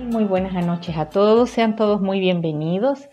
Muy 0.00 0.24
buenas 0.24 0.52
noches 0.64 0.96
a 0.96 1.08
todos, 1.08 1.50
sean 1.50 1.74
todos 1.74 2.00
muy 2.00 2.20
bienvenidos 2.20 3.08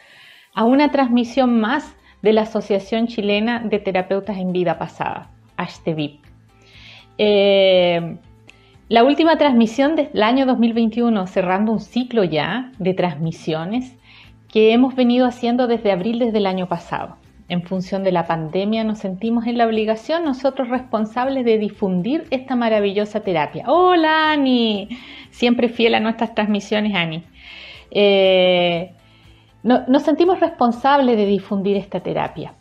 a 0.54 0.66
una 0.66 0.92
transmisión 0.92 1.60
más 1.60 1.96
de 2.22 2.34
la 2.34 2.42
Asociación 2.42 3.08
Chilena 3.08 3.60
de 3.60 3.80
Terapeutas 3.80 4.38
en 4.38 4.52
Vida 4.52 4.78
Pasada, 4.78 5.32
ASTEVIP. 5.56 6.20
Eh, 7.18 8.18
la 8.90 9.04
última 9.04 9.38
transmisión 9.38 9.96
del 9.96 10.22
año 10.22 10.46
2021, 10.46 11.26
cerrando 11.28 11.72
un 11.72 11.80
ciclo 11.80 12.24
ya 12.24 12.72
de 12.80 12.94
transmisiones 12.94 13.98
que 14.52 14.74
hemos 14.74 14.96
venido 14.96 15.26
haciendo 15.26 15.68
desde 15.68 15.92
abril 15.92 16.20
desde 16.20 16.38
el 16.38 16.46
año 16.46 16.68
pasado. 16.68 17.18
En 17.50 17.64
función 17.64 18.04
de 18.04 18.12
la 18.12 18.26
pandemia 18.26 18.84
nos 18.84 19.00
sentimos 19.00 19.46
en 19.48 19.58
la 19.58 19.68
obligación 19.68 20.24
nosotros 20.24 20.70
responsables 20.70 21.44
de 21.44 21.58
difundir 21.58 22.26
esta 22.32 22.56
maravillosa 22.56 23.20
terapia. 23.20 23.66
Hola 23.68 24.32
Ani, 24.32 24.90
siempre 25.30 25.70
fiel 25.70 25.96
a 25.96 26.00
nuestras 26.00 26.34
transmisiones 26.34 26.96
Ani. 26.96 27.24
Eh, 27.92 28.94
nos 29.64 30.04
sentimos 30.04 30.40
responsables 30.40 31.16
de 31.16 31.26
difundir 31.26 31.78
esta 31.78 32.00
terapia. 32.00 32.54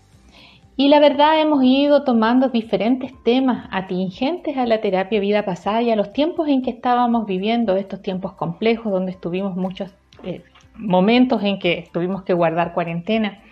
Y 0.76 0.88
la 0.88 1.00
verdad 1.00 1.40
hemos 1.40 1.62
ido 1.62 2.02
tomando 2.02 2.48
diferentes 2.48 3.12
temas 3.24 3.68
atingentes 3.70 4.56
a 4.56 4.66
la 4.66 4.80
terapia 4.80 5.20
vida 5.20 5.44
pasada 5.44 5.82
y 5.82 5.90
a 5.90 5.96
los 5.96 6.12
tiempos 6.12 6.48
en 6.48 6.62
que 6.62 6.70
estábamos 6.70 7.26
viviendo, 7.26 7.76
estos 7.76 8.00
tiempos 8.00 8.32
complejos 8.32 8.90
donde 8.90 9.12
estuvimos 9.12 9.54
muchos 9.54 9.90
eh, 10.24 10.42
momentos 10.76 11.42
en 11.44 11.58
que 11.58 11.88
tuvimos 11.92 12.22
que 12.22 12.32
guardar 12.32 12.72
cuarentena. 12.72 13.42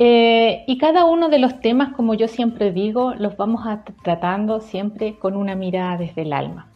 Eh, 0.00 0.64
y 0.68 0.78
cada 0.78 1.04
uno 1.04 1.28
de 1.28 1.40
los 1.40 1.60
temas, 1.60 1.92
como 1.92 2.14
yo 2.14 2.28
siempre 2.28 2.70
digo, 2.70 3.14
los 3.14 3.36
vamos 3.36 3.66
a 3.66 3.82
tratando 4.04 4.60
siempre 4.60 5.18
con 5.18 5.36
una 5.36 5.56
mirada 5.56 5.96
desde 5.96 6.22
el 6.22 6.32
alma. 6.32 6.68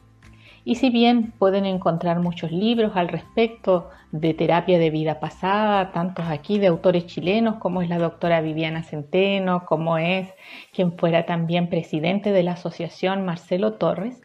Y 0.65 0.77
si 0.77 0.91
bien 0.91 1.33
pueden 1.39 1.65
encontrar 1.65 2.21
muchos 2.21 2.53
libros 2.53 2.93
al 2.95 3.09
respecto 3.09 3.91
de 4.13 4.35
terapia 4.35 4.79
de 4.79 4.91
vida 4.91 5.19
pasada, 5.19 5.93
tantos 5.93 6.27
aquí 6.27 6.59
de 6.59 6.69
autores 6.69 7.07
chilenos 7.07 7.57
como 7.57 7.83
es 7.83 7.89
la 7.89 7.99
doctora 7.99 8.41
Viviana 8.41 8.83
Centeno, 8.83 9.65
como 9.67 9.99
es 9.99 10.29
quien 10.73 10.97
fuera 10.97 11.25
también 11.27 11.69
presidente 11.69 12.33
de 12.33 12.43
la 12.43 12.53
asociación 12.53 13.25
Marcelo 13.25 13.75
Torres, 13.75 14.21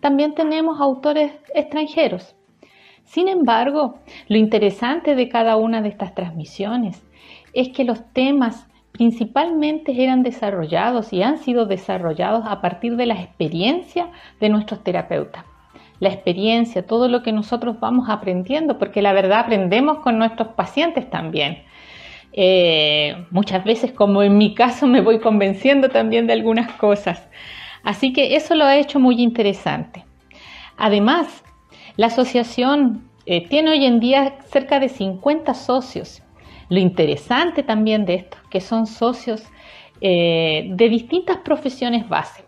también 0.00 0.34
tenemos 0.34 0.80
autores 0.80 1.32
extranjeros. 1.54 2.36
Sin 3.04 3.28
embargo, 3.28 3.98
lo 4.28 4.38
interesante 4.38 5.14
de 5.14 5.28
cada 5.28 5.56
una 5.56 5.82
de 5.82 5.88
estas 5.88 6.14
transmisiones 6.14 7.02
es 7.54 7.68
que 7.70 7.84
los 7.84 8.12
temas 8.12 8.66
principalmente 8.92 10.02
eran 10.02 10.22
desarrollados 10.22 11.12
y 11.12 11.22
han 11.22 11.38
sido 11.38 11.66
desarrollados 11.66 12.44
a 12.46 12.60
partir 12.60 12.96
de 12.96 13.06
la 13.06 13.20
experiencia 13.20 14.08
de 14.40 14.48
nuestros 14.48 14.84
terapeutas 14.84 15.44
la 16.00 16.08
experiencia, 16.08 16.86
todo 16.86 17.08
lo 17.08 17.22
que 17.22 17.32
nosotros 17.32 17.78
vamos 17.80 18.08
aprendiendo, 18.08 18.78
porque 18.78 19.02
la 19.02 19.12
verdad 19.12 19.40
aprendemos 19.40 19.98
con 19.98 20.18
nuestros 20.18 20.48
pacientes 20.48 21.08
también. 21.08 21.62
Eh, 22.32 23.24
muchas 23.30 23.64
veces, 23.64 23.92
como 23.92 24.22
en 24.22 24.36
mi 24.36 24.54
caso, 24.54 24.86
me 24.86 25.00
voy 25.00 25.20
convenciendo 25.20 25.88
también 25.88 26.26
de 26.26 26.32
algunas 26.32 26.72
cosas. 26.72 27.28
Así 27.84 28.12
que 28.12 28.34
eso 28.34 28.54
lo 28.54 28.64
ha 28.64 28.76
hecho 28.76 28.98
muy 28.98 29.22
interesante. 29.22 30.04
Además, 30.76 31.44
la 31.96 32.06
asociación 32.06 33.08
eh, 33.26 33.46
tiene 33.48 33.70
hoy 33.70 33.84
en 33.84 34.00
día 34.00 34.38
cerca 34.50 34.80
de 34.80 34.88
50 34.88 35.54
socios. 35.54 36.22
Lo 36.68 36.78
interesante 36.78 37.62
también 37.62 38.04
de 38.04 38.14
esto, 38.14 38.36
que 38.50 38.60
son 38.60 38.86
socios 38.86 39.42
eh, 40.00 40.68
de 40.70 40.88
distintas 40.88 41.38
profesiones 41.38 42.08
base 42.08 42.44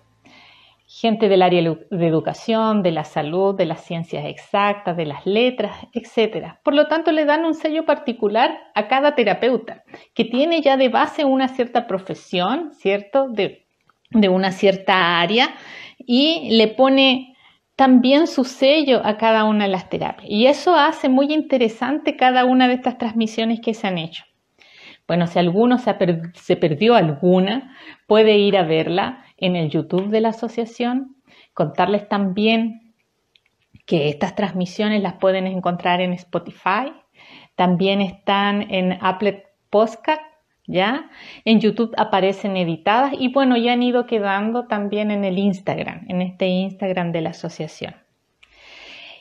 gente 0.99 1.29
del 1.29 1.43
área 1.43 1.63
de 1.63 2.07
educación, 2.07 2.83
de 2.83 2.91
la 2.91 3.05
salud, 3.05 3.55
de 3.55 3.67
las 3.67 3.85
ciencias 3.85 4.25
exactas, 4.25 4.97
de 4.97 5.05
las 5.05 5.27
letras, 5.27 5.77
etc. 5.93 6.55
Por 6.63 6.75
lo 6.75 6.87
tanto, 6.87 7.13
le 7.13 7.27
dan 7.27 7.45
un 7.45 7.55
sello 7.55 7.85
particular 7.85 8.57
a 8.75 8.89
cada 8.89 9.15
terapeuta, 9.15 9.83
que 10.15 10.25
tiene 10.25 10.63
ya 10.63 10.79
de 10.79 10.89
base 10.89 11.27
una 11.27 11.49
cierta 11.49 11.87
profesión, 11.87 12.73
¿cierto? 12.73 13.29
De 13.29 14.29
una 14.29 14.53
cierta 14.53 15.21
área 15.21 15.55
y 15.99 16.57
le 16.57 16.69
pone 16.69 17.36
también 17.77 18.27
su 18.27 18.45
sello 18.45 19.03
a 19.05 19.19
cada 19.19 19.45
una 19.45 19.65
de 19.65 19.71
las 19.71 19.89
terapias. 19.89 20.29
Y 20.29 20.47
eso 20.47 20.75
hace 20.75 21.09
muy 21.09 21.33
interesante 21.33 22.17
cada 22.17 22.45
una 22.47 22.69
de 22.69 22.75
estas 22.75 22.99
transmisiones 22.99 23.61
que 23.61 23.75
se 23.75 23.87
han 23.87 23.99
hecho. 23.99 24.25
Bueno, 25.07 25.27
si 25.27 25.39
alguno 25.39 25.79
se, 25.79 25.95
se 26.35 26.57
perdió 26.57 26.95
alguna, 26.95 27.77
puede 28.07 28.39
ir 28.39 28.57
a 28.57 28.65
verla 28.65 29.25
en 29.37 29.55
el 29.55 29.71
YouTube 29.71 30.09
de 30.09 30.21
la 30.21 30.31
asociación. 30.31 31.17
Contarles 31.53 32.09
también 32.09 32.95
que 33.85 34.09
estas 34.09 34.35
transmisiones 34.35 35.03
las 35.03 35.15
pueden 35.15 35.47
encontrar 35.47 36.01
en 36.01 36.13
Spotify, 36.13 36.93
también 37.55 38.01
están 38.01 38.63
en 38.71 38.99
Apple 39.01 39.45
Podcast, 39.71 40.23
¿ya? 40.67 41.11
En 41.45 41.61
YouTube 41.61 41.95
aparecen 41.97 42.57
editadas 42.57 43.13
y 43.19 43.33
bueno, 43.33 43.57
ya 43.57 43.73
han 43.73 43.83
ido 43.83 44.07
quedando 44.07 44.67
también 44.67 45.11
en 45.11 45.25
el 45.25 45.39
Instagram, 45.39 46.05
en 46.09 46.23
este 46.23 46.47
Instagram 46.47 47.13
de 47.13 47.21
la 47.21 47.31
asociación. 47.31 47.95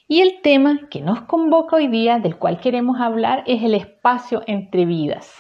Y 0.08 0.22
el 0.22 0.42
tema 0.42 0.82
que 0.92 1.02
nos 1.02 1.22
convoca 1.22 1.78
hoy 1.78 1.88
día, 1.88 2.20
del 2.20 2.38
cual 2.38 2.60
queremos 2.60 3.00
hablar, 3.00 3.44
es 3.48 3.64
el 3.64 3.74
espacio 3.74 4.44
entre 4.46 4.86
vidas. 4.86 5.34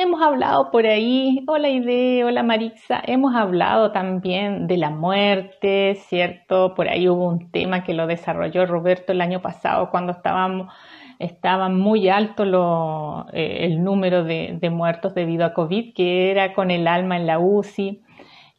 Hemos 0.00 0.22
hablado 0.22 0.70
por 0.70 0.86
ahí, 0.86 1.42
hola 1.48 1.68
Ide, 1.68 2.22
hola 2.22 2.44
Marixa, 2.44 3.02
hemos 3.04 3.34
hablado 3.34 3.90
también 3.90 4.68
de 4.68 4.76
la 4.76 4.90
muerte, 4.90 5.96
¿cierto? 6.06 6.74
Por 6.76 6.88
ahí 6.88 7.08
hubo 7.08 7.26
un 7.26 7.50
tema 7.50 7.82
que 7.82 7.94
lo 7.94 8.06
desarrolló 8.06 8.64
Roberto 8.64 9.10
el 9.10 9.20
año 9.20 9.42
pasado 9.42 9.90
cuando 9.90 10.12
estábamos, 10.12 10.72
estaba 11.18 11.68
muy 11.68 12.08
alto 12.08 13.26
eh, 13.32 13.66
el 13.66 13.82
número 13.82 14.24
de, 14.24 14.70
muertos 14.70 15.14
debido 15.14 15.44
a 15.44 15.54
COVID, 15.54 15.94
que 15.94 16.30
era 16.30 16.54
con 16.54 16.70
el 16.70 16.86
alma 16.86 17.16
en 17.16 17.26
la 17.26 17.38
UCI. 17.38 18.02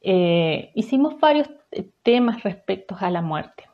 Eh, 0.02 0.72
hicimos 0.76 1.20
varios 1.20 1.50
temas 2.04 2.44
respecto 2.44 2.96
a 3.00 3.10
la 3.10 3.22
muerte, 3.22 3.70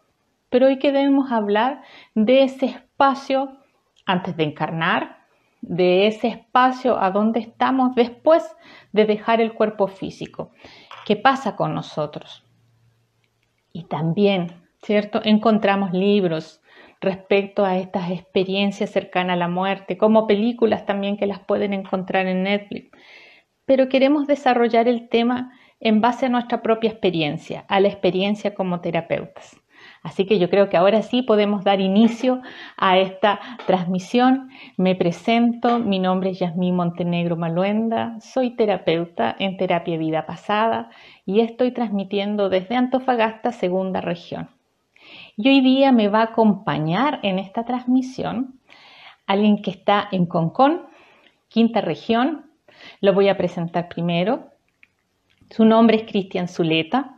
pero 0.49 0.67
hoy 0.67 0.79
queremos 0.79 1.31
hablar 1.31 1.81
de 2.13 2.43
ese 2.43 2.65
espacio 2.67 3.57
antes 4.05 4.35
de 4.37 4.43
encarnar, 4.43 5.25
de 5.61 6.07
ese 6.07 6.27
espacio 6.27 6.99
a 7.01 7.09
donde 7.09 7.39
estamos 7.39 7.95
después 7.95 8.55
de 8.91 9.05
dejar 9.05 9.41
el 9.41 9.53
cuerpo 9.53 9.87
físico. 9.87 10.51
¿Qué 11.05 11.15
pasa 11.15 11.55
con 11.55 11.73
nosotros? 11.73 12.43
Y 13.71 13.85
también, 13.85 14.61
¿cierto? 14.81 15.21
Encontramos 15.23 15.91
libros 15.91 16.61
respecto 17.05 17.63
a 17.63 17.77
estas 17.77 18.11
experiencias 18.11 18.89
cercanas 18.89 19.35
a 19.35 19.37
la 19.37 19.47
muerte, 19.47 19.97
como 19.97 20.27
películas 20.27 20.85
también 20.85 21.15
que 21.15 21.27
las 21.27 21.39
pueden 21.39 21.71
encontrar 21.73 22.27
en 22.27 22.43
Netflix. 22.43 22.91
Pero 23.65 23.87
queremos 23.87 24.27
desarrollar 24.27 24.89
el 24.89 25.07
tema 25.07 25.53
en 25.79 26.01
base 26.01 26.25
a 26.25 26.29
nuestra 26.29 26.61
propia 26.61 26.89
experiencia, 26.89 27.65
a 27.69 27.79
la 27.79 27.87
experiencia 27.87 28.53
como 28.53 28.81
terapeutas. 28.81 29.55
Así 30.01 30.25
que 30.25 30.39
yo 30.39 30.49
creo 30.49 30.69
que 30.69 30.77
ahora 30.77 31.01
sí 31.01 31.21
podemos 31.21 31.63
dar 31.63 31.81
inicio 31.81 32.41
a 32.77 32.97
esta 32.97 33.39
transmisión. 33.65 34.49
Me 34.77 34.95
presento, 34.95 35.79
mi 35.79 35.99
nombre 35.99 36.31
es 36.31 36.39
Yasmín 36.39 36.75
Montenegro 36.75 37.35
Maluenda, 37.35 38.19
soy 38.19 38.55
terapeuta 38.55 39.35
en 39.39 39.57
terapia 39.57 39.97
vida 39.97 40.25
pasada 40.25 40.89
y 41.25 41.39
estoy 41.41 41.71
transmitiendo 41.71 42.49
desde 42.49 42.75
Antofagasta, 42.75 43.51
segunda 43.51 44.01
región. 44.01 44.54
Y 45.37 45.49
hoy 45.49 45.59
día 45.61 45.91
me 45.91 46.07
va 46.07 46.19
a 46.19 46.25
acompañar 46.25 47.19
en 47.23 47.39
esta 47.39 47.65
transmisión 47.65 48.59
alguien 49.27 49.61
que 49.61 49.71
está 49.71 50.07
en 50.11 50.27
Concón, 50.27 50.83
quinta 51.49 51.81
región. 51.81 52.45
Lo 53.01 53.13
voy 53.13 53.27
a 53.27 53.37
presentar 53.37 53.89
primero. 53.89 54.51
Su 55.49 55.65
nombre 55.65 55.97
es 55.97 56.03
Cristian 56.03 56.47
Zuleta. 56.47 57.17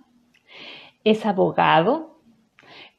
Es 1.04 1.26
abogado, 1.26 2.18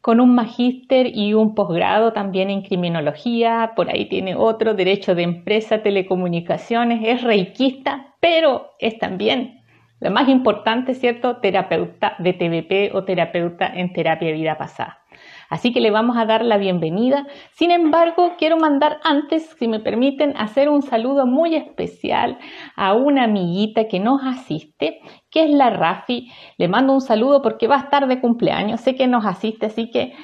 con 0.01 0.21
un 0.21 0.35
magíster 0.35 1.15
y 1.15 1.35
un 1.35 1.55
posgrado 1.55 2.13
también 2.13 2.49
en 2.49 2.63
criminología, 2.63 3.73
por 3.75 3.91
ahí 3.91 4.09
tiene 4.09 4.37
otro, 4.37 4.75
derecho 4.75 5.15
de 5.15 5.25
empresa, 5.25 5.83
telecomunicaciones, 5.83 7.01
es 7.05 7.23
reikista, 7.23 8.15
pero 8.21 8.71
es 8.79 8.99
también, 8.99 9.61
lo 10.01 10.11
más 10.11 10.29
importante, 10.29 10.95
¿cierto?, 10.95 11.39
terapeuta 11.39 12.15
de 12.21 12.33
TVP 12.33 12.97
o 12.97 13.05
terapeuta 13.05 13.67
en 13.67 13.93
terapia 13.93 14.29
de 14.29 14.35
vida 14.35 14.57
pasada. 14.57 15.01
Así 15.49 15.73
que 15.73 15.81
le 15.81 15.91
vamos 15.91 16.17
a 16.17 16.27
dar 16.27 16.45
la 16.45 16.57
bienvenida. 16.57 17.27
Sin 17.53 17.71
embargo, 17.71 18.35
quiero 18.39 18.57
mandar 18.57 19.01
antes, 19.03 19.55
si 19.59 19.69
me 19.69 19.81
permiten, 19.81 20.37
hacer 20.37 20.69
un 20.69 20.83
saludo 20.83 21.27
muy 21.27 21.55
especial 21.55 22.39
a 22.77 22.95
una 22.95 23.25
amiguita 23.25 23.89
que 23.89 24.01
nos 24.01 24.23
asiste, 24.25 25.01
que 25.31 25.45
es 25.45 25.51
la 25.51 25.71
Rafi. 25.71 26.31
Le 26.57 26.69
mando 26.69 26.93
un 26.93 27.01
saludo 27.01 27.43
porque 27.43 27.69
va 27.69 27.77
a 27.77 27.81
estar 27.81 28.07
de 28.07 28.21
cumpleaños. 28.21 28.81
Sé 28.81 28.95
que 28.95 29.07
nos 29.07 29.25
asiste, 29.25 29.67
así 29.67 29.91
que 29.91 30.15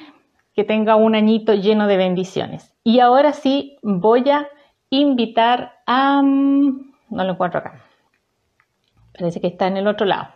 que 0.55 0.63
tenga 0.63 0.95
un 0.95 1.15
añito 1.15 1.53
lleno 1.53 1.85
de 1.85 1.97
bendiciones. 1.97 2.73
Y 2.83 2.99
ahora 2.99 3.33
sí 3.33 3.77
voy 3.83 4.29
a 4.29 4.47
invitar 4.89 5.73
a... 5.85 6.21
Mm, 6.21 6.93
no 7.09 7.23
lo 7.23 7.33
encuentro 7.33 7.59
acá. 7.59 7.83
Parece 9.17 9.41
que 9.41 9.47
está 9.47 9.67
en 9.67 9.77
el 9.77 9.87
otro 9.87 10.05
lado. 10.05 10.29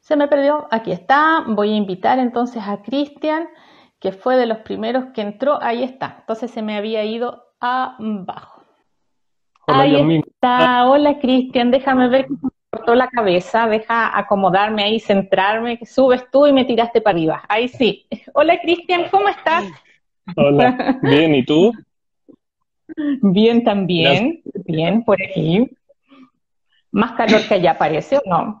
Se 0.00 0.16
me 0.16 0.26
perdió. 0.26 0.66
Aquí 0.70 0.90
está. 0.90 1.44
Voy 1.46 1.72
a 1.72 1.76
invitar 1.76 2.18
entonces 2.18 2.62
a 2.66 2.82
Cristian 2.82 3.48
que 4.00 4.12
fue 4.12 4.36
de 4.36 4.46
los 4.46 4.58
primeros 4.58 5.12
que 5.14 5.20
entró, 5.20 5.62
ahí 5.62 5.84
está. 5.84 6.16
Entonces 6.20 6.50
se 6.50 6.62
me 6.62 6.76
había 6.76 7.04
ido 7.04 7.44
abajo. 7.60 8.62
Hola, 9.66 9.82
ahí 9.82 10.22
está. 10.26 10.86
Hola, 10.86 11.18
Cristian. 11.18 11.70
Déjame 11.70 12.08
ver 12.08 12.26
que 12.26 12.32
me 12.32 12.50
cortó 12.70 12.94
la 12.94 13.08
cabeza. 13.08 13.68
Deja 13.68 14.18
acomodarme 14.18 14.82
ahí, 14.82 14.98
centrarme. 14.98 15.78
Que 15.78 15.86
subes 15.86 16.28
tú 16.32 16.46
y 16.46 16.52
me 16.52 16.64
tiraste 16.64 17.02
para 17.02 17.16
arriba. 17.16 17.42
Ahí 17.46 17.68
sí. 17.68 18.06
Hola, 18.32 18.58
Cristian. 18.60 19.04
¿Cómo 19.10 19.28
estás? 19.28 19.66
Hola. 20.34 20.98
Bien, 21.02 21.34
¿y 21.34 21.44
tú? 21.44 21.72
Bien, 23.22 23.62
también. 23.62 24.42
Bien, 24.64 25.04
por 25.04 25.18
aquí. 25.22 25.70
Más 26.90 27.12
calor 27.12 27.46
que 27.46 27.54
allá 27.54 27.76
parece, 27.76 28.16
¿o 28.16 28.22
no? 28.24 28.60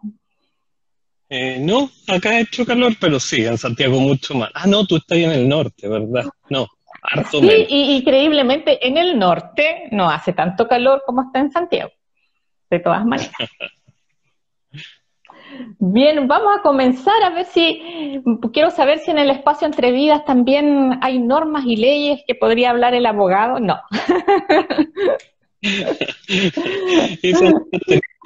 Eh, 1.32 1.60
no, 1.60 1.88
acá 2.08 2.30
ha 2.30 2.40
hecho 2.40 2.66
calor, 2.66 2.94
pero 3.00 3.20
sí, 3.20 3.46
en 3.46 3.56
Santiago 3.56 4.00
mucho 4.00 4.34
más. 4.34 4.50
Ah, 4.52 4.66
no, 4.66 4.84
tú 4.84 4.96
estás 4.96 5.18
en 5.18 5.30
el 5.30 5.48
norte, 5.48 5.88
¿verdad? 5.88 6.24
No, 6.48 6.66
harto 7.02 7.40
sí, 7.40 7.66
Y, 7.68 7.98
increíblemente 7.98 8.84
en 8.84 8.96
el 8.96 9.16
norte 9.16 9.84
no 9.92 10.10
hace 10.10 10.32
tanto 10.32 10.66
calor 10.66 11.04
como 11.06 11.22
está 11.22 11.38
en 11.38 11.52
Santiago, 11.52 11.92
de 12.68 12.80
todas 12.80 13.06
maneras. 13.06 13.32
Bien, 15.78 16.26
vamos 16.26 16.58
a 16.58 16.62
comenzar 16.62 17.22
a 17.22 17.30
ver 17.30 17.44
si, 17.44 17.80
quiero 18.52 18.72
saber 18.72 18.98
si 18.98 19.12
en 19.12 19.18
el 19.18 19.30
espacio 19.30 19.68
entre 19.68 19.92
vidas 19.92 20.24
también 20.24 20.98
hay 21.00 21.20
normas 21.20 21.64
y 21.64 21.76
leyes 21.76 22.24
que 22.26 22.34
podría 22.34 22.70
hablar 22.70 22.94
el 22.94 23.06
abogado. 23.06 23.60
No. 23.60 23.78
Eso 25.62 27.44
no 27.44 27.66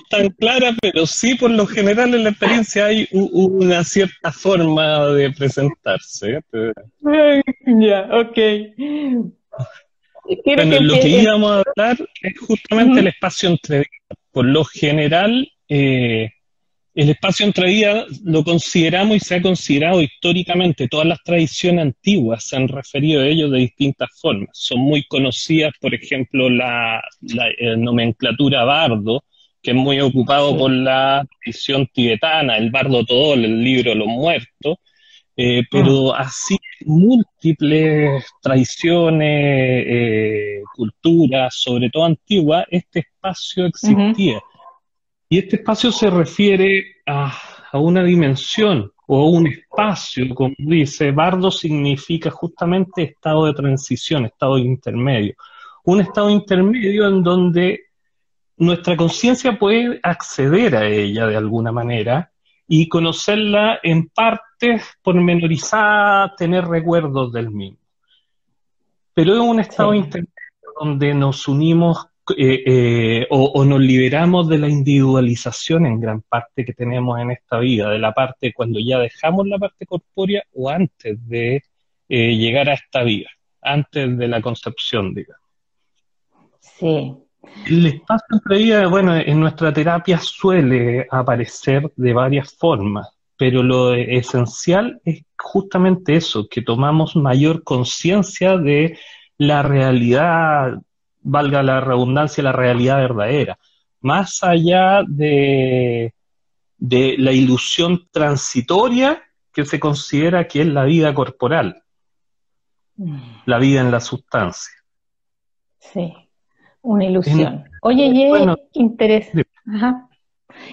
tan 0.09 0.29
clara, 0.31 0.75
pero 0.81 1.07
sí 1.07 1.35
por 1.35 1.51
lo 1.51 1.67
general 1.67 2.15
en 2.15 2.25
la 2.25 2.31
experiencia 2.31 2.87
hay 2.87 3.09
una 3.13 3.85
cierta 3.85 4.33
forma 4.33 5.09
de 5.09 5.31
presentarse. 5.33 6.41
Ya, 7.67 8.09
ok. 8.13 8.39
bueno, 10.45 10.81
lo 10.81 10.95
que 11.01 11.09
íbamos 11.09 11.51
a 11.51 11.63
hablar 11.67 12.09
es 12.23 12.39
justamente 12.39 13.01
el 13.01 13.07
espacio 13.09 13.49
entre. 13.51 13.87
Por 14.31 14.47
lo 14.47 14.65
general, 14.65 15.49
eh, 15.69 16.29
el 16.95 17.11
espacio 17.11 17.45
entre 17.45 18.07
lo 18.25 18.45
consideramos 18.45 19.17
y 19.17 19.21
se 19.21 19.35
ha 19.35 19.43
considerado 19.43 20.01
históricamente. 20.01 20.87
Todas 20.87 21.07
las 21.07 21.23
tradiciones 21.25 21.83
antiguas 21.83 22.45
se 22.45 22.57
han 22.57 22.69
referido 22.69 23.23
a 23.23 23.27
ello 23.27 23.51
de 23.51 23.61
distintas 23.61 24.09
formas. 24.21 24.51
Son 24.53 24.79
muy 24.79 25.05
conocidas, 25.05 25.73
por 25.81 25.93
ejemplo, 25.93 26.49
la, 26.49 27.03
eh, 27.59 27.77
nomenclatura 27.77 28.65
bardo, 28.65 29.25
que 29.65 29.71
es 29.71 29.77
muy 29.77 29.99
ocupado 29.99 30.57
por 30.59 30.71
la 30.71 31.27
tradición 31.41 31.89
tibetana, 31.91 32.59
el 32.59 32.71
bardo 32.71 33.03
todol, 33.03 33.47
el 33.47 33.65
libro 33.65 33.91
de 33.91 33.97
los 33.97 34.09
muertos. 34.09 34.77
Eh, 35.37 35.63
pero 35.69 36.15
ah. 36.15 36.21
así 36.21 36.57
múltiples 36.85 38.25
tradiciones, 38.43 39.85
eh, 39.89 40.63
culturas, 40.77 41.55
sobre 41.57 41.89
todo 41.89 42.05
antiguas, 42.05 42.67
este 42.71 43.01
espacio 43.01 43.65
existía. 43.67 44.39
Y 45.31 45.39
este 45.39 45.57
espacio 45.57 45.91
se 45.91 46.11
refiere 46.11 46.85
a, 47.07 47.33
una 47.73 48.05
dimensión 48.05 48.93
o 49.07 49.23
a 49.23 49.31
un 49.31 49.47
espacio, 49.47 50.33
como 50.35 50.55
dice, 50.59 51.11
bardo 51.11 51.51
significa 51.51 52.31
justamente 52.31 53.03
estado 53.03 53.47
de 53.47 53.55
transición, 53.55 54.27
estado 54.27 54.59
intermedio. 54.59 55.35
Un 55.85 56.03
estado 56.03 56.29
intermedio 56.29 57.09
en 57.09 57.23
donde 57.23 57.84
nuestra 58.57 58.97
conciencia 58.97 59.59
puede 59.59 60.01
acceder 60.03 60.77
a 60.77 60.87
ella 60.87 61.27
de 61.27 61.37
alguna 61.37 61.73
manera 61.73 62.31
y 62.67 62.89
conocerla 62.89 63.81
en 63.83 64.09
partes 64.09 64.83
pormenorizadas, 65.03 66.37
tener 66.37 66.65
recuerdos 66.65 67.33
del 67.33 67.51
mismo. 67.51 67.79
Pero 69.13 69.35
es 69.35 69.41
un 69.41 69.61
estado 69.61 69.95
intermedio 69.95 70.33
donde 70.81 71.15
nos 71.15 71.47
unimos 71.47 72.09
eh, 72.37 72.63
eh, 72.67 73.27
o, 73.29 73.65
nos 73.67 73.81
liberamos 73.81 74.49
de 74.49 74.57
la 74.57 74.69
individualización 74.69 75.85
en 75.85 76.01
gran 76.01 76.23
parte 76.23 76.65
que 76.65 76.73
tenemos 76.73 77.21
en 77.21 77.33
esta 77.33 77.59
vida, 77.59 77.91
de 77.91 77.99
la 77.99 78.13
parte 78.13 78.55
cuando 78.55 78.81
ya 78.81 78.99
dejamos 78.99 79.47
la 79.47 79.59
parte 79.59 79.85
corpórea 79.85 80.43
o 80.55 80.71
antes 80.71 81.19
de 81.29 81.63
eh, 82.09 82.35
llegar 82.35 82.71
a 82.71 82.75
esta 82.75 83.03
vida, 83.03 83.29
antes 83.61 84.17
de 84.17 84.27
la 84.27 84.41
concepción, 84.41 85.15
digamos. 85.15 85.43
Sí. 86.61 87.24
El 87.67 87.87
espacio 87.87 88.27
entre 88.33 88.59
vida, 88.59 88.87
bueno, 88.89 89.17
en 89.17 89.41
nuestra 89.41 89.73
terapia 89.73 90.19
suele 90.19 91.07
aparecer 91.11 91.91
de 91.97 92.13
varias 92.13 92.55
formas, 92.57 93.09
pero 93.37 93.63
lo 93.63 93.95
esencial 93.95 95.01
es 95.05 95.23
justamente 95.39 96.17
eso, 96.17 96.47
que 96.49 96.63
tomamos 96.63 97.17
mayor 97.17 97.63
conciencia 97.65 98.57
de 98.59 98.99
la 99.39 99.63
realidad 99.63 100.79
valga 101.25 101.63
la 101.63 101.81
redundancia, 101.81 102.45
la 102.45 102.53
realidad 102.53 102.99
verdadera, 102.99 103.59
más 104.01 104.43
allá 104.43 105.03
de, 105.09 106.15
de 106.77 107.17
la 107.19 107.33
ilusión 107.33 108.07
transitoria 108.11 109.23
que 109.53 109.65
se 109.65 109.81
considera 109.81 110.47
que 110.47 110.61
es 110.61 110.67
la 110.67 110.85
vida 110.85 111.15
corporal, 111.15 111.83
mm. 112.97 113.17
la 113.47 113.59
vida 113.59 113.81
en 113.81 113.91
la 113.91 114.01
sustancia. 114.01 114.75
Sí, 115.79 116.15
una 116.85 117.05
ilusión. 117.05 117.65
Oye, 117.83 118.07
y 118.07 118.33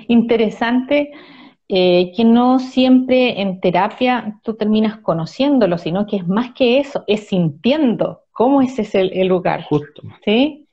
interesante 0.08 1.12
eh, 1.68 2.12
que 2.16 2.24
no 2.24 2.60
siempre 2.60 3.42
en 3.42 3.60
terapia 3.60 4.40
tú 4.44 4.54
terminas 4.54 5.00
conociéndolo, 5.00 5.78
sino 5.78 6.06
que 6.06 6.18
es 6.18 6.28
más 6.28 6.52
que 6.52 6.80
eso, 6.80 7.04
es 7.08 7.28
sintiendo 7.28 8.22
¿Cómo 8.42 8.62
es 8.64 8.80
ese 8.80 9.02
el 9.02 9.28
lugar? 9.28 9.66
Justo. 9.66 10.02
¿Sí? 10.26 10.66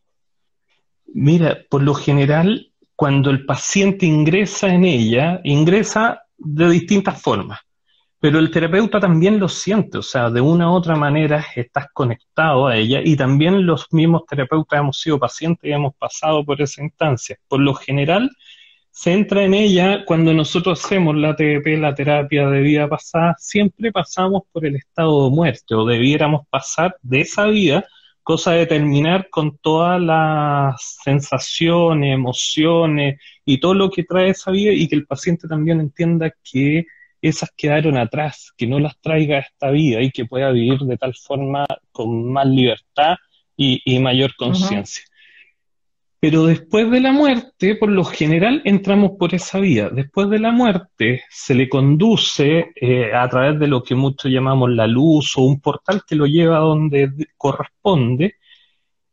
Mira, 1.06 1.58
por 1.68 1.82
lo 1.82 1.92
general, 1.92 2.72
cuando 2.96 3.30
el 3.30 3.44
paciente 3.44 4.06
ingresa 4.06 4.72
en 4.72 4.84
ella, 4.84 5.40
ingresa 5.44 6.22
de 6.38 6.70
distintas 6.70 7.20
formas, 7.20 7.60
pero 8.20 8.38
el 8.40 8.50
terapeuta 8.50 8.98
también 8.98 9.38
lo 9.38 9.48
siente, 9.48 9.98
o 9.98 10.02
sea, 10.02 10.30
de 10.30 10.40
una 10.40 10.70
u 10.70 10.74
otra 10.74 10.96
manera 10.96 11.44
estás 11.54 11.86
conectado 11.92 12.66
a 12.66 12.76
ella 12.76 13.00
y 13.04 13.16
también 13.16 13.64
los 13.64 13.86
mismos 13.92 14.26
terapeutas 14.26 14.80
hemos 14.80 15.00
sido 15.00 15.18
pacientes 15.20 15.70
y 15.70 15.72
hemos 15.72 15.94
pasado 15.94 16.44
por 16.44 16.60
esa 16.60 16.82
instancia. 16.82 17.38
Por 17.46 17.60
lo 17.60 17.74
general, 17.74 18.30
se 18.90 19.12
entra 19.12 19.44
en 19.44 19.54
ella 19.54 20.04
cuando 20.04 20.34
nosotros 20.34 20.84
hacemos 20.84 21.14
la 21.16 21.36
TP, 21.36 21.76
la 21.78 21.94
terapia 21.94 22.48
de 22.48 22.60
vida 22.60 22.88
pasada, 22.88 23.36
siempre 23.38 23.92
pasamos 23.92 24.42
por 24.50 24.66
el 24.66 24.74
estado 24.74 25.26
de 25.28 25.36
muerte 25.36 25.74
o 25.76 25.86
debiéramos 25.86 26.46
pasar 26.50 26.96
de 27.02 27.20
esa 27.20 27.46
vida, 27.46 27.86
cosa 28.24 28.52
de 28.52 28.66
terminar 28.66 29.28
con 29.30 29.56
todas 29.58 30.00
las 30.00 30.98
sensaciones, 31.04 32.12
emociones 32.12 33.20
y 33.44 33.60
todo 33.60 33.74
lo 33.74 33.90
que 33.90 34.02
trae 34.02 34.30
esa 34.30 34.50
vida 34.50 34.72
y 34.72 34.88
que 34.88 34.96
el 34.96 35.06
paciente 35.06 35.46
también 35.46 35.78
entienda 35.78 36.34
que 36.42 36.84
esas 37.20 37.50
quedaron 37.56 37.96
atrás, 37.96 38.52
que 38.56 38.66
no 38.66 38.78
las 38.78 38.98
traiga 39.00 39.36
a 39.36 39.40
esta 39.40 39.70
vida 39.70 40.00
y 40.02 40.10
que 40.10 40.24
pueda 40.24 40.50
vivir 40.50 40.78
de 40.80 40.96
tal 40.96 41.14
forma 41.14 41.66
con 41.92 42.30
más 42.32 42.46
libertad 42.46 43.16
y, 43.56 43.98
mayor 43.98 44.36
conciencia. 44.36 45.04
Pero 46.20 46.46
después 46.46 46.90
de 46.90 47.00
la 47.00 47.12
muerte, 47.12 47.76
por 47.76 47.90
lo 47.90 48.04
general, 48.04 48.62
entramos 48.64 49.12
por 49.18 49.34
esa 49.34 49.60
vía. 49.60 49.88
Después 49.88 50.28
de 50.30 50.40
la 50.40 50.50
muerte, 50.50 51.22
se 51.30 51.54
le 51.54 51.68
conduce 51.68 52.72
eh, 52.74 53.12
a 53.14 53.28
través 53.28 53.58
de 53.58 53.68
lo 53.68 53.82
que 53.82 53.94
muchos 53.94 54.30
llamamos 54.30 54.70
la 54.70 54.86
luz 54.86 55.36
o 55.36 55.42
un 55.42 55.60
portal 55.60 56.02
que 56.06 56.16
lo 56.16 56.26
lleva 56.26 56.56
a 56.56 56.60
donde 56.60 57.10
corresponde 57.36 58.34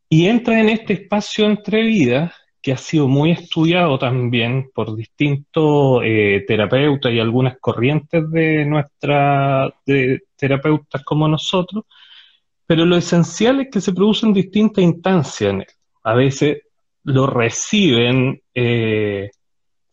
y 0.09 0.27
entra 0.27 0.59
en 0.59 0.69
este 0.69 0.93
espacio 0.93 1.45
entre 1.45 1.83
vidas 1.83 2.33
que 2.65 2.73
ha 2.73 2.77
sido 2.77 3.07
muy 3.07 3.29
estudiado 3.29 3.99
también 3.99 4.71
por 4.73 4.95
distintos 4.95 6.01
eh, 6.03 6.43
terapeutas 6.47 7.13
y 7.13 7.19
algunas 7.19 7.59
corrientes 7.59 8.27
de 8.31 8.65
nuestra 8.65 9.71
de 9.85 10.23
terapeutas 10.35 11.03
como 11.03 11.27
nosotros, 11.27 11.83
pero 12.65 12.83
lo 12.83 12.97
esencial 12.97 13.59
es 13.59 13.67
que 13.71 13.81
se 13.81 13.93
producen 13.93 14.33
distintas 14.33 14.83
instancias 14.83 15.51
en 15.51 15.61
él. 15.61 15.67
A 16.05 16.15
veces 16.15 16.63
lo 17.03 17.27
reciben 17.27 18.41
eh, 18.55 19.29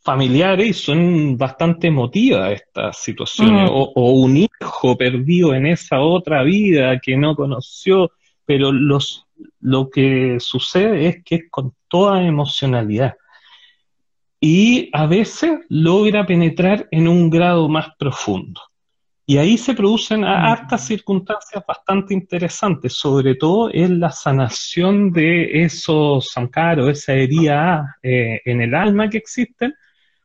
familiares 0.01 0.69
y 0.69 0.73
son 0.73 1.37
bastante 1.37 1.89
emotivas 1.89 2.53
estas 2.53 2.97
situaciones. 2.97 3.71
Mm. 3.71 3.75
O, 3.75 4.13
un 4.13 4.35
hijo 4.35 4.97
perdido 4.97 5.53
en 5.53 5.67
esa 5.67 6.01
otra 6.01 6.43
vida 6.43 6.99
que 7.01 7.19
no 7.19 7.37
conoció, 7.37 8.13
pero 8.47 8.73
los, 8.73 9.27
lo 9.61 9.91
que 9.91 10.39
sucede 10.41 11.09
es 11.09 11.25
que 11.25 11.35
es 11.37 11.43
con 11.51 11.75
toda 11.89 12.23
emocionalidad. 12.23 13.15
Y 14.41 14.91
a 14.93 15.07
veces 15.07 15.61
logra 15.69 16.27
penetrar 16.27 16.89
en 16.91 17.07
un 17.07 17.31
grado 17.31 17.69
más 17.69 17.89
profundo. 17.99 18.61
Y 19.25 19.39
ahí 19.39 19.57
se 19.57 19.75
producen 19.75 20.25
hartas 20.25 20.85
circunstancias 20.87 21.63
bastante 21.67 22.13
interesantes, 22.13 22.93
sobre 22.95 23.37
todo 23.37 23.71
en 23.73 24.01
la 24.01 24.11
sanación 24.11 25.13
de 25.13 25.63
esos 25.63 26.31
sankaros, 26.33 26.89
esa 26.89 27.15
herida 27.15 27.97
eh, 28.03 28.41
en 28.45 28.61
el 28.61 28.75
alma 28.75 29.09
que 29.09 29.19
existen, 29.19 29.75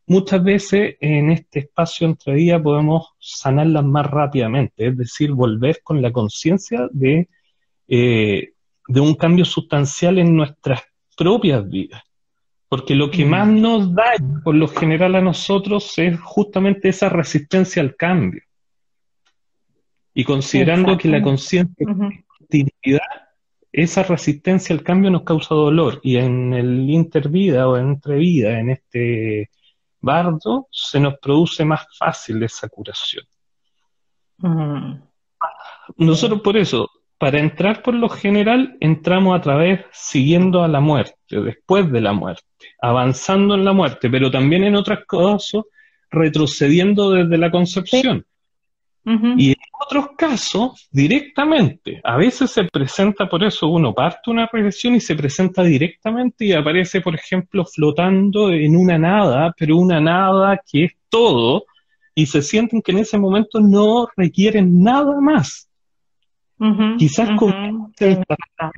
muchas 0.08 0.44
veces 0.44 0.96
en 1.00 1.30
este 1.30 1.60
espacio 1.60 2.08
entre 2.08 2.34
días 2.34 2.62
podemos 2.62 3.14
sanarlas 3.20 3.84
más 3.84 4.10
rápidamente, 4.10 4.88
es 4.88 4.98
decir, 4.98 5.32
volver 5.32 5.82
con 5.84 6.02
la 6.02 6.12
conciencia 6.12 6.88
de, 6.92 7.30
eh, 7.88 8.54
de 8.88 9.00
un 9.00 9.16
cambio 9.16 9.46
sustancial 9.46 10.18
en 10.20 10.36
nuestras 10.36 10.82
propias 11.16 11.68
vidas. 11.68 12.04
Porque 12.70 12.96
lo 12.96 13.10
que 13.10 13.26
más 13.26 13.48
mm. 13.48 13.62
nos 13.62 13.96
da, 13.96 14.14
por 14.44 14.56
lo 14.56 14.68
general, 14.68 15.16
a 15.16 15.22
nosotros 15.22 15.98
es 15.98 16.20
justamente 16.20 16.90
esa 16.90 17.10
resistencia 17.10 17.82
al 17.82 17.96
cambio. 17.96 18.42
Y 20.14 20.24
considerando 20.24 20.98
que 20.98 21.08
la 21.08 21.22
conciencia 21.22 21.86
uh 21.88 22.10
esa 23.72 24.02
resistencia 24.02 24.74
al 24.76 24.82
cambio 24.82 25.12
nos 25.12 25.24
causa 25.24 25.54
dolor. 25.54 26.00
Y 26.02 26.18
en 26.18 26.54
el 26.54 26.90
intervida 26.90 27.68
o 27.68 27.78
entre 27.78 28.16
vida, 28.16 28.60
en 28.60 28.72
este 28.72 29.52
bardo, 30.00 30.68
se 30.72 31.00
nos 31.00 31.20
produce 31.20 31.64
más 31.64 31.86
fácil 31.96 32.42
esa 32.42 32.68
curación. 32.70 33.26
Mm. 34.38 35.02
Nosotros 35.98 36.42
por 36.42 36.58
eso, 36.58 36.90
para 37.18 37.40
entrar 37.40 37.82
por 37.82 37.94
lo 37.94 38.10
general, 38.10 38.78
entramos 38.80 39.38
a 39.38 39.42
través 39.42 39.82
siguiendo 39.92 40.64
a 40.64 40.68
la 40.68 40.80
muerte, 40.80 41.42
después 41.42 41.92
de 41.92 42.02
la 42.02 42.14
muerte, 42.14 42.44
avanzando 42.82 43.56
en 43.56 43.66
la 43.66 43.74
muerte, 43.74 44.10
pero 44.10 44.30
también 44.30 44.64
en 44.64 44.76
otras 44.76 45.06
cosas 45.06 45.64
retrocediendo 46.10 47.12
desde 47.12 47.38
la 47.38 47.52
concepción. 47.52 48.26
Y 49.38 49.52
en 49.52 49.56
otros 49.80 50.10
casos, 50.18 50.90
directamente. 50.92 52.02
A 52.04 52.18
veces 52.18 52.52
se 52.52 52.66
presenta, 52.66 53.30
por 53.30 53.42
eso 53.42 53.70
uno 53.70 53.94
parte 53.94 54.30
una 54.30 54.50
regresión 54.52 54.96
y 54.96 55.00
se 55.00 55.16
presenta 55.16 55.64
directamente 55.64 56.44
y 56.44 56.52
aparece, 56.52 57.00
por 57.00 57.16
ejemplo, 57.16 57.64
flotando 57.66 58.52
en 58.52 58.76
una 58.76 58.98
nada, 58.98 59.56
pero 59.58 59.78
una 59.78 60.02
nada 60.02 60.62
que 60.70 60.84
es 60.86 60.92
todo, 61.08 61.64
y 62.14 62.26
se 62.26 62.42
sienten 62.42 62.82
que 62.82 62.92
en 62.92 62.98
ese 62.98 63.18
momento 63.18 63.62
no 63.62 64.10
requieren 64.18 64.84
nada 64.84 65.22
más. 65.22 65.67
Quizás 66.98 67.30
con 67.38 67.94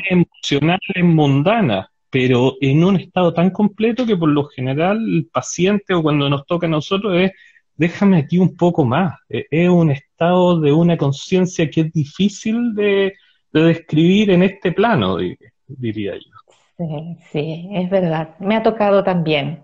emocionales 0.09 1.03
mundanas, 1.03 1.87
pero 2.09 2.55
en 2.59 2.83
un 2.83 2.97
estado 2.97 3.33
tan 3.33 3.51
completo 3.51 4.05
que 4.05 4.17
por 4.17 4.29
lo 4.29 4.45
general 4.45 4.97
el 4.97 5.29
paciente 5.31 5.93
o 5.93 6.01
cuando 6.01 6.29
nos 6.29 6.45
toca 6.45 6.67
a 6.67 6.69
nosotros 6.69 7.15
es 7.17 7.31
déjame 7.79 8.17
aquí 8.17 8.37
un 8.37 8.55
poco 8.57 8.83
más. 8.83 9.17
E, 9.29 9.47
es 9.49 9.69
un 9.69 9.89
estado 9.89 10.59
de 10.59 10.71
una 10.71 10.97
conciencia 10.97 11.69
que 11.69 11.81
es 11.81 11.93
difícil 11.93 12.75
de, 12.75 13.13
describir 13.51 14.29
en 14.29 14.43
este 14.43 14.71
plano, 14.71 15.17
diría 15.65 16.13
yo. 16.13 16.53
Sí, 16.77 17.17
sí, 17.31 17.69
es 17.73 17.89
verdad. 17.89 18.35
Me 18.39 18.55
ha 18.55 18.61
tocado 18.61 19.03
también 19.03 19.63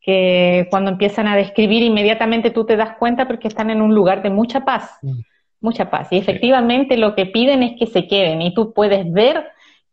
que 0.00 0.66
cuando 0.70 0.90
empiezan 0.90 1.28
a 1.28 1.36
describir 1.36 1.82
inmediatamente 1.82 2.50
tú 2.50 2.66
te 2.66 2.76
das 2.76 2.96
cuenta 2.98 3.26
porque 3.26 3.48
están 3.48 3.70
en 3.70 3.80
un 3.80 3.94
lugar 3.94 4.22
de 4.22 4.30
mucha 4.30 4.64
paz, 4.64 4.98
mm. 5.00 5.20
Mucha 5.62 5.90
paz. 5.90 6.08
Y 6.10 6.18
efectivamente 6.18 6.96
lo 6.96 7.14
que 7.14 7.26
piden 7.26 7.62
es 7.62 7.78
que 7.78 7.86
se 7.86 8.06
queden 8.06 8.42
y 8.42 8.54
tú 8.54 8.72
puedes 8.72 9.10
ver 9.10 9.46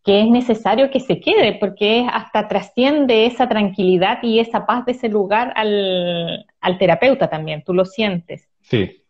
que 0.04 0.22
es 0.22 0.28
necesario 0.28 0.90
que 0.90 1.00
se 1.00 1.20
quede, 1.20 1.58
porque 1.60 2.08
hasta 2.12 2.48
trasciende 2.48 3.26
esa 3.26 3.48
tranquilidad 3.48 4.20
y 4.24 4.40
esa 4.40 4.66
paz 4.66 4.86
de 4.86 4.94
ese 4.94 5.10
lugar 5.10 5.54
al, 5.56 6.46
terapeuta 6.80 7.30
también, 7.30 7.64
tú 7.64 7.74
lo 7.74 7.86
sientes. 7.86 8.48
Sí, 8.62 9.04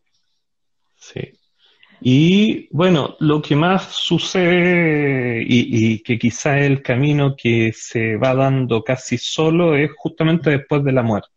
sí. 0.96 1.34
Y 2.02 2.68
bueno, 2.72 3.16
lo 3.20 3.42
que 3.42 3.56
más 3.56 3.84
sucede 3.84 5.42
y, 5.42 5.94
y, 5.94 6.00
que 6.00 6.18
quizá 6.18 6.58
es 6.58 6.66
el 6.66 6.82
camino 6.82 7.36
que 7.36 7.72
se 7.74 8.16
va 8.16 8.34
dando 8.34 8.84
casi 8.84 9.18
solo 9.18 9.76
es 9.76 9.92
justamente 9.98 10.50
después 10.50 10.84
de 10.84 10.94
la 10.94 11.04
muerte. 11.04 11.30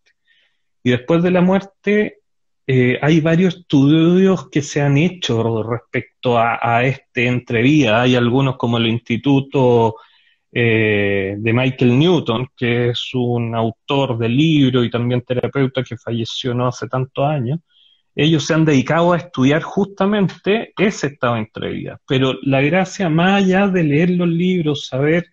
Y 0.85 0.91
después 0.91 1.23
de 1.23 1.31
la 1.33 1.41
muerte 1.41 2.22
eh, 2.67 2.99
hay 3.03 3.21
varios 3.21 3.57
estudios 3.57 4.49
que 4.49 4.63
se 4.63 4.81
han 4.81 4.97
hecho 4.97 5.63
respecto 5.63 6.39
a, 6.39 6.85
este 6.85 7.27
entrevía. 7.27 8.01
Hay 8.03 8.15
algunos 8.15 8.57
como 8.57 8.79
el 8.79 8.87
Instituto 8.87 9.97
eh, 10.53 11.35
de 11.39 11.53
Michael 11.53 11.99
Newton, 11.99 12.49
que 12.57 12.91
es 12.91 13.11
un 13.15 13.55
autor 13.55 14.19
de 14.19 14.29
libro 14.29 14.85
y 14.85 14.91
también 14.91 15.23
terapeuta 15.23 15.83
que 15.83 15.97
falleció 15.97 16.55
no 16.55 16.69
hace 16.69 16.89
tantos 16.89 17.25
años. 17.27 17.61
Ellos 18.15 18.45
se 18.47 18.55
han 18.55 18.65
dedicado 18.65 19.13
a 19.13 19.17
estudiar 19.17 19.63
justamente 19.63 20.73
ese 20.77 21.09
estado 21.09 21.35
de 21.35 21.41
entrevía. 21.41 21.99
Pero 22.07 22.35
la 22.43 22.61
gracia, 22.61 23.09
más 23.09 23.43
allá 23.43 23.69
de 23.69 23.85
leer 23.85 24.11
los 24.11 24.29
libros, 24.29 24.87
saber 24.87 25.27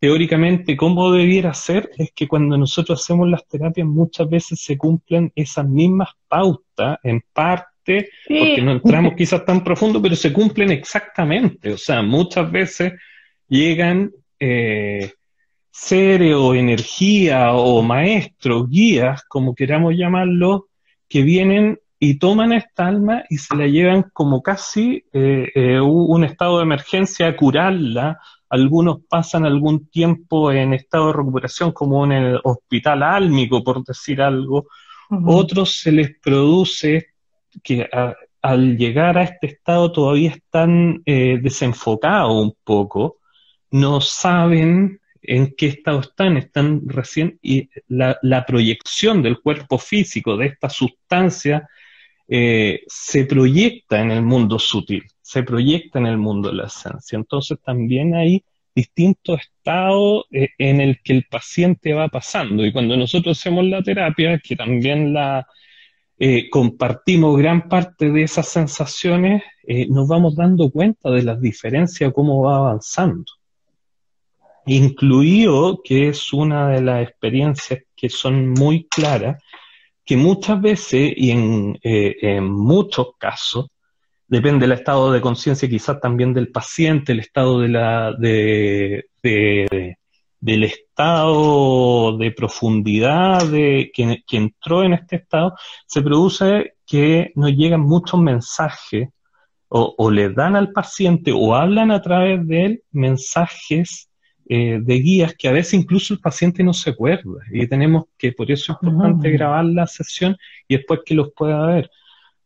teóricamente 0.00 0.78
cómo 0.78 1.12
debiera 1.12 1.52
ser 1.52 1.90
es 1.98 2.10
que 2.12 2.26
cuando 2.26 2.56
nosotros 2.56 3.00
hacemos 3.00 3.28
las 3.28 3.46
terapias 3.46 3.86
muchas 3.86 4.28
veces 4.28 4.60
se 4.64 4.78
cumplen 4.78 5.30
esas 5.36 5.68
mismas 5.68 6.08
pautas 6.26 6.98
en 7.02 7.22
parte, 7.32 8.08
porque 8.26 8.62
no 8.62 8.72
entramos 8.72 9.12
quizás 9.14 9.44
tan 9.44 9.62
profundo, 9.62 10.00
pero 10.00 10.16
se 10.16 10.32
cumplen 10.32 10.70
exactamente. 10.70 11.74
O 11.74 11.76
sea, 11.76 12.00
muchas 12.02 12.50
veces 12.50 12.94
llegan 13.46 14.10
eh, 14.38 15.12
seres 15.70 16.34
o 16.34 16.54
energía 16.54 17.52
o 17.52 17.82
maestros, 17.82 18.70
guías, 18.70 19.22
como 19.28 19.54
queramos 19.54 19.94
llamarlo, 19.94 20.68
que 21.08 21.22
vienen 21.22 21.78
y 21.98 22.18
toman 22.18 22.54
esta 22.54 22.86
alma 22.86 23.24
y 23.28 23.36
se 23.36 23.54
la 23.54 23.66
llevan 23.66 24.04
como 24.14 24.42
casi 24.42 25.04
eh, 25.12 25.50
eh, 25.54 25.78
un 25.78 26.24
estado 26.24 26.56
de 26.56 26.62
emergencia 26.62 27.26
a 27.26 27.36
curarla 27.36 28.18
algunos 28.50 28.98
pasan 29.08 29.46
algún 29.46 29.86
tiempo 29.86 30.52
en 30.52 30.74
estado 30.74 31.06
de 31.06 31.12
recuperación, 31.14 31.72
como 31.72 32.04
en 32.04 32.12
el 32.12 32.40
hospital 32.42 33.02
álmico, 33.02 33.62
por 33.62 33.84
decir 33.84 34.20
algo. 34.20 34.66
Otros 35.24 35.78
se 35.78 35.92
les 35.92 36.18
produce 36.20 37.06
que 37.62 37.88
al 38.42 38.76
llegar 38.76 39.18
a 39.18 39.22
este 39.22 39.46
estado 39.48 39.92
todavía 39.92 40.30
están 40.30 41.02
eh, 41.06 41.38
desenfocados 41.42 42.32
un 42.32 42.54
poco, 42.64 43.18
no 43.70 44.00
saben 44.00 45.00
en 45.22 45.54
qué 45.56 45.66
estado 45.66 46.00
están, 46.00 46.36
están 46.36 46.82
recién, 46.86 47.38
y 47.42 47.68
la, 47.88 48.44
proyección 48.46 49.22
del 49.22 49.40
cuerpo 49.40 49.78
físico 49.78 50.36
de 50.36 50.46
esta 50.46 50.68
sustancia 50.68 51.68
eh, 52.32 52.84
se 52.86 53.24
proyecta 53.24 54.00
en 54.00 54.12
el 54.12 54.22
mundo 54.22 54.60
sutil 54.60 55.02
se 55.20 55.42
proyecta 55.44 56.00
en 56.00 56.06
el 56.06 56.18
mundo 56.18 56.48
de 56.48 56.56
la 56.56 56.66
esencia. 56.66 57.16
Entonces 57.16 57.58
también 57.64 58.16
hay 58.16 58.42
distintos 58.74 59.40
estados 59.40 60.24
eh, 60.32 60.48
en 60.58 60.80
el 60.80 61.00
que 61.04 61.12
el 61.12 61.24
paciente 61.30 61.92
va 61.92 62.08
pasando. 62.08 62.66
Y 62.66 62.72
cuando 62.72 62.96
nosotros 62.96 63.38
hacemos 63.38 63.64
la 63.64 63.80
terapia, 63.80 64.40
que 64.40 64.56
también 64.56 65.12
la 65.12 65.46
eh, 66.18 66.50
compartimos 66.50 67.36
gran 67.38 67.68
parte 67.68 68.10
de 68.10 68.24
esas 68.24 68.48
sensaciones, 68.48 69.42
nos 69.88 70.08
vamos 70.08 70.34
dando 70.34 70.68
cuenta 70.68 71.10
de 71.10 71.22
las 71.22 71.40
diferencias, 71.40 72.12
cómo 72.12 72.42
va 72.42 72.56
avanzando. 72.56 73.26
Incluido, 74.66 75.80
que 75.80 76.08
es 76.08 76.32
una 76.32 76.70
de 76.70 76.82
las 76.82 77.08
experiencias 77.08 77.84
que 77.94 78.08
son 78.08 78.48
muy 78.48 78.88
claras, 78.88 79.40
que 80.04 80.16
muchas 80.16 80.60
veces 80.60 81.12
y 81.16 81.30
en, 81.30 81.78
en 81.82 82.44
muchos 82.44 83.08
casos, 83.18 83.66
depende 84.30 84.66
del 84.66 84.78
estado 84.78 85.10
de 85.10 85.20
conciencia 85.20 85.68
quizás 85.68 86.00
también 86.00 86.32
del 86.32 86.52
paciente, 86.52 87.12
el 87.12 87.18
estado 87.18 87.60
de 87.60 87.68
la, 87.68 88.12
de, 88.12 89.06
del 90.40 90.64
estado 90.64 92.16
de 92.16 92.30
profundidad 92.30 93.44
de 93.46 93.90
que, 93.92 94.22
entró 94.30 94.84
en 94.84 94.92
este 94.92 95.16
estado, 95.16 95.54
se 95.86 96.00
produce 96.00 96.74
que 96.86 97.32
nos 97.34 97.50
llegan 97.50 97.80
muchos 97.80 98.20
mensajes 98.20 99.08
o, 99.68 99.94
o, 99.98 100.10
le 100.10 100.30
dan 100.30 100.54
al 100.54 100.72
paciente 100.72 101.32
o 101.32 101.54
hablan 101.56 101.90
a 101.90 102.00
través 102.00 102.46
de 102.46 102.64
él 102.66 102.82
mensajes 102.92 104.09
eh, 104.52 104.80
de 104.82 104.94
guías 104.94 105.36
que 105.36 105.46
a 105.46 105.52
veces 105.52 105.74
incluso 105.74 106.12
el 106.12 106.18
paciente 106.18 106.64
no 106.64 106.72
se 106.72 106.90
acuerda. 106.90 107.40
Y 107.52 107.68
tenemos 107.68 108.06
que, 108.18 108.32
por 108.32 108.50
eso 108.50 108.72
es 108.72 108.78
importante 108.82 109.30
grabar 109.30 109.64
la 109.64 109.86
sesión 109.86 110.36
y 110.66 110.76
después 110.76 111.02
que 111.06 111.14
los 111.14 111.32
pueda 111.32 111.64
ver. 111.66 111.88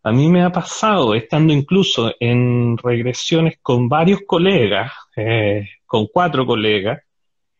A 0.02 0.12
mí 0.12 0.28
me 0.28 0.42
ha 0.42 0.52
pasado, 0.52 1.14
estando 1.14 1.54
incluso 1.54 2.12
en 2.20 2.76
regresiones 2.76 3.56
con 3.62 3.88
varios 3.88 4.20
colegas, 4.26 4.92
eh, 5.16 5.66
con 5.86 6.06
cuatro 6.08 6.44
colegas, 6.44 7.00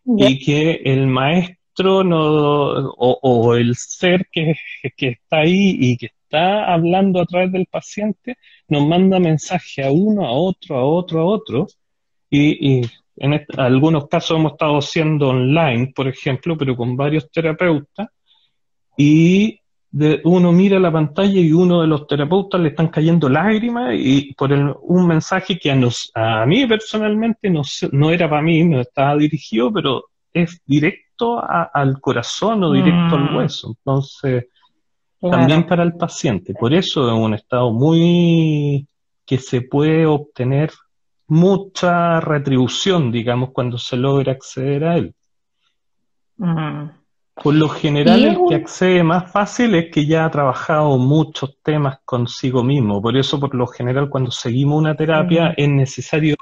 y 0.04 0.38
que 0.38 0.72
el 0.84 1.06
maestro 1.06 2.04
no, 2.04 2.90
o, 2.98 3.54
el 3.54 3.74
ser 3.76 4.26
que, 4.30 4.56
está 4.82 5.38
ahí 5.38 5.74
y 5.80 5.96
que 5.96 6.06
está 6.06 6.70
hablando 6.70 7.18
a 7.22 7.24
través 7.24 7.50
del 7.50 7.64
paciente 7.64 8.36
nos 8.68 8.86
manda 8.86 9.18
mensaje 9.18 9.82
a 9.82 9.90
uno, 9.90 10.26
a 10.26 10.32
otro, 10.32 10.76
a 10.76 10.84
otro, 10.84 11.20
a 11.20 11.24
otro, 11.24 11.66
y, 12.28 12.82
en 13.16 13.44
algunos 13.56 14.08
casos 14.08 14.38
hemos 14.38 14.52
estado 14.52 14.78
haciendo 14.78 15.28
online, 15.28 15.92
por 15.94 16.08
ejemplo, 16.08 16.56
pero 16.56 16.76
con 16.76 16.96
varios 16.96 17.30
terapeutas, 17.30 18.08
y 18.96 19.60
uno 20.24 20.50
mira 20.50 20.80
la 20.80 20.90
pantalla 20.90 21.40
y 21.40 21.52
uno 21.52 21.80
de 21.80 21.86
los 21.86 22.06
terapeutas 22.06 22.60
le 22.60 22.70
están 22.70 22.88
cayendo 22.88 23.28
lágrimas 23.28 23.94
y 23.96 24.34
por 24.34 24.52
un 24.52 25.06
mensaje 25.06 25.56
que 25.56 25.70
a, 25.70 25.76
nos, 25.76 26.10
a 26.14 26.44
mí 26.46 26.66
personalmente 26.66 27.48
no, 27.48 27.62
no 27.92 28.10
era 28.10 28.28
para 28.28 28.42
mí, 28.42 28.64
no 28.64 28.80
estaba 28.80 29.16
dirigido, 29.16 29.72
pero 29.72 30.04
es 30.32 30.60
directo 30.66 31.40
al 31.40 32.00
corazón 32.00 32.64
o 32.64 32.72
directo 32.72 33.14
al 33.14 33.30
mm. 33.30 33.36
hueso. 33.36 33.68
Entonces, 33.68 34.46
también 35.20 35.64
para 35.64 35.84
el 35.84 35.94
paciente. 35.94 36.54
Por 36.54 36.74
eso 36.74 37.06
es 37.08 37.14
un 37.14 37.34
estado 37.34 37.72
muy 37.72 38.86
que 39.24 39.38
se 39.38 39.62
puede 39.62 40.06
obtener 40.06 40.72
mucha 41.26 42.20
retribución, 42.20 43.10
digamos, 43.10 43.50
cuando 43.50 43.78
se 43.78 43.96
logra 43.96 44.32
acceder 44.32 44.84
a 44.84 44.96
él. 44.96 45.14
Por 47.42 47.54
lo 47.54 47.68
general, 47.68 48.24
el 48.24 48.38
que 48.48 48.54
accede 48.54 49.02
más 49.02 49.30
fácil 49.32 49.74
es 49.74 49.90
que 49.90 50.06
ya 50.06 50.24
ha 50.24 50.30
trabajado 50.30 50.96
muchos 50.98 51.58
temas 51.62 51.98
consigo 52.04 52.62
mismo. 52.62 53.02
Por 53.02 53.16
eso, 53.16 53.40
por 53.40 53.54
lo 53.54 53.66
general, 53.66 54.08
cuando 54.08 54.30
seguimos 54.30 54.78
una 54.78 54.94
terapia, 54.94 55.52
es 55.56 55.68
necesario 55.68 56.36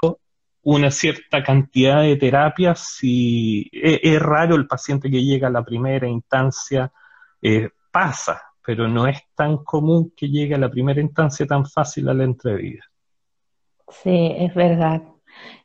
una 0.62 0.90
cierta 0.90 1.42
cantidad 1.42 2.02
de 2.02 2.16
terapias. 2.16 2.80
Si 2.98 3.68
es, 3.72 4.20
raro 4.20 4.54
el 4.54 4.66
paciente 4.66 5.10
que 5.10 5.22
llega 5.22 5.48
a 5.48 5.50
la 5.50 5.64
primera 5.64 6.06
instancia, 6.06 6.92
eh, 7.40 7.70
pasa, 7.90 8.42
pero 8.64 8.86
no 8.86 9.06
es 9.06 9.18
tan 9.34 9.58
común 9.64 10.12
que 10.14 10.28
llegue 10.28 10.54
a 10.54 10.58
la 10.58 10.70
primera 10.70 11.00
instancia 11.00 11.46
tan 11.46 11.66
fácil 11.66 12.08
a 12.10 12.14
la 12.14 12.24
entrevista. 12.24 12.91
Sí, 13.88 14.32
es 14.36 14.54
verdad. 14.54 15.02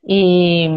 Y, 0.02 0.70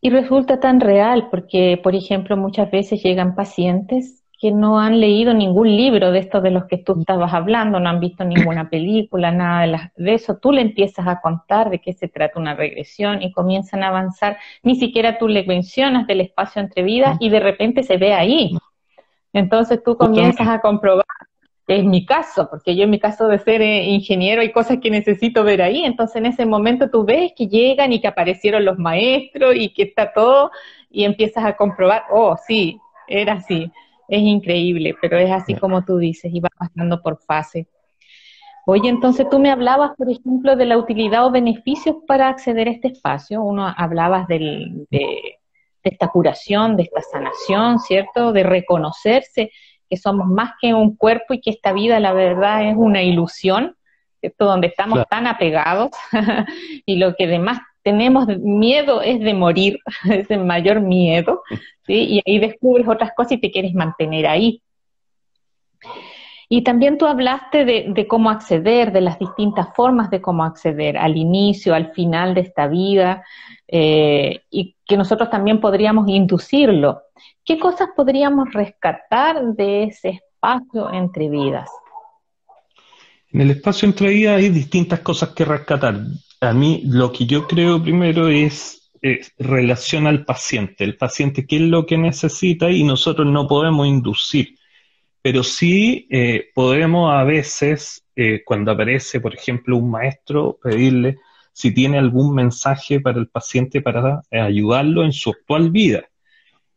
y 0.00 0.10
resulta 0.10 0.60
tan 0.60 0.80
real 0.80 1.28
porque, 1.30 1.80
por 1.82 1.94
ejemplo, 1.94 2.36
muchas 2.36 2.70
veces 2.70 3.02
llegan 3.02 3.34
pacientes 3.34 4.24
que 4.44 4.50
no 4.50 4.78
han 4.78 5.00
leído 5.00 5.32
ningún 5.32 5.74
libro 5.74 6.12
de 6.12 6.18
estos 6.18 6.42
de 6.42 6.50
los 6.50 6.66
que 6.66 6.76
tú 6.76 7.00
estabas 7.00 7.32
hablando, 7.32 7.80
no 7.80 7.88
han 7.88 8.00
visto 8.00 8.24
ninguna 8.24 8.68
película, 8.70 9.30
nada 9.30 9.90
de, 9.96 10.14
eso. 10.14 10.36
Tú 10.36 10.52
le 10.52 10.60
empiezas 10.60 11.06
a 11.06 11.22
contar 11.22 11.70
de 11.70 11.78
qué 11.78 11.94
se 11.94 12.08
trata 12.08 12.38
una 12.38 12.54
regresión 12.54 13.22
y 13.22 13.32
comienzan 13.32 13.82
a 13.82 13.88
avanzar. 13.88 14.36
Ni 14.62 14.76
siquiera 14.76 15.16
tú 15.16 15.28
le 15.28 15.44
mencionas 15.44 16.06
del 16.06 16.20
espacio 16.20 16.60
entre 16.60 16.82
vidas 16.82 17.16
y 17.20 17.30
de 17.30 17.40
repente 17.40 17.82
se 17.82 17.96
ve 17.96 18.12
ahí. 18.12 18.58
Entonces 19.32 19.82
tú 19.82 19.96
comienzas 19.96 20.46
a 20.46 20.60
comprobar 20.60 21.06
es 21.66 21.84
mi 21.84 22.04
caso, 22.04 22.48
porque 22.50 22.76
yo 22.76 22.84
en 22.84 22.90
mi 22.90 22.98
caso 22.98 23.26
de 23.26 23.38
ser 23.38 23.62
eh, 23.62 23.84
ingeniero 23.84 24.42
hay 24.42 24.52
cosas 24.52 24.78
que 24.82 24.90
necesito 24.90 25.44
ver 25.44 25.62
ahí, 25.62 25.84
entonces 25.84 26.16
en 26.16 26.26
ese 26.26 26.44
momento 26.44 26.90
tú 26.90 27.04
ves 27.04 27.32
que 27.36 27.46
llegan 27.46 27.92
y 27.92 28.00
que 28.00 28.08
aparecieron 28.08 28.64
los 28.64 28.78
maestros 28.78 29.54
y 29.56 29.72
que 29.72 29.84
está 29.84 30.12
todo 30.12 30.50
y 30.90 31.04
empiezas 31.04 31.44
a 31.44 31.56
comprobar, 31.56 32.04
oh, 32.10 32.36
sí, 32.46 32.78
era 33.08 33.34
así, 33.34 33.70
es 34.08 34.20
increíble, 34.20 34.94
pero 35.00 35.18
es 35.18 35.30
así 35.30 35.54
como 35.54 35.84
tú 35.84 35.96
dices 35.96 36.30
y 36.34 36.40
va 36.40 36.50
pasando 36.56 37.00
por 37.02 37.18
fase. 37.22 37.66
Oye, 38.66 38.88
entonces 38.88 39.28
tú 39.28 39.38
me 39.38 39.50
hablabas, 39.50 39.92
por 39.96 40.10
ejemplo, 40.10 40.56
de 40.56 40.64
la 40.64 40.78
utilidad 40.78 41.26
o 41.26 41.30
beneficios 41.30 41.96
para 42.06 42.28
acceder 42.28 42.68
a 42.68 42.72
este 42.72 42.88
espacio, 42.88 43.42
uno 43.42 43.72
hablabas 43.76 44.26
del, 44.26 44.86
de, 44.90 45.38
de 45.82 45.90
esta 45.90 46.08
curación, 46.08 46.76
de 46.76 46.84
esta 46.84 47.02
sanación, 47.02 47.78
¿cierto? 47.78 48.32
De 48.32 48.42
reconocerse 48.42 49.50
que 49.88 49.96
somos 49.96 50.26
más 50.26 50.52
que 50.60 50.74
un 50.74 50.96
cuerpo 50.96 51.34
y 51.34 51.40
que 51.40 51.50
esta 51.50 51.72
vida, 51.72 52.00
la 52.00 52.12
verdad, 52.12 52.68
es 52.68 52.74
una 52.76 53.02
ilusión, 53.02 53.76
¿cierto? 54.20 54.46
Donde 54.46 54.68
estamos 54.68 55.04
tan 55.08 55.26
apegados 55.26 55.90
y 56.86 56.96
lo 56.96 57.14
que 57.14 57.24
además 57.24 57.60
tenemos 57.82 58.26
miedo 58.38 59.02
es 59.02 59.20
de 59.20 59.34
morir, 59.34 59.78
es 60.10 60.30
el 60.30 60.44
mayor 60.44 60.80
miedo, 60.80 61.42
¿sí? 61.86 61.94
Y 61.94 62.22
ahí 62.26 62.38
descubres 62.38 62.88
otras 62.88 63.12
cosas 63.14 63.32
y 63.32 63.38
te 63.38 63.50
quieres 63.50 63.74
mantener 63.74 64.26
ahí. 64.26 64.62
Y 66.48 66.62
también 66.62 66.98
tú 66.98 67.06
hablaste 67.06 67.64
de, 67.64 68.06
cómo 68.06 68.30
acceder, 68.30 68.92
de 68.92 69.00
las 69.00 69.18
distintas 69.18 69.68
formas 69.74 70.10
de 70.10 70.20
cómo 70.20 70.44
acceder 70.44 70.98
al 70.98 71.16
inicio, 71.16 71.74
al 71.74 71.92
final 71.92 72.34
de 72.34 72.42
esta 72.42 72.66
vida, 72.66 73.24
eh, 73.66 74.42
y 74.50 74.76
que 74.86 74.96
nosotros 74.96 75.30
también 75.30 75.60
podríamos 75.60 76.08
inducirlo. 76.08 77.02
¿Qué 77.44 77.58
cosas 77.58 77.88
podríamos 77.96 78.52
rescatar 78.52 79.42
de 79.54 79.84
ese 79.84 80.08
espacio 80.10 80.92
entre 80.92 81.28
vidas? 81.28 81.70
En 83.32 83.40
el 83.40 83.50
espacio 83.50 83.88
entre 83.88 84.10
vidas 84.10 84.36
hay 84.38 84.48
distintas 84.50 85.00
cosas 85.00 85.30
que 85.30 85.44
rescatar. 85.44 85.96
A 86.40 86.52
mí 86.52 86.82
lo 86.84 87.12
que 87.12 87.26
yo 87.26 87.46
creo 87.46 87.82
primero 87.82 88.28
es, 88.28 88.92
relación 89.38 90.06
al 90.06 90.24
paciente. 90.24 90.82
El 90.82 90.96
paciente 90.96 91.46
qué 91.46 91.56
es 91.56 91.62
lo 91.62 91.84
que 91.84 91.98
necesita 91.98 92.70
y 92.70 92.84
nosotros 92.84 93.26
no 93.26 93.46
podemos 93.46 93.86
inducir. 93.86 94.56
Pero 95.24 95.42
sí 95.42 96.06
eh, 96.10 96.50
podemos 96.54 97.10
a 97.10 97.24
veces, 97.24 98.04
eh, 98.14 98.42
cuando 98.44 98.72
aparece, 98.72 99.20
por 99.20 99.34
ejemplo, 99.34 99.78
un 99.78 99.90
maestro, 99.90 100.58
pedirle 100.62 101.16
si 101.50 101.72
tiene 101.72 101.96
algún 101.96 102.34
mensaje 102.34 103.00
para 103.00 103.18
el 103.18 103.28
paciente 103.28 103.80
para 103.80 104.20
ayudarlo 104.30 105.02
en 105.02 105.12
su 105.12 105.30
actual 105.30 105.70
vida. 105.70 106.04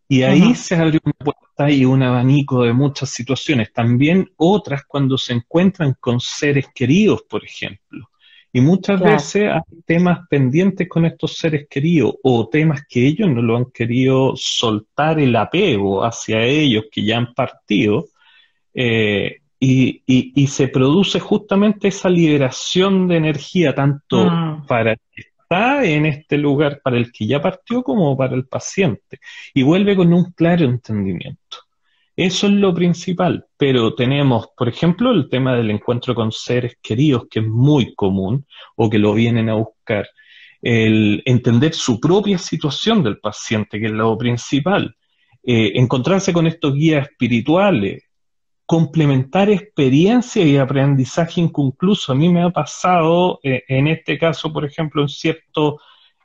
Y 0.08 0.22
ahí 0.22 0.56
se 0.56 0.76
abre 0.76 1.00
una 1.04 1.14
puerta 1.14 1.70
y 1.70 1.84
un 1.84 2.04
abanico 2.04 2.64
de 2.64 2.72
muchas 2.72 3.10
situaciones. 3.10 3.74
También 3.74 4.30
otras 4.38 4.86
cuando 4.88 5.18
se 5.18 5.34
encuentran 5.34 5.98
con 6.00 6.22
seres 6.22 6.68
queridos, 6.74 7.24
por 7.30 7.44
ejemplo. 7.44 8.10
Y 8.54 8.62
muchas 8.62 9.02
veces 9.02 9.52
hay 9.52 9.82
temas 9.86 10.20
pendientes 10.30 10.88
con 10.88 11.06
estos 11.06 11.36
seres 11.36 11.68
queridos 11.70 12.14
o 12.24 12.48
temas 12.48 12.84
que 12.88 13.06
ellos 13.06 13.30
no 13.30 13.42
lo 13.42 13.58
han 13.58 13.66
querido 13.72 14.34
soltar 14.38 15.20
el 15.20 15.36
apego 15.36 16.06
hacia 16.06 16.42
ellos 16.46 16.86
que 16.90 17.04
ya 17.04 17.18
han 17.18 17.34
partido. 17.34 18.06
Eh, 18.80 19.38
y, 19.60 20.04
y, 20.06 20.48
se 20.48 20.68
produce 20.68 21.20
justamente 21.20 21.88
esa 21.88 22.10
liberación 22.10 23.08
de 23.08 23.18
energía, 23.18 23.74
tanto 23.74 24.30
mm. 24.30 24.68
para 24.68 24.96
está 25.50 25.86
en 25.86 26.06
este 26.06 26.38
lugar 26.38 26.82
para 26.84 26.98
el 26.98 27.12
que 27.12 27.26
ya 27.26 27.42
partió 27.42 27.82
como 27.82 28.18
para 28.18 28.36
el 28.36 28.46
paciente 28.46 29.20
y 29.54 29.64
vuelve 29.64 29.96
con 29.96 30.14
un 30.14 30.32
claro 30.34 30.66
entendimiento. 30.66 31.58
Eso 32.16 32.48
es 32.48 32.54
lo 32.54 32.74
principal, 32.74 33.46
pero 33.56 33.94
tenemos, 33.96 34.50
por 34.58 34.68
ejemplo, 34.68 35.12
el 35.12 35.30
tema 35.30 35.56
del 35.56 35.72
encuentro 35.72 36.16
con 36.16 36.32
seres 36.32 36.78
queridos, 36.82 37.28
que 37.30 37.40
es 37.40 37.48
muy 37.48 37.94
común 37.96 38.46
o 38.76 38.90
que 38.90 38.98
lo 39.00 39.14
vienen 39.14 39.50
a 39.50 39.54
buscar, 39.54 40.08
el 40.62 41.22
entender 41.26 41.74
su 41.74 42.00
propia 42.00 42.38
situación 42.40 43.04
del 43.04 43.20
paciente, 43.20 43.80
que 43.80 43.86
es 43.86 43.92
lo 43.92 44.18
principal, 44.18 44.96
eh, 45.44 45.72
encontrarse 45.76 46.34
con 46.34 46.48
estos 46.48 46.74
guías 46.74 47.08
espirituales, 47.08 48.04
complementar 48.68 49.50
experiencia 49.50 50.44
y 50.44 50.58
aprendizaje 50.58 51.40
inconcluso. 51.40 52.12
A 52.12 52.16
mí 52.16 52.28
me 52.28 52.44
ha 52.44 52.50
pasado, 52.50 53.40
eh, 53.42 53.64
en 53.70 53.88
este 53.88 54.20
caso, 54.20 54.52
por 54.52 54.66
ejemplo, 54.66 55.02
en 55.02 55.08
ciertas 55.08 55.76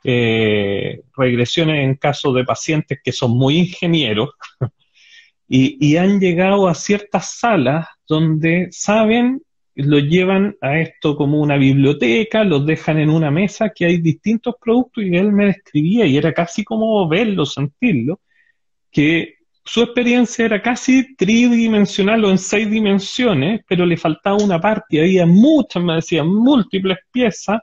eh, 0.03 1.01
regresiones 1.15 1.85
en 1.85 1.95
casos 1.95 2.35
de 2.35 2.43
pacientes 2.43 2.99
que 3.01 3.13
son 3.13 3.31
muy 3.31 3.57
ingenieros 3.59 4.31
y, 5.47 5.95
han 5.95 6.19
llegado 6.19 6.67
a 6.67 6.75
ciertas 6.75 7.39
salas 7.39 7.87
donde 8.05 8.67
saben, 8.71 9.41
lo 9.75 9.99
llevan 9.99 10.57
a 10.59 10.79
esto 10.79 11.15
como 11.15 11.39
una 11.39 11.55
biblioteca, 11.55 12.43
los 12.43 12.65
dejan 12.65 12.99
en 12.99 13.09
una 13.09 13.31
mesa 13.31 13.69
que 13.69 13.85
hay 13.85 13.99
distintos 13.99 14.55
productos 14.59 15.05
y 15.05 15.15
él 15.15 15.31
me 15.31 15.45
describía 15.45 16.05
y 16.05 16.17
era 16.17 16.33
casi 16.33 16.65
como 16.65 17.07
verlo, 17.07 17.45
sentirlo, 17.45 18.19
que 18.91 19.35
su 19.65 19.81
experiencia 19.81 20.45
era 20.45 20.61
casi 20.61 21.15
tridimensional 21.15 22.23
o 22.25 22.29
en 22.29 22.37
seis 22.37 22.69
dimensiones, 22.69 23.61
pero 23.67 23.85
le 23.85 23.95
faltaba 23.95 24.35
una 24.37 24.59
parte, 24.59 24.99
había 24.99 25.25
muchas, 25.25 25.81
me 25.81 25.95
decían, 25.95 26.27
múltiples 26.27 26.97
piezas, 27.11 27.61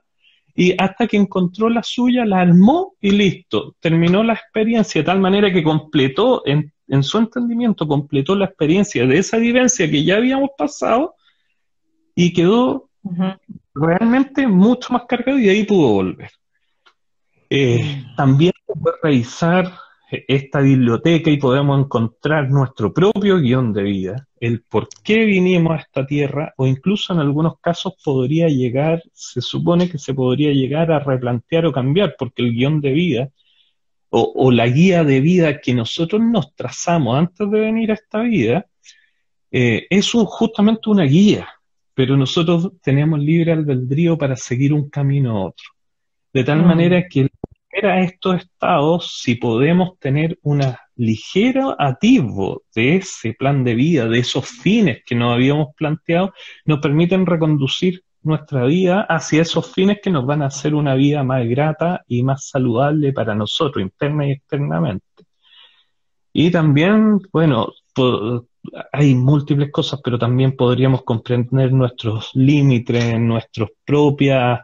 y 0.55 0.75
hasta 0.79 1.07
que 1.07 1.17
encontró 1.17 1.69
la 1.69 1.83
suya, 1.83 2.25
la 2.25 2.41
armó 2.41 2.95
y 3.01 3.11
listo, 3.11 3.77
terminó 3.81 4.23
la 4.23 4.35
experiencia 4.35 5.01
de 5.01 5.07
tal 5.07 5.21
manera 5.21 5.53
que 5.53 5.63
completó, 5.63 6.43
en, 6.47 6.73
su 7.03 7.19
entendimiento, 7.19 7.87
completó 7.87 8.35
la 8.35 8.47
experiencia 8.47 9.07
de 9.07 9.19
esa 9.19 9.37
vivencia 9.37 9.89
que 9.89 10.03
ya 10.03 10.17
habíamos 10.17 10.51
pasado 10.59 11.15
y 12.15 12.33
quedó 12.33 12.91
realmente 13.75 14.47
mucho 14.49 14.93
más 14.93 15.03
cargado 15.07 15.39
y 15.39 15.49
ahí 15.49 15.65
pudo 15.65 15.93
volver. 15.93 16.31
Eh, 17.49 18.05
también 18.17 18.53
puede 18.67 18.97
revisar 19.03 19.73
esta 20.11 20.61
biblioteca 20.61 21.31
y 21.31 21.37
podemos 21.37 21.81
encontrar 21.81 22.51
nuestro 22.51 22.93
propio 22.93 23.39
guion 23.39 23.73
de 23.73 23.83
vida, 23.83 24.29
el 24.41 24.63
por 24.63 24.89
qué 25.03 25.25
vinimos 25.25 25.73
a 25.73 25.83
esta 25.83 26.07
tierra, 26.07 26.53
o 26.57 26.67
incluso 26.67 27.13
en 27.13 27.21
algunos 27.21 27.59
casos 27.61 27.95
podría 28.03 28.49
llegar, 28.49 29.03
se 29.13 29.41
supone 29.41 29.89
que 29.89 29.99
se 29.99 30.15
podría 30.15 30.53
llegar 30.53 30.91
a 30.91 30.99
replantear 30.99 31.67
o 31.67 31.73
cambiar, 31.73 32.17
porque 32.19 32.43
el 32.43 32.53
guion 32.53 32.81
de 32.81 32.93
vida 32.93 33.31
o, 34.11 34.51
la 34.51 34.67
guía 34.67 35.05
de 35.05 35.21
vida 35.21 35.61
que 35.61 35.73
nosotros 35.73 36.21
nos 36.21 36.55
trazamos 36.55 37.17
antes 37.17 37.49
de 37.49 37.61
venir 37.61 37.93
a 37.93 37.95
esta 37.95 38.21
vida, 38.23 38.67
eh, 39.53 39.87
es 39.89 40.11
justamente 40.13 40.91
una 40.91 41.05
guía, 41.05 41.49
pero 41.95 42.17
nosotros 42.17 42.73
tenemos 42.83 43.21
libre 43.21 43.53
albedrío 43.53 44.19
para 44.19 44.35
seguir 44.37 44.73
un 44.73 44.91
camino 44.91 45.37
a 45.37 45.47
otro. 45.47 45.67
De 46.33 46.45
tal 46.45 46.63
mm. 46.63 46.67
manera 46.67 47.09
que 47.09 47.29
a 47.73 48.01
estos 48.01 48.37
estados, 48.37 49.21
si 49.23 49.37
podemos 49.37 49.99
tener 49.99 50.39
una 50.43 50.79
ligera 50.97 51.77
atisbo 51.79 52.63
de 52.75 52.97
ese 52.97 53.33
plan 53.35 53.65
de 53.65 53.75
vida, 53.75 54.09
de 54.09 54.19
esos 54.19 54.47
fines 54.49 55.03
que 55.07 55.15
nos 55.15 55.35
habíamos 55.35 55.69
planteado, 55.77 56.33
nos 56.65 56.81
permiten 56.81 57.27
reconducir 57.27 58.03
nuestra 58.23 58.65
vida 58.65 59.03
hacia 59.09 59.43
esos 59.43 59.73
fines 59.73 59.99
que 60.03 60.11
nos 60.11 60.27
van 60.27 60.43
a 60.43 60.47
hacer 60.47 60.75
una 60.75 60.95
vida 60.95 61.23
más 61.23 61.49
grata 61.49 62.03
y 62.07 62.23
más 62.23 62.49
saludable 62.49 63.13
para 63.13 63.35
nosotros, 63.35 63.83
interna 63.83 64.27
y 64.27 64.33
externamente. 64.33 65.07
Y 66.33 66.51
también, 66.51 67.21
bueno, 67.33 67.73
hay 68.93 69.15
múltiples 69.15 69.71
cosas, 69.71 70.01
pero 70.05 70.19
también 70.19 70.55
podríamos 70.57 71.03
comprender 71.03 71.73
nuestros 71.73 72.31
límites, 72.35 73.19
nuestros 73.19 73.71
propias 73.85 74.61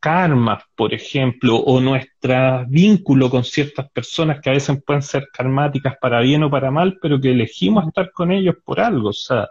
karmas, 0.00 0.62
por 0.74 0.94
ejemplo, 0.94 1.56
o 1.56 1.80
nuestro 1.80 2.66
vínculo 2.68 3.30
con 3.30 3.44
ciertas 3.44 3.90
personas 3.90 4.40
que 4.40 4.50
a 4.50 4.54
veces 4.54 4.82
pueden 4.84 5.02
ser 5.02 5.28
karmáticas 5.32 5.96
para 6.00 6.20
bien 6.20 6.42
o 6.44 6.50
para 6.50 6.70
mal, 6.70 6.98
pero 7.00 7.20
que 7.20 7.30
elegimos 7.30 7.86
estar 7.86 8.10
con 8.12 8.32
ellos 8.32 8.56
por 8.64 8.80
algo. 8.80 9.10
O 9.10 9.12
sea, 9.12 9.48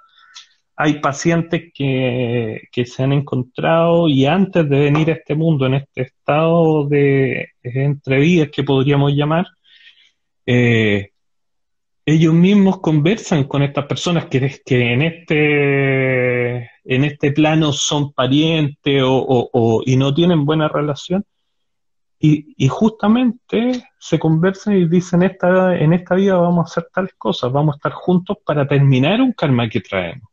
hay 0.76 1.00
pacientes 1.00 1.72
que, 1.74 2.62
que 2.72 2.86
se 2.86 3.04
han 3.04 3.14
encontrado 3.14 4.08
y 4.08 4.26
antes 4.26 4.70
de 4.70 4.80
venir 4.80 5.10
a 5.10 5.14
este 5.14 5.36
mundo, 5.36 5.66
en 5.66 5.76
este 5.76 6.04
estado 6.04 6.88
de 6.88 7.50
entrevías 7.64 8.50
que 8.50 8.64
podríamos 8.64 9.14
llamar, 9.14 9.48
eh, 10.46 11.12
ellos 12.06 12.34
mismos 12.34 12.80
conversan 12.80 13.44
con 13.46 13.64
estas 13.64 13.86
personas 13.86 14.28
que, 14.28 14.62
que 14.66 14.94
en 14.94 15.02
este 15.02 16.72
en 16.88 17.04
este 17.04 17.32
plano 17.32 17.74
son 17.74 18.14
parientes 18.14 19.04
o, 19.06 19.82
y 19.86 19.98
no 19.98 20.14
tienen 20.14 20.46
buena 20.46 20.68
relación 20.68 21.26
y, 22.20 22.54
y, 22.58 22.68
justamente 22.68 23.84
se 24.00 24.18
conversan 24.18 24.76
y 24.76 24.88
dicen 24.88 25.22
esta, 25.22 25.78
en 25.78 25.94
esta 25.94 26.16
vida 26.16 26.36
vamos 26.38 26.66
a 26.66 26.72
hacer 26.72 26.90
tales 26.92 27.14
cosas, 27.16 27.52
vamos 27.52 27.76
a 27.76 27.78
estar 27.78 27.92
juntos 27.92 28.38
para 28.44 28.68
terminar 28.68 29.22
un 29.22 29.34
karma 29.34 29.70
que 29.70 29.82
traemos. 29.82 30.28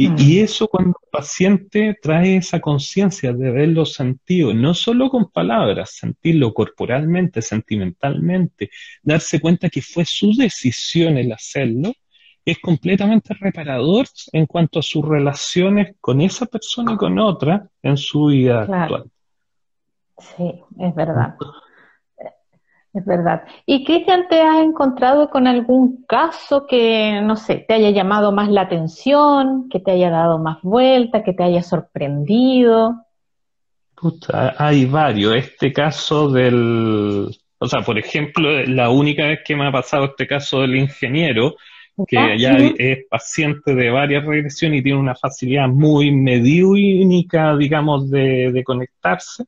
Y, 0.00 0.10
mm. 0.10 0.44
eso 0.44 0.68
cuando 0.68 0.96
el 1.02 1.08
paciente 1.10 1.98
trae 2.00 2.36
esa 2.36 2.60
conciencia 2.60 3.32
de 3.32 3.50
verlo 3.50 3.84
sentido, 3.84 4.54
no 4.54 4.72
solo 4.72 5.10
con 5.10 5.28
palabras, 5.28 5.96
sentirlo 5.96 6.54
corporalmente, 6.54 7.42
sentimentalmente, 7.42 8.70
darse 9.02 9.40
cuenta 9.40 9.68
que 9.68 9.82
fue 9.82 10.04
su 10.04 10.34
decisión 10.36 11.18
el 11.18 11.32
hacerlo, 11.32 11.92
es 12.50 12.58
completamente 12.60 13.34
reparador 13.34 14.06
en 14.32 14.46
cuanto 14.46 14.78
a 14.78 14.82
sus 14.82 15.06
relaciones 15.06 15.96
con 16.00 16.20
esa 16.20 16.46
persona 16.46 16.92
y 16.92 16.96
con 16.96 17.18
otra 17.18 17.68
en 17.82 17.96
su 17.96 18.26
vida 18.26 18.62
actual. 18.62 19.04
Sí, 20.18 20.62
es 20.78 20.94
verdad. 20.94 21.36
Es 22.94 23.04
verdad. 23.04 23.44
¿Y 23.66 23.84
Cristian, 23.84 24.26
te 24.28 24.40
has 24.40 24.58
encontrado 24.58 25.30
con 25.30 25.46
algún 25.46 26.04
caso 26.08 26.66
que, 26.66 27.20
no 27.22 27.36
sé, 27.36 27.64
te 27.68 27.74
haya 27.74 27.90
llamado 27.90 28.32
más 28.32 28.48
la 28.48 28.62
atención, 28.62 29.68
que 29.68 29.78
te 29.78 29.92
haya 29.92 30.10
dado 30.10 30.38
más 30.38 30.58
vuelta, 30.62 31.22
que 31.22 31.34
te 31.34 31.44
haya 31.44 31.62
sorprendido? 31.62 33.04
hay 34.58 34.86
varios. 34.86 35.36
Este 35.36 35.72
caso 35.72 36.30
del, 36.30 37.28
o 37.58 37.66
sea, 37.66 37.82
por 37.82 37.98
ejemplo, 37.98 38.50
la 38.64 38.90
única 38.90 39.26
vez 39.26 39.40
que 39.44 39.56
me 39.56 39.66
ha 39.66 39.72
pasado 39.72 40.06
este 40.06 40.26
caso 40.26 40.60
del 40.60 40.76
ingeniero, 40.76 41.56
que 42.06 42.38
ya 42.38 42.56
es 42.78 43.06
paciente 43.10 43.74
de 43.74 43.90
varias 43.90 44.24
regresiones 44.24 44.80
y 44.80 44.82
tiene 44.82 44.98
una 44.98 45.14
facilidad 45.14 45.68
muy 45.68 46.10
mediúnica, 46.10 47.56
digamos, 47.56 48.10
de, 48.10 48.52
de 48.52 48.64
conectarse 48.64 49.44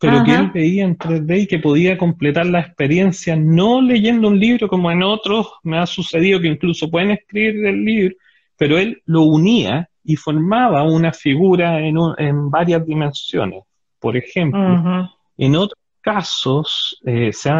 pero 0.00 0.24
que 0.24 0.34
él 0.34 0.50
veía 0.52 0.84
en 0.84 0.96
3D 0.96 1.42
y 1.42 1.46
que 1.46 1.58
podía 1.58 1.98
completar 1.98 2.46
la 2.46 2.60
experiencia 2.60 3.36
no 3.36 3.82
leyendo 3.82 4.28
un 4.28 4.40
libro 4.40 4.66
como 4.66 4.90
en 4.90 5.02
otros 5.02 5.52
me 5.62 5.78
ha 5.78 5.86
sucedido 5.86 6.40
que 6.40 6.48
incluso 6.48 6.90
pueden 6.90 7.10
escribir 7.10 7.66
el 7.66 7.84
libro, 7.84 8.16
pero 8.56 8.78
él 8.78 9.02
lo 9.04 9.22
unía 9.24 9.90
y 10.02 10.16
formaba 10.16 10.84
una 10.84 11.12
figura 11.12 11.80
en, 11.80 11.98
en 12.16 12.50
varias 12.50 12.84
dimensiones. 12.86 13.62
Por 13.98 14.16
ejemplo, 14.16 15.10
en 15.36 15.56
otros 15.56 15.78
casos, 16.00 16.98
eh, 17.04 17.32
se 17.32 17.50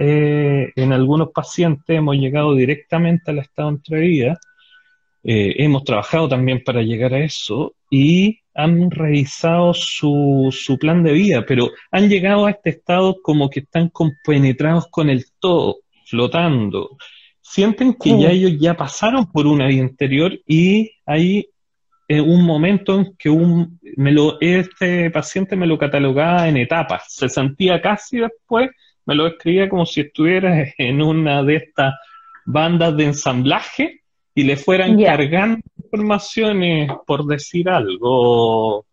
eh, 0.00 0.72
en 0.76 0.92
algunos 0.92 1.30
pacientes 1.30 1.84
hemos 1.88 2.16
llegado 2.16 2.54
directamente 2.54 3.30
al 3.30 3.38
estado 3.38 3.70
entre 3.70 4.00
vida, 4.00 4.38
eh, 5.24 5.54
hemos 5.58 5.84
trabajado 5.84 6.28
también 6.28 6.62
para 6.64 6.82
llegar 6.82 7.12
a 7.14 7.24
eso 7.24 7.74
y 7.90 8.40
han 8.54 8.90
revisado 8.90 9.74
su, 9.74 10.48
su 10.52 10.78
plan 10.78 11.02
de 11.02 11.12
vida, 11.12 11.44
pero 11.46 11.70
han 11.90 12.08
llegado 12.08 12.46
a 12.46 12.50
este 12.50 12.70
estado 12.70 13.16
como 13.22 13.50
que 13.50 13.60
están 13.60 13.88
compenetrados 13.88 14.88
con 14.88 15.10
el 15.10 15.26
todo, 15.38 15.78
flotando. 16.06 16.96
Sienten 17.40 17.94
que 17.94 18.18
ya 18.18 18.30
ellos 18.30 18.58
ya 18.58 18.76
pasaron 18.76 19.30
por 19.30 19.46
una 19.46 19.68
vida 19.68 19.82
interior 19.82 20.38
y 20.46 20.90
hay 21.06 21.48
eh, 22.08 22.22
un 22.22 22.42
momento 22.44 22.98
en 22.98 23.14
que 23.18 23.28
un, 23.28 23.78
me 23.96 24.10
lo, 24.10 24.40
este 24.40 25.10
paciente 25.10 25.56
me 25.56 25.66
lo 25.66 25.76
catalogaba 25.76 26.48
en 26.48 26.56
etapas. 26.56 27.04
Se 27.08 27.28
sentía 27.28 27.82
casi 27.82 28.18
después, 28.18 28.70
me 29.04 29.14
lo 29.14 29.26
escribía 29.26 29.68
como 29.68 29.84
si 29.84 30.00
estuviera 30.00 30.72
en 30.78 31.02
una 31.02 31.42
de 31.42 31.56
estas 31.56 31.94
bandas 32.46 32.96
de 32.96 33.04
ensamblaje 33.04 34.00
y 34.34 34.44
le 34.44 34.56
fueran 34.56 35.02
cargando 35.02 35.60
informaciones 35.76 36.90
por 37.06 37.26
decir 37.26 37.68
algo, 37.68 38.86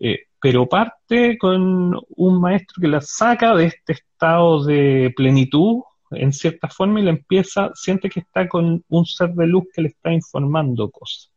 eh, 0.00 0.24
pero 0.40 0.66
parte 0.66 1.38
con 1.38 1.94
un 2.16 2.40
maestro 2.40 2.80
que 2.80 2.88
la 2.88 3.00
saca 3.00 3.54
de 3.54 3.66
este 3.66 3.92
estado 3.92 4.64
de 4.64 5.12
plenitud 5.14 5.82
en 6.10 6.32
cierta 6.32 6.68
forma 6.68 7.00
y 7.00 7.04
le 7.04 7.10
empieza, 7.10 7.70
siente 7.74 8.08
que 8.08 8.20
está 8.20 8.48
con 8.48 8.82
un 8.88 9.06
ser 9.06 9.30
de 9.34 9.46
luz 9.46 9.64
que 9.72 9.82
le 9.82 9.88
está 9.88 10.12
informando 10.12 10.90
cosas. 10.90 11.30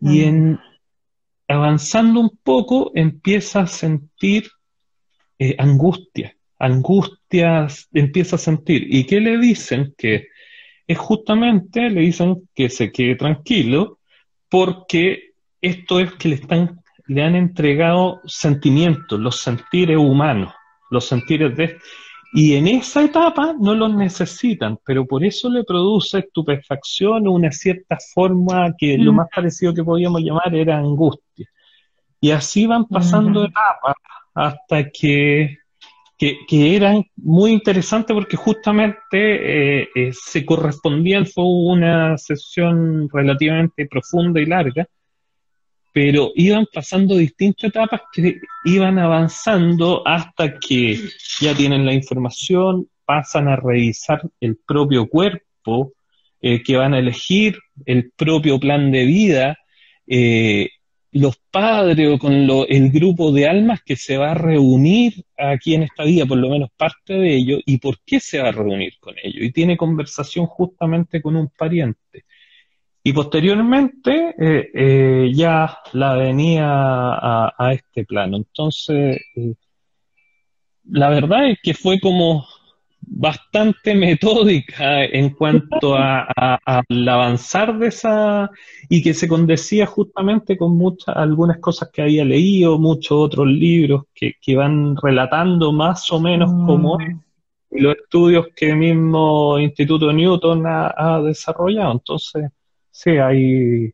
Y 0.00 0.24
en 0.24 0.58
avanzando 1.48 2.20
un 2.20 2.38
poco 2.42 2.92
empieza 2.94 3.60
a 3.60 3.66
sentir 3.66 4.50
eh, 5.38 5.54
angustia, 5.58 6.36
angustias 6.58 7.88
empieza 7.92 8.36
a 8.36 8.38
sentir. 8.38 8.86
¿Y 8.88 9.04
qué 9.04 9.20
le 9.20 9.38
dicen? 9.38 9.94
Que 9.96 10.28
es 10.86 10.98
justamente, 10.98 11.90
le 11.90 12.00
dicen 12.00 12.48
que 12.54 12.68
se 12.68 12.92
quede 12.92 13.16
tranquilo, 13.16 13.98
porque 14.48 15.32
esto 15.60 16.00
es 16.00 16.12
que 16.14 16.28
le 16.28 16.34
están, 16.36 16.80
le 17.06 17.22
han 17.22 17.34
entregado 17.34 18.20
sentimientos, 18.26 19.18
los 19.18 19.40
sentires 19.40 19.98
humanos, 19.98 20.52
los 20.90 21.06
sentires 21.06 21.56
de 21.56 21.78
y 22.36 22.54
en 22.54 22.68
esa 22.68 23.02
etapa 23.02 23.54
no 23.58 23.74
los 23.74 23.94
necesitan, 23.94 24.78
pero 24.84 25.06
por 25.06 25.24
eso 25.24 25.48
le 25.48 25.64
produce 25.64 26.18
estupefacción 26.18 27.26
o 27.26 27.32
una 27.32 27.50
cierta 27.50 27.96
forma 28.12 28.74
que 28.76 28.98
lo 28.98 29.12
mm. 29.12 29.16
más 29.16 29.28
parecido 29.34 29.72
que 29.72 29.82
podíamos 29.82 30.20
llamar 30.20 30.54
era 30.54 30.76
angustia. 30.76 31.48
Y 32.20 32.30
así 32.32 32.66
van 32.66 32.84
pasando 32.84 33.44
etapas 33.44 33.94
hasta 34.34 34.90
que 34.90 35.60
que, 36.18 36.38
que 36.46 36.76
era 36.76 36.94
muy 37.16 37.52
interesante 37.52 38.14
porque 38.14 38.36
justamente 38.36 39.00
eh, 39.12 39.88
eh, 39.94 40.10
se 40.12 40.44
correspondían, 40.44 41.26
fue 41.26 41.44
una 41.44 42.16
sesión 42.18 43.08
relativamente 43.10 43.86
profunda 43.86 44.40
y 44.40 44.46
larga, 44.46 44.86
pero 45.96 46.30
iban 46.34 46.66
pasando 46.70 47.16
distintas 47.16 47.70
etapas 47.70 48.02
que 48.12 48.38
iban 48.66 48.98
avanzando 48.98 50.06
hasta 50.06 50.58
que 50.58 51.00
ya 51.40 51.54
tienen 51.54 51.86
la 51.86 51.94
información, 51.94 52.86
pasan 53.06 53.48
a 53.48 53.56
revisar 53.56 54.20
el 54.38 54.58
propio 54.58 55.08
cuerpo 55.08 55.94
eh, 56.42 56.62
que 56.62 56.76
van 56.76 56.92
a 56.92 56.98
elegir, 56.98 57.58
el 57.86 58.12
propio 58.14 58.60
plan 58.60 58.92
de 58.92 59.06
vida, 59.06 59.58
eh, 60.06 60.68
los 61.12 61.38
padres 61.50 62.10
o 62.12 62.18
con 62.18 62.34
el 62.34 62.90
grupo 62.90 63.32
de 63.32 63.48
almas 63.48 63.80
que 63.82 63.96
se 63.96 64.18
va 64.18 64.32
a 64.32 64.34
reunir 64.34 65.24
aquí 65.38 65.76
en 65.76 65.84
esta 65.84 66.04
vida, 66.04 66.26
por 66.26 66.36
lo 66.36 66.50
menos 66.50 66.68
parte 66.76 67.14
de 67.14 67.36
ellos, 67.36 67.62
y 67.64 67.78
por 67.78 68.00
qué 68.04 68.20
se 68.20 68.38
va 68.38 68.50
a 68.50 68.52
reunir 68.52 68.98
con 69.00 69.14
ellos. 69.22 69.42
Y 69.42 69.50
tiene 69.50 69.78
conversación 69.78 70.44
justamente 70.44 71.22
con 71.22 71.36
un 71.36 71.48
pariente. 71.48 72.26
Y 73.06 73.12
posteriormente 73.12 74.34
eh, 74.36 74.70
eh, 74.74 75.30
ya 75.32 75.78
la 75.92 76.14
venía 76.14 76.66
a, 76.66 77.72
este 77.72 78.04
plano. 78.04 78.36
Entonces, 78.36 79.20
eh, 79.36 79.54
la 80.86 81.10
verdad 81.10 81.50
es 81.50 81.58
que 81.62 81.72
fue 81.72 82.00
como 82.00 82.44
bastante 83.00 83.94
metódica 83.94 85.04
en 85.04 85.30
cuanto 85.30 85.94
a, 85.94 86.26
al 86.64 87.08
avanzar 87.08 87.78
de 87.78 87.86
esa 87.86 88.50
y 88.88 89.00
que 89.04 89.14
se 89.14 89.28
condecía 89.28 89.86
justamente 89.86 90.56
con 90.56 90.76
muchas 90.76 91.16
algunas 91.16 91.60
cosas 91.60 91.90
que 91.92 92.02
había 92.02 92.24
leído, 92.24 92.76
muchos 92.76 93.12
otros 93.12 93.46
libros 93.46 94.06
que, 94.12 94.32
que 94.42 94.56
van 94.56 94.96
relatando 94.96 95.70
más 95.70 96.10
o 96.10 96.18
menos 96.18 96.50
cómo 96.66 96.98
es 96.98 97.14
y 97.70 97.80
los 97.80 97.96
estudios 97.96 98.46
que 98.54 98.70
el 98.70 98.76
mismo 98.76 99.58
Instituto 99.58 100.12
Newton 100.12 100.64
ha, 100.66 101.20
desarrollado. 101.22 101.92
Entonces, 101.92 102.50
sí, 102.96 103.10
hay 103.18 103.92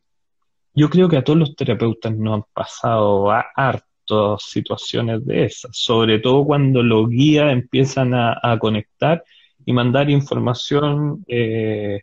yo 0.75 0.89
creo 0.89 1.09
que 1.09 1.17
a 1.17 1.25
todos 1.25 1.39
los 1.39 1.57
terapeutas 1.57 2.17
nos 2.17 2.35
han 2.35 2.45
pasado 2.55 3.31
a, 3.31 3.45
harto 3.55 4.39
situaciones 4.39 5.25
de 5.27 5.45
esas, 5.45 5.77
sobre 5.77 6.19
todo 6.19 6.45
cuando 6.45 6.83
los 6.83 7.09
guías 7.09 7.53
empiezan 7.53 8.15
a, 8.15 8.59
conectar 8.59 9.23
y 9.65 9.73
mandar 9.73 10.11
información 10.11 11.25
eh, 11.29 12.03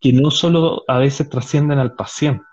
que 0.00 0.12
no 0.12 0.30
solo 0.30 0.84
a 0.86 0.98
veces 0.98 1.28
trascienden 1.28 1.78
al 1.78 1.94
paciente. 1.94 2.44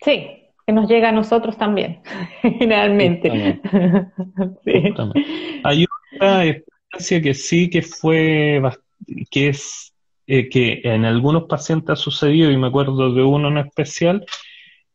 Sí, 0.00 0.26
que 0.66 0.72
nos 0.72 0.88
llega 0.88 1.10
a 1.10 1.12
nosotros 1.12 1.56
también, 1.56 2.02
generalmente. 2.42 3.30
Hay 5.64 5.86
otra 6.14 6.46
experiencia 6.46 7.22
que 7.22 7.34
sí 7.34 7.68
que 7.68 7.82
fue, 7.82 8.62
que 9.30 9.48
es 9.48 9.91
eh, 10.26 10.48
que 10.48 10.80
en 10.84 11.04
algunos 11.04 11.44
pacientes 11.44 11.90
ha 11.90 11.96
sucedido, 11.96 12.50
y 12.50 12.56
me 12.56 12.68
acuerdo 12.68 13.12
de 13.12 13.22
uno 13.22 13.48
en 13.48 13.58
especial, 13.58 14.24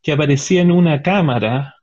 que 0.02 0.12
aparecía 0.12 0.62
en 0.62 0.70
una 0.70 1.02
cámara 1.02 1.74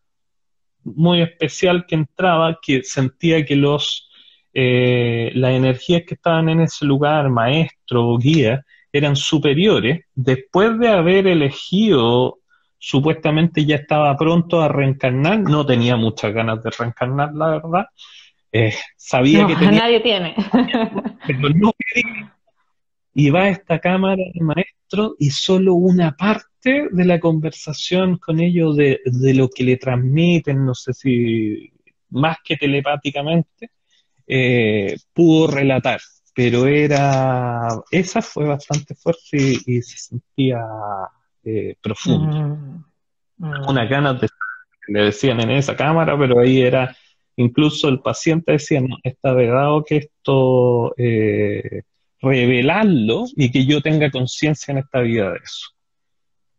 muy 0.83 1.21
especial 1.21 1.85
que 1.87 1.95
entraba, 1.95 2.59
que 2.61 2.83
sentía 2.83 3.45
que 3.45 3.55
los 3.55 4.09
eh, 4.57 5.31
las 5.35 5.51
energías 5.51 6.03
que 6.07 6.13
estaban 6.13 6.47
en 6.47 6.61
ese 6.61 6.85
lugar, 6.85 7.29
maestro 7.29 8.07
o 8.07 8.17
guía, 8.17 8.63
eran 8.93 9.17
superiores, 9.17 10.05
después 10.15 10.79
de 10.79 10.87
haber 10.87 11.27
elegido, 11.27 12.39
supuestamente 12.77 13.65
ya 13.65 13.75
estaba 13.75 14.15
pronto 14.15 14.61
a 14.61 14.69
reencarnar, 14.69 15.39
no 15.39 15.65
tenía 15.65 15.97
muchas 15.97 16.33
ganas 16.33 16.63
de 16.63 16.69
reencarnar, 16.69 17.33
la 17.33 17.47
verdad, 17.47 17.85
eh, 18.53 18.73
sabía 18.95 19.45
que 19.45 19.55
tenía... 19.57 19.81
Nadie 19.81 19.99
tiene. 19.99 20.35
pero 21.27 21.49
no 21.49 21.73
quería. 21.77 22.34
Y 23.15 23.31
va 23.31 23.43
a 23.43 23.49
esta 23.49 23.79
cámara 23.79 24.21
de 24.33 24.41
maestro 24.41 25.15
y 25.17 25.31
solo 25.31 25.73
una 25.73 26.15
parte 26.15 26.89
de 26.91 27.05
la 27.05 27.19
conversación 27.19 28.17
con 28.17 28.39
ellos, 28.39 28.75
de, 28.75 28.99
de 29.05 29.33
lo 29.33 29.49
que 29.49 29.63
le 29.63 29.77
transmiten, 29.77 30.65
no 30.65 30.75
sé 30.75 30.93
si 30.93 31.71
más 32.09 32.37
que 32.43 32.57
telepáticamente, 32.57 33.71
eh, 34.27 34.95
pudo 35.13 35.47
relatar, 35.47 35.99
pero 36.33 36.67
era, 36.67 37.69
esa 37.91 38.21
fue 38.21 38.45
bastante 38.45 38.95
fuerte 38.95 39.37
y, 39.65 39.81
se 39.81 39.97
sentía 39.97 40.61
eh, 41.43 41.75
profundo. 41.81 42.37
Mm, 42.37 42.83
mm. 43.37 43.69
Una 43.69 43.85
ganas 43.85 44.21
de 44.21 44.27
le 44.87 45.05
decían 45.05 45.39
en 45.39 45.51
esa 45.51 45.75
cámara, 45.75 46.17
pero 46.17 46.39
ahí 46.39 46.61
era, 46.61 46.95
incluso 47.35 47.89
el 47.89 48.01
paciente 48.01 48.53
decía, 48.53 48.81
no, 48.81 48.97
está 49.03 49.33
vedado 49.33 49.83
que 49.83 49.97
esto, 49.97 50.93
eh, 50.97 51.83
revelarlo 52.25 53.25
y 53.35 53.51
que 53.51 53.65
yo 53.65 53.81
tenga 53.81 54.11
conciencia 54.11 54.71
en 54.71 54.79
esta 54.79 55.01
vida 55.01 55.31
de 55.31 55.37
eso. 55.37 55.67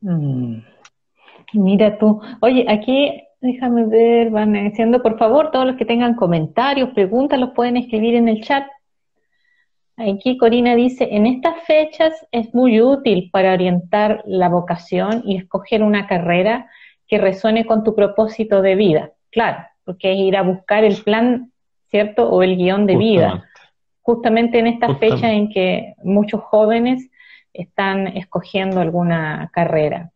Mm. 0.01 0.63
Mira 1.53 1.99
tú, 1.99 2.21
oye, 2.41 2.67
aquí 2.69 3.27
Déjame 3.41 3.85
ver, 3.87 4.31
van 4.31 4.55
diciendo, 4.55 5.03
por 5.03 5.19
favor, 5.19 5.51
todos 5.51 5.67
los 5.67 5.77
que 5.77 5.85
tengan 5.85 6.15
comentarios, 6.15 6.91
preguntas, 6.91 7.39
los 7.39 7.51
pueden 7.51 7.77
escribir 7.77 8.15
en 8.15 8.29
el 8.29 8.43
chat. 8.43 8.67
Aquí 9.97 10.37
Corina 10.37 10.75
dice, 10.75 11.09
en 11.13 11.27
estas 11.27 11.63
fechas 11.65 12.13
es 12.33 12.53
muy 12.55 12.81
útil 12.81 13.31
para 13.31 13.53
orientar 13.53 14.23
la 14.27 14.49
vocación 14.49 15.23
y 15.25 15.37
escoger 15.37 15.83
una 15.83 16.07
carrera 16.07 16.69
que 17.07 17.19
resuene 17.19 17.67
con 17.67 17.85
tu 17.85 17.95
propósito 17.95 18.63
de 18.63 18.75
vida. 18.75 19.13
Claro, 19.31 19.65
porque 19.85 20.13
es 20.13 20.19
ir 20.19 20.37
a 20.37 20.43
buscar 20.43 20.85
el 20.85 20.97
plan, 21.03 21.53
¿cierto? 21.89 22.29
O 22.29 22.43
el 22.43 22.57
guion 22.57 22.87
de 22.87 22.97
vida. 22.97 23.45
Justamente 24.07 24.61
en 24.61 24.69
esta 24.69 24.95
fecha 24.95 25.33
en 25.33 25.51
que 25.51 25.95
muchos 26.05 26.41
jóvenes 26.41 27.11
están 27.53 28.07
escogiendo 28.07 28.81
alguna 28.81 29.51
carrera 29.53 30.13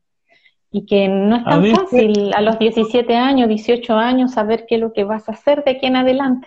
y 0.71 0.87
que 0.87 1.09
no 1.09 1.39
es 1.39 1.45
tan 1.45 1.67
fácil 1.67 2.33
a 2.33 2.41
los 2.41 2.57
17 2.61 3.17
años, 3.17 3.49
18 3.49 3.93
años 3.97 4.31
saber 4.31 4.65
qué 4.69 4.77
es 4.77 4.81
lo 4.81 4.93
que 4.93 5.03
vas 5.03 5.29
a 5.29 5.33
hacer 5.33 5.65
de 5.65 5.73
aquí 5.73 5.87
en 5.87 5.97
adelante. 5.97 6.47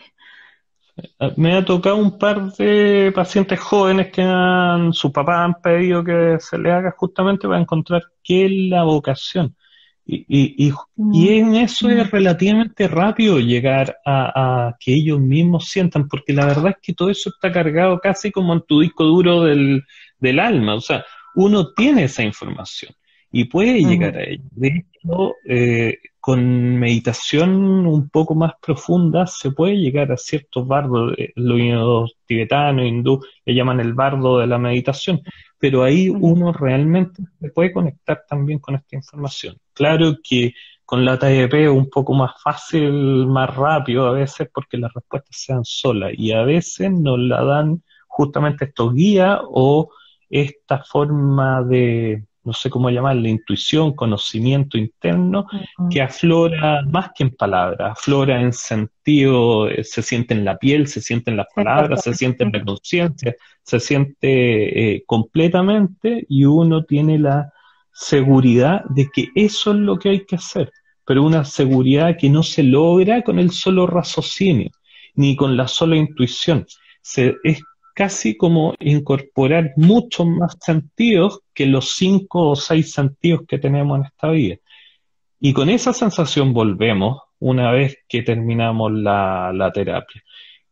Eh, 0.95 1.33
me 1.35 1.53
ha 1.57 1.65
tocado 1.65 1.97
un 1.97 2.17
par 2.17 2.53
de 2.53 3.11
pacientes 3.13 3.59
jóvenes 3.59 4.09
que 4.09 4.21
han, 4.21 4.93
su 4.93 5.11
papá 5.11 5.43
han 5.43 5.55
pedido 5.55 6.01
que 6.01 6.37
se 6.39 6.57
le 6.57 6.71
haga 6.71 6.91
justamente 6.91 7.45
para 7.45 7.59
encontrar 7.59 8.03
qué 8.23 8.45
es 8.45 8.51
la 8.69 8.83
vocación. 8.83 9.53
Y, 10.05 10.25
y, 10.27 10.67
y, 10.67 10.71
mm. 10.97 11.27
en 11.29 11.55
eso 11.55 11.89
es 11.89 12.11
relativamente 12.11 12.87
rápido 12.87 13.39
llegar 13.39 13.97
a, 14.05 14.67
a, 14.67 14.77
que 14.79 14.93
ellos 14.93 15.19
mismos 15.19 15.69
sientan, 15.69 16.07
porque 16.07 16.33
la 16.33 16.45
verdad 16.45 16.71
es 16.71 16.77
que 16.81 16.93
todo 16.93 17.09
eso 17.09 17.29
está 17.29 17.51
cargado 17.51 17.99
casi 17.99 18.31
como 18.31 18.53
en 18.53 18.61
tu 18.67 18.81
disco 18.81 19.05
duro 19.05 19.43
del, 19.43 19.83
del 20.19 20.39
alma. 20.39 20.75
O 20.75 20.81
sea, 20.81 21.05
uno 21.35 21.73
tiene 21.73 22.05
esa 22.05 22.23
información 22.23 22.93
y 23.31 23.45
puede 23.45 23.83
llegar 23.83 24.15
a 24.17 24.23
ello. 24.23 24.43
De 24.51 24.67
hecho, 24.67 25.35
eh, 25.45 25.97
con 26.19 26.77
meditación 26.77 27.85
un 27.85 28.07
poco 28.09 28.35
más 28.35 28.53
profunda 28.61 29.25
se 29.25 29.51
puede 29.51 29.75
llegar 29.75 30.11
a 30.11 30.17
ciertos 30.17 30.67
bardos, 30.67 31.15
eh, 31.17 31.33
los 31.35 32.15
tibetanos, 32.25 32.85
hindú, 32.85 33.21
le 33.43 33.55
llaman 33.55 33.79
el 33.79 33.93
bardo 33.93 34.39
de 34.39 34.47
la 34.47 34.57
meditación, 34.59 35.21
pero 35.63 35.81
ahí 35.81 36.09
uno 36.09 36.51
realmente 36.51 37.23
se 37.39 37.47
puede 37.47 37.71
conectar 37.71 38.25
también 38.27 38.59
con 38.59 38.75
esta 38.75 38.97
información. 38.97 39.55
Claro 39.71 40.17
que 40.21 40.53
con 40.83 41.05
la 41.05 41.17
TEP 41.17 41.53
es 41.53 41.69
un 41.69 41.89
poco 41.89 42.13
más 42.13 42.31
fácil, 42.43 43.27
más 43.27 43.55
rápido 43.55 44.05
a 44.05 44.11
veces 44.11 44.49
porque 44.53 44.77
las 44.77 44.93
respuestas 44.93 45.37
sean 45.39 45.63
solas 45.63 46.11
y 46.17 46.33
a 46.33 46.43
veces 46.43 46.91
nos 46.91 47.17
la 47.17 47.45
dan 47.45 47.81
justamente 48.09 48.65
estos 48.65 48.93
guías 48.93 49.39
o 49.41 49.89
esta 50.29 50.83
forma 50.83 51.63
de, 51.63 52.25
no 52.43 52.53
sé 52.53 52.69
cómo 52.69 52.89
llamarle, 52.89 53.29
intuición, 53.29 53.93
conocimiento 53.93 54.77
interno, 54.77 55.47
que 55.89 56.01
aflora 56.01 56.81
más 56.83 57.11
que 57.15 57.23
en 57.23 57.31
palabras, 57.31 57.93
aflora 57.93 58.41
en 58.41 58.51
sentido, 58.51 59.69
eh, 59.69 59.83
se 59.83 60.01
siente 60.01 60.33
en 60.33 60.43
la 60.43 60.57
piel, 60.57 60.87
se 60.87 61.01
siente 61.01 61.31
en 61.31 61.37
las 61.37 61.47
palabras, 61.55 62.03
se 62.03 62.13
siente 62.13 62.43
en 62.43 62.51
la 62.51 62.63
conciencia, 62.63 63.35
se 63.61 63.79
siente 63.79 64.95
eh, 64.95 65.03
completamente 65.05 66.25
y 66.27 66.43
uno 66.45 66.83
tiene 66.83 67.17
la 67.17 67.53
seguridad 67.93 68.83
de 68.89 69.09
que 69.13 69.29
eso 69.35 69.71
es 69.71 69.77
lo 69.77 69.97
que 69.97 70.09
hay 70.09 70.25
que 70.25 70.35
hacer, 70.35 70.71
pero 71.05 71.23
una 71.23 71.45
seguridad 71.45 72.17
que 72.17 72.29
no 72.29 72.43
se 72.43 72.63
logra 72.63 73.21
con 73.21 73.39
el 73.39 73.51
solo 73.51 73.87
raciocinio, 73.87 74.71
ni 75.15 75.35
con 75.35 75.55
la 75.55 75.67
sola 75.67 75.95
intuición. 75.95 76.65
Se, 77.01 77.35
es 77.43 77.61
casi 77.93 78.35
como 78.35 78.75
incorporar 78.79 79.73
muchos 79.75 80.27
más 80.27 80.57
sentidos 80.59 81.41
que 81.53 81.65
los 81.65 81.95
cinco 81.95 82.49
o 82.49 82.55
seis 82.55 82.91
sentidos 82.91 83.41
que 83.47 83.59
tenemos 83.59 83.99
en 83.99 84.05
esta 84.05 84.29
vida. 84.29 84.57
Y 85.39 85.53
con 85.53 85.69
esa 85.69 85.93
sensación 85.93 86.53
volvemos 86.53 87.21
una 87.39 87.71
vez 87.71 87.97
que 88.07 88.23
terminamos 88.23 88.91
la, 88.93 89.71
terapia. 89.73 90.23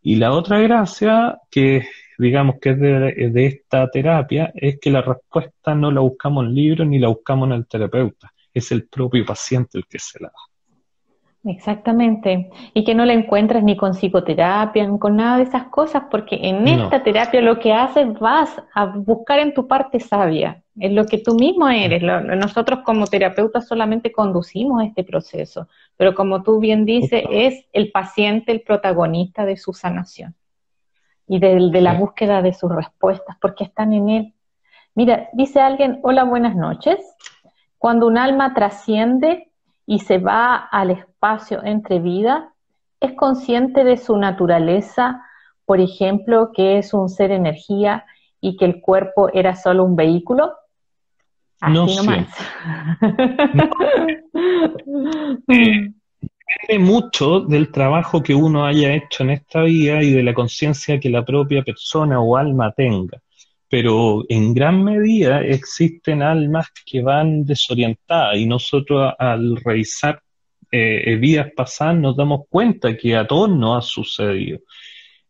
Y 0.01 0.15
la 0.15 0.31
otra 0.31 0.59
gracia 0.59 1.37
que 1.49 1.85
digamos 2.17 2.55
que 2.61 2.69
es 2.71 2.79
de, 2.79 3.29
de, 3.31 3.45
esta 3.45 3.89
terapia 3.89 4.51
es 4.55 4.79
que 4.79 4.91
la 4.91 5.01
respuesta 5.01 5.75
no 5.75 5.91
la 5.91 6.01
buscamos 6.01 6.45
en 6.45 6.55
libros 6.55 6.87
ni 6.87 6.99
la 6.99 7.09
buscamos 7.09 7.47
en 7.47 7.53
el 7.53 7.67
terapeuta, 7.67 8.31
es 8.53 8.71
el 8.71 8.87
propio 8.87 9.25
paciente 9.25 9.77
el 9.77 9.85
que 9.87 9.99
se 9.99 10.19
la 10.19 10.27
da. 10.27 10.50
Exactamente. 11.43 12.51
Y 12.73 12.83
que 12.83 12.93
no 12.93 13.03
la 13.03 13.13
encuentras 13.13 13.63
ni 13.63 13.75
con 13.75 13.93
psicoterapia, 13.93 14.85
ni 14.85 14.99
con 14.99 15.15
nada 15.15 15.37
de 15.37 15.43
esas 15.43 15.65
cosas, 15.65 16.03
porque 16.11 16.37
en 16.39 16.67
esta 16.67 17.01
terapia 17.01 17.41
lo 17.41 17.59
que 17.59 17.73
haces 17.73 18.13
vas 18.19 18.61
a 18.75 18.85
buscar 18.85 19.39
en 19.39 19.53
tu 19.53 19.67
parte 19.67 19.99
sabia, 19.99 20.61
en 20.77 20.93
lo 20.93 21.05
que 21.05 21.17
tú 21.17 21.33
mismo 21.33 21.67
eres. 21.67 22.03
nosotros 22.03 22.81
como 22.85 23.07
terapeutas 23.07 23.67
solamente 23.67 24.11
conducimos 24.11 24.83
este 24.83 25.03
proceso, 25.03 25.67
pero 25.97 26.13
como 26.13 26.43
tú 26.43 26.59
bien 26.59 26.85
dices, 26.85 27.23
es 27.31 27.65
el 27.73 27.91
paciente 27.91 28.51
el 28.51 28.61
protagonista 28.61 29.43
de 29.43 29.57
su 29.57 29.73
sanación 29.73 30.35
y 31.27 31.39
de, 31.39 31.69
de 31.71 31.81
la 31.81 31.93
búsqueda 31.93 32.43
de 32.43 32.53
sus 32.53 32.71
respuestas, 32.71 33.35
porque 33.41 33.63
están 33.63 33.93
en 33.93 34.09
él. 34.09 34.33
Mira, 34.93 35.29
dice 35.33 35.59
alguien, 35.59 35.99
hola, 36.03 36.23
buenas 36.23 36.55
noches. 36.55 36.99
Cuando 37.79 38.05
un 38.05 38.17
alma 38.17 38.53
trasciende, 38.53 39.50
y 39.85 39.99
se 39.99 40.17
va 40.17 40.55
al 40.55 40.91
espacio 40.91 41.63
entre 41.63 41.99
vida, 41.99 42.53
es 42.99 43.13
consciente 43.13 43.83
de 43.83 43.97
su 43.97 44.17
naturaleza, 44.17 45.23
por 45.65 45.79
ejemplo, 45.79 46.51
que 46.53 46.77
es 46.77 46.93
un 46.93 47.09
ser 47.09 47.31
energía 47.31 48.05
y 48.39 48.57
que 48.57 48.65
el 48.65 48.81
cuerpo 48.81 49.29
era 49.33 49.55
solo 49.55 49.83
un 49.83 49.95
vehículo? 49.95 50.53
Así 51.59 51.73
no 51.73 51.85
nomás. 51.87 52.27
Depende 55.47 55.93
mucho 56.79 57.39
del 57.41 57.71
trabajo 57.71 58.21
que 58.21 58.35
uno 58.35 58.65
haya 58.65 58.93
hecho 58.93 59.23
en 59.23 59.29
esta 59.29 59.61
vida 59.61 60.03
y 60.03 60.11
de 60.11 60.23
la 60.23 60.33
conciencia 60.33 60.99
que 60.99 61.09
la 61.09 61.23
propia 61.23 61.63
persona 61.63 62.19
o 62.19 62.35
alma 62.35 62.71
tenga 62.73 63.21
pero 63.71 64.25
en 64.27 64.53
gran 64.53 64.83
medida 64.83 65.41
existen 65.41 66.21
almas 66.21 66.67
que 66.85 67.01
van 67.01 67.45
desorientadas 67.45 68.35
y 68.35 68.45
nosotros 68.45 69.13
al 69.17 69.55
revisar 69.63 70.21
eh, 70.69 71.15
vidas 71.15 71.47
pasadas 71.55 71.95
nos 71.95 72.17
damos 72.17 72.41
cuenta 72.49 72.97
que 72.97 73.15
a 73.15 73.25
todos 73.25 73.49
nos 73.49 73.77
ha 73.77 73.87
sucedido. 73.87 74.59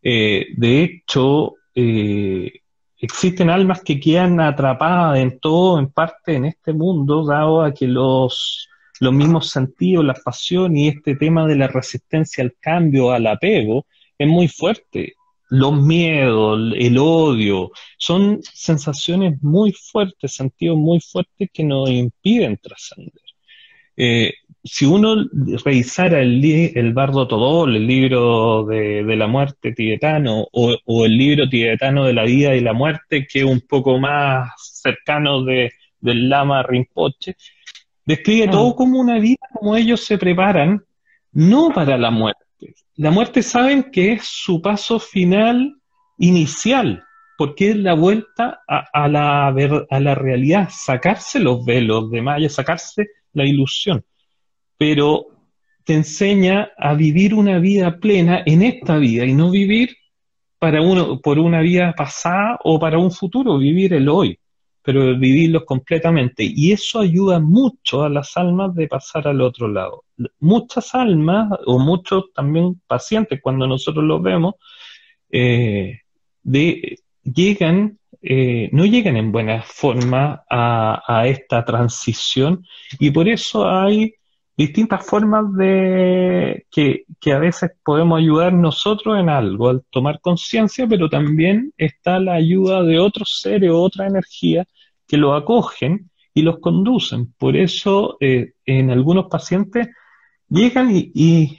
Eh, 0.01 0.47
de 0.57 0.81
hecho, 0.81 1.53
eh, 1.75 2.51
existen 2.97 3.51
almas 3.51 3.83
que 3.83 3.99
quedan 3.99 4.39
atrapadas 4.39 5.19
en 5.19 5.39
todo, 5.39 5.77
en 5.77 5.91
parte 5.91 6.33
en 6.33 6.45
este 6.45 6.73
mundo, 6.73 7.23
dado 7.23 7.61
a 7.61 7.71
que 7.71 7.87
los, 7.87 8.67
los 9.01 9.13
mismos 9.13 9.51
sentidos, 9.51 10.03
la 10.03 10.15
pasión 10.15 10.75
y 10.75 10.87
este 10.87 11.15
tema 11.15 11.45
de 11.45 11.57
la 11.57 11.67
resistencia 11.67 12.43
al 12.43 12.55
cambio, 12.59 13.11
al 13.11 13.27
apego, 13.27 13.85
es 14.17 14.27
muy 14.27 14.47
fuerte 14.47 15.13
los 15.51 15.73
miedos, 15.81 16.73
el 16.77 16.97
odio, 16.97 17.71
son 17.97 18.39
sensaciones 18.41 19.41
muy 19.43 19.73
fuertes, 19.73 20.33
sentidos 20.33 20.77
muy 20.77 21.01
fuertes 21.01 21.49
que 21.53 21.63
nos 21.65 21.89
impiden 21.89 22.57
trascender. 22.57 23.11
eh, 23.97 24.33
si 24.63 24.85
uno 24.85 25.25
revisara 25.65 26.21
el, 26.21 26.43
el 26.45 26.93
Bardo 26.93 27.27
Todol, 27.27 27.75
el 27.75 27.85
libro 27.85 28.63
de, 28.63 29.03
la 29.03 29.27
muerte 29.27 29.73
tibetano, 29.73 30.47
o, 30.53 31.05
el 31.05 31.17
libro 31.17 31.49
tibetano 31.49 32.05
de 32.05 32.13
la 32.13 32.23
vida 32.23 32.55
y 32.55 32.61
la 32.61 32.73
muerte, 32.73 33.27
que 33.27 33.39
es 33.39 33.45
un 33.45 33.61
poco 33.61 33.97
más 33.99 34.51
cercano 34.57 35.43
de, 35.43 35.71
del 35.99 36.29
Lama 36.29 36.63
Rinpoche, 36.63 37.35
describe 38.05 38.47
todo 38.47 38.71
ah. 38.71 38.75
como 38.77 38.99
una 38.99 39.19
vida, 39.19 39.47
como 39.53 39.75
ellos 39.75 40.05
se 40.05 40.17
preparan, 40.17 40.81
no 41.33 41.71
para 41.73 41.97
la 41.97 42.11
muerte. 42.11 42.45
La 42.95 43.11
muerte 43.11 43.41
saben 43.43 43.91
que 43.91 44.13
es 44.13 44.23
su 44.25 44.61
paso 44.61 44.99
final 44.99 45.75
inicial, 46.17 47.03
porque 47.37 47.71
es 47.71 47.77
la 47.77 47.93
vuelta 47.93 48.61
a, 48.67 49.07
la, 49.07 49.47
a 49.47 49.99
la 49.99 50.15
realidad, 50.15 50.69
sacarse 50.71 51.39
los 51.39 51.65
velos 51.65 52.11
de 52.11 52.21
Maya, 52.21 52.49
sacarse 52.49 53.07
la 53.33 53.45
ilusión. 53.45 54.03
Pero 54.77 55.27
te 55.83 55.93
enseña 55.93 56.71
a 56.77 56.93
vivir 56.93 57.33
una 57.33 57.59
vida 57.59 57.97
plena 57.97 58.43
en 58.45 58.61
esta 58.61 58.97
vida 58.97 59.25
y 59.25 59.33
no 59.33 59.49
vivir 59.49 59.95
para 60.59 60.81
uno, 60.81 61.19
por 61.21 61.39
una 61.39 61.61
vida 61.61 61.93
pasada 61.97 62.59
o 62.63 62.79
para 62.79 62.99
un 62.99 63.11
futuro, 63.11 63.57
vivir 63.57 63.93
el 63.93 64.07
hoy, 64.09 64.37
pero 64.83 65.17
vivirlos 65.17 65.63
completamente. 65.65 66.43
Y 66.43 66.71
eso 66.71 66.99
ayuda 66.99 67.39
mucho 67.39 68.03
a 68.03 68.09
las 68.09 68.35
almas 68.37 68.73
de 68.75 68.87
pasar 68.87 69.27
al 69.27 69.41
otro 69.41 69.67
lado. 69.67 70.03
Muchas 70.39 70.93
almas, 70.95 71.49
o 71.65 71.79
muchos 71.79 72.25
también 72.33 72.81
pacientes, 72.87 73.39
cuando 73.41 73.67
nosotros 73.67 74.03
los 74.03 74.21
vemos, 74.21 74.55
eh, 75.29 75.99
de, 76.43 76.99
llegan, 77.23 77.99
eh, 78.21 78.69
no 78.71 78.85
llegan 78.85 79.17
en 79.17 79.31
buena 79.31 79.61
forma 79.61 80.43
a, 80.49 81.01
a 81.07 81.27
esta 81.27 81.63
transición 81.65 82.65
y 82.99 83.11
por 83.11 83.27
eso 83.27 83.69
hay 83.69 84.15
distintas 84.57 85.05
formas 85.05 85.53
de 85.55 86.65
que, 86.69 87.05
a 87.33 87.39
veces 87.39 87.71
podemos 87.83 88.19
ayudar 88.19 88.53
nosotros 88.53 89.19
en 89.19 89.29
algo 89.29 89.69
al 89.69 89.83
tomar 89.89 90.19
conciencia, 90.21 90.87
pero 90.87 91.09
también 91.09 91.73
está 91.77 92.19
la 92.19 92.33
ayuda 92.33 92.83
de 92.83 92.99
otros 92.99 93.39
seres 93.41 93.71
o 93.71 93.81
otra 93.81 94.07
energía 94.07 94.65
que 95.07 95.17
lo 95.17 95.33
acogen 95.33 96.09
y 96.33 96.41
los 96.41 96.59
conducen. 96.59 97.33
Por 97.37 97.55
eso 97.55 98.17
eh, 98.19 98.53
en 98.65 98.91
algunos 98.91 99.27
pacientes 99.27 99.89
llegan 100.49 100.91
y, 100.91 101.57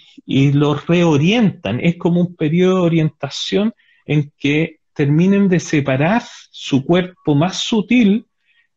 los 0.52 0.86
reorientan. 0.86 1.80
Es 1.80 1.96
como 1.96 2.20
un 2.20 2.36
periodo 2.36 2.76
de 2.76 2.82
orientación 2.82 3.74
en 4.06 4.32
que 4.38 4.80
terminen 4.94 5.48
de 5.48 5.58
separar 5.58 6.22
su 6.50 6.84
cuerpo 6.84 7.34
más 7.34 7.58
sutil 7.58 8.26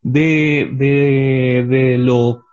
de, 0.02 0.70
de, 0.74 1.66
de 1.68 1.98
lo 1.98 2.46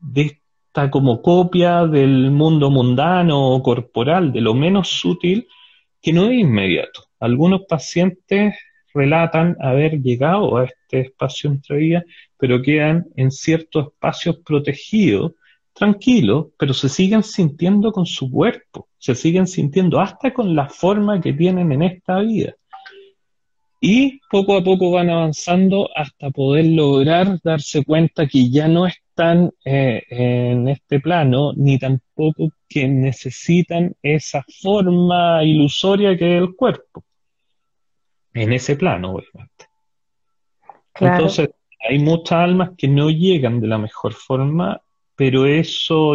de 0.00 0.39
está 0.70 0.88
como 0.88 1.20
copia 1.20 1.84
del 1.84 2.30
mundo 2.30 2.70
mundano 2.70 3.54
o 3.54 3.60
corporal, 3.60 4.32
de 4.32 4.40
lo 4.40 4.54
menos 4.54 4.88
sutil, 4.88 5.48
que 6.00 6.12
no 6.12 6.26
es 6.26 6.38
inmediato. 6.38 7.06
Algunos 7.18 7.62
pacientes 7.68 8.54
relatan 8.94 9.56
haber 9.60 10.00
llegado 10.00 10.56
a 10.56 10.66
este 10.66 11.00
espacio 11.00 11.50
entre 11.50 11.76
vida, 11.76 12.04
pero 12.38 12.62
quedan 12.62 13.06
en 13.16 13.32
ciertos 13.32 13.88
espacios 13.88 14.36
protegidos, 14.44 15.32
tranquilos, 15.72 16.46
pero 16.56 16.72
se 16.72 16.88
siguen 16.88 17.24
sintiendo 17.24 17.90
con 17.90 18.06
su 18.06 18.30
cuerpo, 18.30 18.86
se 18.96 19.16
siguen 19.16 19.48
sintiendo 19.48 20.00
hasta 20.00 20.32
con 20.32 20.54
la 20.54 20.68
forma 20.68 21.20
que 21.20 21.32
tienen 21.32 21.72
en 21.72 21.82
esta 21.82 22.20
vida. 22.20 22.54
Y 23.80 24.20
poco 24.30 24.56
a 24.56 24.62
poco 24.62 24.92
van 24.92 25.10
avanzando 25.10 25.88
hasta 25.96 26.30
poder 26.30 26.66
lograr 26.66 27.40
darse 27.42 27.84
cuenta 27.84 28.28
que 28.28 28.50
ya 28.50 28.68
no 28.68 28.86
es 28.86 28.94
están 29.20 29.52
eh, 29.66 30.02
en 30.08 30.68
este 30.68 30.98
plano, 30.98 31.52
ni 31.54 31.78
tampoco 31.78 32.48
que 32.66 32.88
necesitan 32.88 33.94
esa 34.02 34.42
forma 34.62 35.44
ilusoria 35.44 36.16
que 36.16 36.36
es 36.36 36.42
el 36.42 36.56
cuerpo. 36.56 37.04
En 38.32 38.52
ese 38.54 38.76
plano, 38.76 39.12
obviamente. 39.12 39.66
Entonces, 40.94 41.50
hay 41.86 41.98
muchas 41.98 42.32
almas 42.32 42.70
que 42.78 42.88
no 42.88 43.10
llegan 43.10 43.60
de 43.60 43.68
la 43.68 43.76
mejor 43.76 44.14
forma, 44.14 44.80
pero 45.16 45.44
eso 45.44 46.12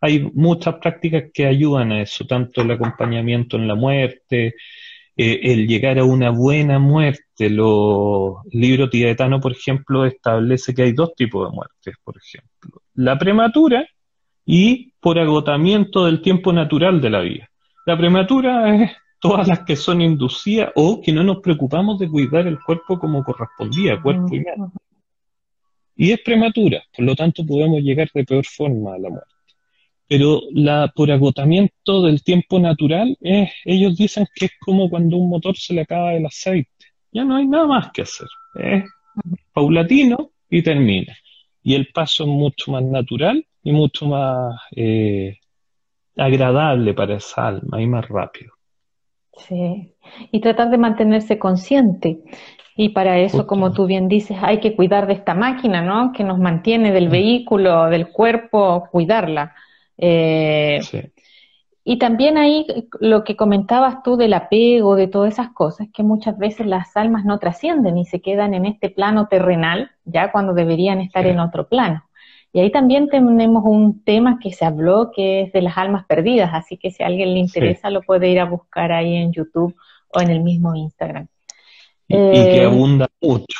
hay 0.00 0.30
muchas 0.34 0.74
prácticas 0.74 1.24
que 1.32 1.46
ayudan 1.46 1.92
a 1.92 2.02
eso, 2.02 2.26
tanto 2.26 2.60
el 2.60 2.70
acompañamiento 2.72 3.56
en 3.56 3.68
la 3.68 3.74
muerte, 3.74 4.54
eh, 5.16 5.40
el 5.44 5.68
llegar 5.68 5.98
a 5.98 6.04
una 6.04 6.30
buena 6.30 6.78
muerte. 6.78 7.50
Lo, 7.50 8.42
el 8.50 8.60
libro 8.60 8.90
tibetano, 8.90 9.40
por 9.40 9.52
ejemplo, 9.52 10.04
establece 10.04 10.74
que 10.74 10.82
hay 10.82 10.92
dos 10.92 11.14
tipos 11.14 11.48
de 11.48 11.54
muertes, 11.54 11.94
por 12.02 12.16
ejemplo. 12.16 12.82
La 12.94 13.18
prematura 13.18 13.86
y 14.44 14.92
por 15.00 15.18
agotamiento 15.18 16.06
del 16.06 16.20
tiempo 16.20 16.52
natural 16.52 17.00
de 17.00 17.10
la 17.10 17.20
vida. 17.20 17.48
La 17.86 17.96
prematura 17.96 18.74
es 18.74 18.92
todas 19.20 19.46
las 19.48 19.60
que 19.60 19.76
son 19.76 20.00
inducidas 20.00 20.72
o 20.74 21.00
que 21.00 21.12
no 21.12 21.22
nos 21.22 21.40
preocupamos 21.40 21.98
de 21.98 22.08
cuidar 22.08 22.46
el 22.46 22.60
cuerpo 22.60 22.98
como 22.98 23.24
correspondía, 23.24 24.00
cuerpo 24.00 24.34
y 24.34 24.40
mente. 24.40 24.78
Y 25.96 26.10
es 26.10 26.20
prematura, 26.22 26.82
por 26.94 27.04
lo 27.04 27.14
tanto 27.14 27.46
podemos 27.46 27.80
llegar 27.80 28.10
de 28.12 28.24
peor 28.24 28.44
forma 28.44 28.94
a 28.94 28.98
la 28.98 29.10
muerte 29.10 29.33
pero 30.08 30.42
la, 30.52 30.92
por 30.94 31.10
agotamiento 31.10 32.02
del 32.02 32.22
tiempo 32.22 32.58
natural, 32.58 33.16
ellos 33.64 33.96
dicen 33.96 34.26
que 34.34 34.46
es 34.46 34.52
como 34.60 34.90
cuando 34.90 35.16
un 35.16 35.30
motor 35.30 35.56
se 35.56 35.74
le 35.74 35.82
acaba 35.82 36.14
el 36.14 36.26
aceite. 36.26 36.68
Ya 37.12 37.24
no 37.24 37.36
hay 37.36 37.46
nada 37.46 37.66
más 37.66 37.90
que 37.92 38.02
hacer. 38.02 38.28
Es 38.54 38.84
paulatino 39.52 40.30
y 40.50 40.62
termina. 40.62 41.16
Y 41.62 41.74
el 41.74 41.88
paso 41.94 42.24
es 42.24 42.28
mucho 42.28 42.72
más 42.72 42.82
natural 42.82 43.46
y 43.62 43.72
mucho 43.72 44.06
más 44.06 44.60
eh, 44.76 45.38
agradable 46.16 46.92
para 46.92 47.16
esa 47.16 47.48
alma 47.48 47.80
y 47.80 47.86
más 47.86 48.06
rápido. 48.08 48.52
Sí, 49.36 49.94
y 50.30 50.40
tratar 50.40 50.70
de 50.70 50.78
mantenerse 50.78 51.38
consciente. 51.38 52.18
Y 52.76 52.90
para 52.90 53.18
eso, 53.18 53.46
como 53.46 53.72
tú 53.72 53.86
bien 53.86 54.08
dices, 54.08 54.36
hay 54.40 54.58
que 54.58 54.74
cuidar 54.74 55.06
de 55.06 55.14
esta 55.14 55.34
máquina, 55.34 55.82
¿no? 55.82 56.12
Que 56.12 56.24
nos 56.24 56.38
mantiene 56.38 56.92
del 56.92 57.08
mm. 57.08 57.12
vehículo, 57.12 57.86
del 57.86 58.08
cuerpo, 58.08 58.88
cuidarla. 58.90 59.54
Eh, 59.98 60.80
y 61.86 61.98
también 61.98 62.38
ahí 62.38 62.66
lo 62.98 63.24
que 63.24 63.36
comentabas 63.36 64.02
tú 64.02 64.16
del 64.16 64.32
apego, 64.32 64.96
de 64.96 65.06
todas 65.06 65.34
esas 65.34 65.50
cosas, 65.50 65.88
que 65.92 66.02
muchas 66.02 66.38
veces 66.38 66.66
las 66.66 66.96
almas 66.96 67.26
no 67.26 67.38
trascienden 67.38 67.98
y 67.98 68.06
se 68.06 68.22
quedan 68.22 68.54
en 68.54 68.64
este 68.64 68.88
plano 68.88 69.28
terrenal, 69.28 69.90
ya 70.04 70.32
cuando 70.32 70.54
deberían 70.54 71.00
estar 71.00 71.26
en 71.26 71.40
otro 71.40 71.68
plano. 71.68 72.04
Y 72.54 72.60
ahí 72.60 72.70
también 72.70 73.08
tenemos 73.08 73.64
un 73.66 74.02
tema 74.02 74.38
que 74.40 74.52
se 74.52 74.64
habló, 74.64 75.10
que 75.14 75.42
es 75.42 75.52
de 75.52 75.60
las 75.60 75.76
almas 75.76 76.06
perdidas, 76.06 76.50
así 76.54 76.78
que 76.78 76.90
si 76.90 77.02
a 77.02 77.06
alguien 77.06 77.34
le 77.34 77.40
interesa 77.40 77.90
lo 77.90 78.00
puede 78.00 78.30
ir 78.30 78.40
a 78.40 78.44
buscar 78.44 78.92
ahí 78.92 79.16
en 79.16 79.32
YouTube 79.32 79.74
o 80.08 80.20
en 80.20 80.30
el 80.30 80.40
mismo 80.40 80.74
Instagram. 80.74 81.26
Y, 82.08 82.14
que 82.16 82.62
eh, 82.62 82.64
abunda 82.64 83.08
mucho. 83.20 83.58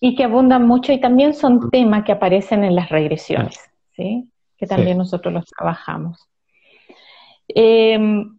Y 0.00 0.14
que 0.14 0.24
abundan 0.24 0.66
mucho 0.66 0.92
y 0.92 1.00
también 1.00 1.34
son 1.34 1.70
temas 1.70 2.04
que 2.04 2.12
aparecen 2.12 2.62
en 2.64 2.74
las 2.76 2.88
regresiones, 2.88 3.58
¿sí? 3.96 4.28
Que 4.58 4.66
también 4.66 4.98
nosotros 4.98 5.32
los 5.32 5.46
trabajamos. 5.46 6.28
Em, 7.46 8.38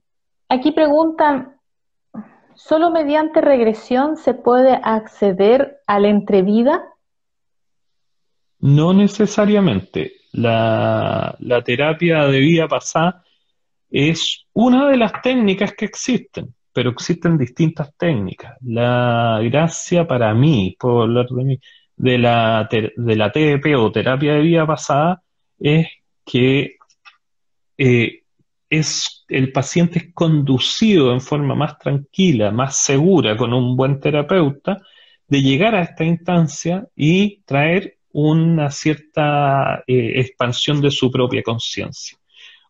aquí 0.49 0.71
preguntan, 0.71 1.58
¿solo 2.53 2.91
mediante 2.91 3.41
regresión 3.41 4.17
se 4.17 4.34
puede 4.34 4.79
acceder 4.84 5.77
a 5.88 5.99
la 5.99 6.10
entrevida? 6.10 6.84
No 8.60 8.93
necesariamente. 8.93 10.13
La, 10.32 11.36
la 11.39 11.63
terapia 11.63 12.25
de 12.27 12.39
vida 12.39 12.67
pasada 12.67 13.23
es 13.89 14.45
una 14.53 14.89
de 14.89 14.97
las 14.97 15.21
técnicas 15.23 15.73
que 15.73 15.86
existen, 15.86 16.53
pero 16.71 16.91
existen 16.91 17.38
distintas 17.38 17.95
técnicas. 17.95 18.58
La 18.62 19.39
gracia 19.43 20.05
para 20.05 20.34
mí, 20.36 20.75
por 20.79 21.03
hablar 21.03 21.27
de 21.29 21.43
mí, 21.43 21.60
de 21.95 22.17
la, 22.17 22.69
de 22.69 23.15
la 23.15 23.32
TDP 23.32 23.75
o 23.77 23.91
terapia 23.91 24.34
de 24.34 24.41
vida 24.41 24.65
pasada 24.67 25.21
es 25.60 25.88
que 26.29 26.77
eh, 27.77 28.21
es, 28.69 29.25
el 29.29 29.51
paciente 29.51 29.97
es 29.97 30.13
conducido 30.13 31.12
en 31.12 31.21
forma 31.21 31.56
más 31.56 31.79
tranquila, 31.79 32.51
más 32.51 32.77
segura, 32.77 33.35
con 33.35 33.51
un 33.51 33.75
buen 33.75 33.99
terapeuta, 33.99 34.77
de 35.27 35.41
llegar 35.41 35.73
a 35.73 35.81
esta 35.81 36.04
instancia 36.04 36.87
y 36.95 37.41
traer 37.45 37.97
una 38.12 38.69
cierta 38.69 39.83
eh, 39.87 40.19
expansión 40.19 40.81
de 40.81 40.91
su 40.91 41.10
propia 41.10 41.41
conciencia 41.41 42.17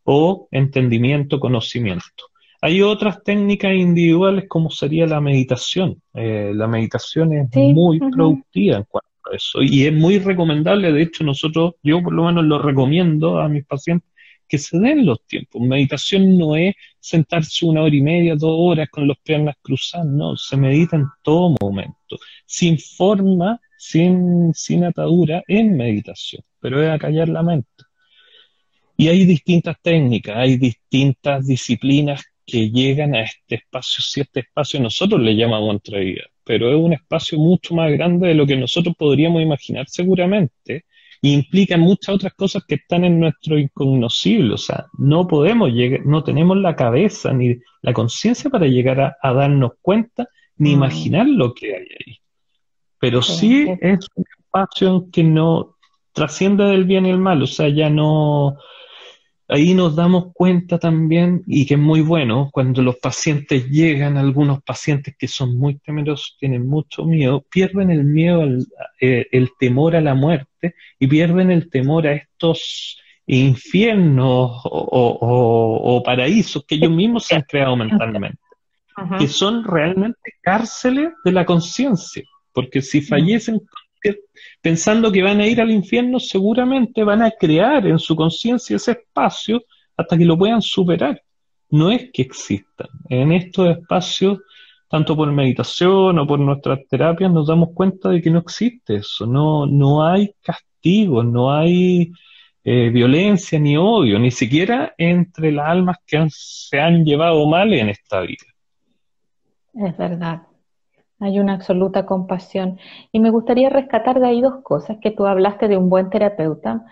o 0.04 0.48
entendimiento, 0.52 1.40
conocimiento. 1.40 2.26
Hay 2.62 2.82
otras 2.82 3.24
técnicas 3.24 3.74
individuales 3.74 4.46
como 4.48 4.70
sería 4.70 5.06
la 5.06 5.22
meditación. 5.22 6.02
Eh, 6.14 6.52
la 6.54 6.68
meditación 6.68 7.34
es 7.34 7.56
muy 7.56 8.00
productiva 8.00 8.78
en 8.78 8.84
cuanto 8.84 9.09
eso. 9.32 9.62
Y 9.62 9.86
es 9.86 9.94
muy 9.94 10.20
recomendable, 10.20 10.92
de 10.92 11.04
hecho 11.04 11.24
nosotros, 11.24 11.76
yo 11.84 12.02
por 12.02 12.14
lo 12.14 12.26
menos 12.26 12.46
lo 12.46 12.60
recomiendo 12.60 13.40
a 13.40 13.48
mis 13.50 13.66
pacientes, 13.66 14.10
que 14.48 14.58
se 14.58 14.80
den 14.80 15.06
los 15.06 15.24
tiempos. 15.28 15.62
Meditación 15.62 16.38
no 16.38 16.56
es 16.56 16.76
sentarse 17.00 17.66
una 17.66 17.84
hora 17.84 17.96
y 17.96 18.02
media, 18.02 18.36
dos 18.36 18.56
horas 18.58 18.90
con 18.90 19.08
las 19.08 19.18
piernas 19.20 19.56
cruzadas, 19.62 20.08
no, 20.08 20.36
se 20.36 20.58
medita 20.58 20.96
en 20.96 21.06
todo 21.24 21.56
momento, 21.62 22.18
sin 22.46 22.80
forma, 22.80 23.62
sin, 23.78 24.54
sin 24.54 24.84
atadura, 24.84 25.44
en 25.48 25.78
meditación, 25.78 26.44
pero 26.60 26.82
es 26.84 26.90
acallar 26.90 27.30
la 27.30 27.44
mente. 27.44 27.70
Y 28.98 29.08
hay 29.08 29.26
distintas 29.26 29.78
técnicas, 29.82 30.36
hay 30.36 30.58
distintas 30.58 31.48
disciplinas 31.48 32.26
que 32.46 32.70
llegan 32.72 33.16
a 33.16 33.22
este 33.22 33.56
espacio, 33.56 34.04
si 34.04 34.22
este 34.22 34.42
espacio 34.42 34.80
nosotros 34.80 35.22
le 35.22 35.36
llamamos 35.36 35.76
entrevista, 35.76 36.28
pero 36.50 36.72
es 36.72 36.84
un 36.84 36.94
espacio 36.94 37.38
mucho 37.38 37.76
más 37.76 37.92
grande 37.92 38.30
de 38.30 38.34
lo 38.34 38.48
que 38.48 38.56
nosotros 38.56 38.96
podríamos 38.98 39.44
imaginar 39.44 39.88
seguramente, 39.88 40.86
y 41.22 41.32
implica 41.32 41.78
muchas 41.78 42.16
otras 42.16 42.34
cosas 42.34 42.64
que 42.68 42.74
están 42.74 43.04
en 43.04 43.20
nuestro 43.20 43.60
incognoscible, 43.60 44.56
o 44.56 44.58
sea, 44.58 44.88
no 44.98 45.28
podemos 45.28 45.70
llegar, 45.70 46.04
no 46.08 46.24
tenemos 46.24 46.58
la 46.58 46.76
cabeza 46.76 47.34
ni 47.34 47.60
la 47.84 47.94
conciencia 47.94 48.50
para 48.50 48.66
llegar 48.66 49.16
a, 49.22 49.34
darnos 49.34 49.74
cuenta 49.80 50.28
ni 50.58 50.72
mm. 50.72 50.74
imaginar 50.74 51.28
lo 51.28 51.54
que 51.54 51.68
hay 51.68 51.84
ahí. 51.84 52.18
Pero 52.98 53.22
sí, 53.22 53.68
es 53.80 54.08
un 54.16 54.26
espacio 54.40 54.88
en 54.88 55.12
que 55.12 55.24
no 55.24 55.76
trasciende 56.14 56.64
del 56.64 56.86
bien 56.86 57.06
y 57.06 57.12
el 57.12 57.20
mal, 57.20 57.44
o 57.44 57.48
sea, 57.48 57.70
ya 57.70 57.92
no, 57.92 58.58
ahí 59.50 59.74
nos 59.74 59.96
damos 59.96 60.32
cuenta 60.34 60.78
también, 60.78 61.44
y 61.48 61.66
que 61.66 61.74
es 61.74 61.80
muy 61.80 62.02
bueno, 62.02 62.50
cuando 62.52 62.82
los 62.82 62.98
pacientes 62.98 63.68
llegan, 63.68 64.18
algunos 64.18 64.62
pacientes 64.62 65.16
que 65.18 65.28
son 65.28 65.58
muy 65.58 65.80
temerosos, 65.80 66.38
tienen 66.40 66.68
mucho 66.68 67.04
miedo, 67.04 67.44
pierden 67.50 67.90
el 67.90 68.04
miedo, 68.04 68.44
al, 68.44 68.66
eh, 69.02 69.28
el 69.32 69.50
temor 69.60 69.96
a 69.96 70.02
la 70.02 70.14
muerte 70.14 70.76
y 71.00 71.08
pierden 71.08 71.50
el 71.52 71.70
temor 71.70 72.08
a 72.08 72.14
estos 72.14 73.00
infiernos 73.26 74.62
o, 74.64 76.02
paraísos 76.04 76.66
que 76.66 76.76
ellos 76.76 76.92
mismos 76.92 77.26
se 77.26 77.36
han 77.36 77.44
creado 77.44 77.76
mentalmente, 77.76 78.40
que 79.20 79.28
son 79.28 79.64
realmente 79.64 80.34
cárceles 80.42 81.10
de 81.24 81.32
la 81.32 81.46
conciencia, 81.46 82.24
porque 82.54 82.82
si 82.82 83.02
fallecen 83.02 83.62
pensando 84.62 85.12
que 85.12 85.22
van 85.22 85.42
a 85.42 85.48
ir 85.48 85.62
al 85.62 85.72
infierno, 85.72 86.20
seguramente 86.20 87.04
van 87.04 87.22
a 87.22 87.32
crear 87.32 87.86
en 87.88 88.00
su 88.00 88.16
conciencia 88.16 88.76
ese 88.76 88.92
espacio 88.92 89.64
hasta 89.98 90.18
que 90.18 90.26
lo 90.26 90.38
puedan 90.38 90.62
superar. 90.62 91.22
No 91.70 91.92
es 91.92 92.10
que 92.12 92.24
existan. 92.24 92.88
En 93.10 93.32
estos 93.32 93.70
espacios, 93.70 94.40
tanto 94.90 95.16
por 95.16 95.32
meditación 95.32 96.18
o 96.18 96.28
por 96.28 96.40
nuestras 96.40 96.80
terapias, 96.88 97.32
nos 97.32 97.48
damos 97.48 97.70
cuenta 97.74 98.10
de 98.10 98.22
que 98.22 98.32
no 98.32 98.40
existe 98.40 98.96
eso. 98.96 99.26
No, 99.26 99.66
no 99.66 100.06
hay 100.06 100.34
castigo, 100.42 101.24
no 101.24 101.52
hay 101.54 102.12
eh, 102.64 102.90
violencia 102.90 103.60
ni 103.60 103.78
odio, 103.78 104.20
ni 104.20 104.32
siquiera 104.32 104.94
entre 104.98 105.52
las 105.52 105.68
almas 105.68 105.98
que 106.06 106.26
se 106.30 106.80
han 106.80 107.06
llevado 107.06 107.48
mal 107.48 107.74
en 107.74 107.90
esta 107.90 108.22
vida. 108.22 108.46
Es 109.74 109.98
verdad. 109.98 110.49
Hay 111.20 111.40
una 111.40 111.54
absoluta 111.54 112.06
compasión. 112.06 112.80
Y 113.12 113.20
me 113.20 113.30
gustaría 113.30 113.70
rescatar 113.70 114.20
de 114.20 114.28
ahí 114.28 114.42
dos 114.42 114.62
cosas, 114.64 114.98
que 115.02 115.12
tú 115.12 115.26
hablaste 115.26 115.68
de 115.68 115.78
un 115.78 115.90
buen 115.90 116.10
terapeuta. 116.10 116.86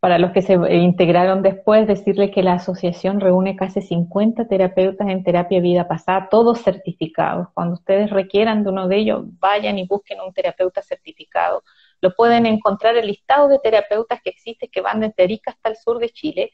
Para 0.00 0.18
los 0.18 0.32
que 0.32 0.42
se 0.42 0.54
integraron 0.54 1.42
después, 1.42 1.86
decirle 1.86 2.32
que 2.32 2.42
la 2.42 2.54
asociación 2.54 3.20
reúne 3.20 3.54
casi 3.54 3.80
50 3.80 4.48
terapeutas 4.48 5.08
en 5.08 5.22
terapia 5.22 5.60
vida 5.60 5.86
pasada, 5.86 6.28
todos 6.28 6.60
certificados. 6.60 7.46
Cuando 7.54 7.74
ustedes 7.74 8.10
requieran 8.10 8.64
de 8.64 8.70
uno 8.70 8.88
de 8.88 8.96
ellos, 8.96 9.22
vayan 9.38 9.78
y 9.78 9.86
busquen 9.86 10.20
un 10.20 10.32
terapeuta 10.32 10.82
certificado. 10.82 11.62
Lo 12.00 12.16
pueden 12.16 12.46
encontrar 12.46 12.96
el 12.96 13.06
listado 13.06 13.46
de 13.46 13.60
terapeutas 13.60 14.20
que 14.20 14.30
existe, 14.30 14.66
que 14.66 14.80
van 14.80 14.98
desde 14.98 15.22
Arica 15.22 15.52
hasta 15.52 15.68
el 15.68 15.76
sur 15.76 16.00
de 16.00 16.08
Chile, 16.08 16.50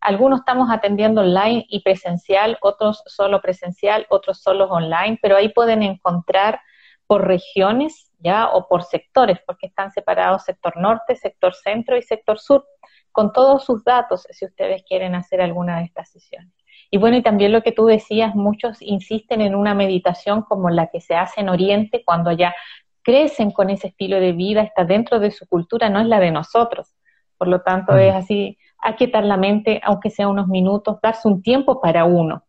algunos 0.00 0.40
estamos 0.40 0.70
atendiendo 0.70 1.20
online 1.22 1.66
y 1.68 1.82
presencial, 1.82 2.58
otros 2.60 3.02
solo 3.06 3.40
presencial, 3.40 4.06
otros 4.10 4.40
solo 4.40 4.66
online, 4.66 5.18
pero 5.20 5.36
ahí 5.36 5.48
pueden 5.48 5.82
encontrar 5.82 6.60
por 7.06 7.26
regiones, 7.26 8.12
ya, 8.18 8.48
o 8.48 8.68
por 8.68 8.84
sectores, 8.84 9.38
porque 9.46 9.66
están 9.66 9.90
separados 9.90 10.44
sector 10.44 10.76
norte, 10.76 11.16
sector 11.16 11.54
centro 11.54 11.96
y 11.96 12.02
sector 12.02 12.38
sur, 12.38 12.66
con 13.12 13.32
todos 13.32 13.64
sus 13.64 13.82
datos, 13.82 14.26
si 14.30 14.44
ustedes 14.44 14.82
quieren 14.82 15.14
hacer 15.14 15.40
alguna 15.40 15.78
de 15.78 15.84
estas 15.84 16.10
sesiones. 16.10 16.52
Y 16.90 16.98
bueno, 16.98 17.16
y 17.16 17.22
también 17.22 17.52
lo 17.52 17.62
que 17.62 17.72
tú 17.72 17.86
decías, 17.86 18.34
muchos 18.34 18.80
insisten 18.80 19.40
en 19.40 19.54
una 19.54 19.74
meditación 19.74 20.42
como 20.42 20.70
la 20.70 20.88
que 20.88 21.00
se 21.00 21.14
hace 21.14 21.40
en 21.40 21.48
Oriente, 21.48 22.02
cuando 22.04 22.32
ya 22.32 22.54
crecen 23.02 23.50
con 23.50 23.70
ese 23.70 23.88
estilo 23.88 24.20
de 24.20 24.32
vida, 24.32 24.62
está 24.62 24.84
dentro 24.84 25.18
de 25.18 25.30
su 25.30 25.46
cultura, 25.46 25.88
no 25.88 26.00
es 26.00 26.06
la 26.06 26.20
de 26.20 26.30
nosotros. 26.30 26.94
Por 27.38 27.48
lo 27.48 27.62
tanto, 27.62 27.96
es 27.96 28.14
así 28.14 28.58
aquietar 28.80 29.24
la 29.24 29.36
mente, 29.36 29.80
aunque 29.84 30.10
sea 30.10 30.28
unos 30.28 30.48
minutos, 30.48 30.98
darse 31.02 31.28
un 31.28 31.42
tiempo 31.42 31.80
para 31.80 32.04
uno. 32.04 32.44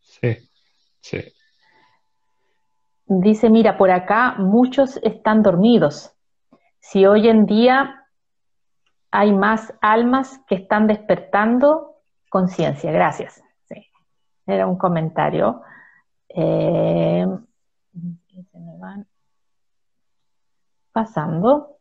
Sí, 0.00 0.36
sí. 1.00 1.18
Dice, 3.06 3.48
mira, 3.48 3.78
por 3.78 3.90
acá 3.90 4.34
muchos 4.38 4.98
están 5.02 5.42
dormidos. 5.42 6.14
Si 6.80 7.06
hoy 7.06 7.28
en 7.28 7.46
día 7.46 8.04
hay 9.10 9.32
más 9.32 9.72
almas 9.80 10.40
que 10.46 10.56
están 10.56 10.86
despertando 10.86 12.02
conciencia. 12.28 12.92
Gracias. 12.92 13.42
Sí. 13.66 13.86
Era 14.46 14.66
un 14.66 14.76
comentario. 14.76 15.62
Eh, 16.28 17.26
se 18.50 18.58
me 18.58 18.76
van 18.78 19.06
pasando 20.92 21.77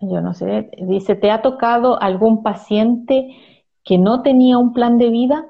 yo 0.00 0.20
no 0.20 0.34
sé, 0.34 0.70
dice, 0.78 1.14
¿te 1.14 1.30
ha 1.30 1.42
tocado 1.42 2.00
algún 2.00 2.42
paciente 2.42 3.36
que 3.84 3.98
no 3.98 4.22
tenía 4.22 4.58
un 4.58 4.72
plan 4.72 4.98
de 4.98 5.10
vida? 5.10 5.46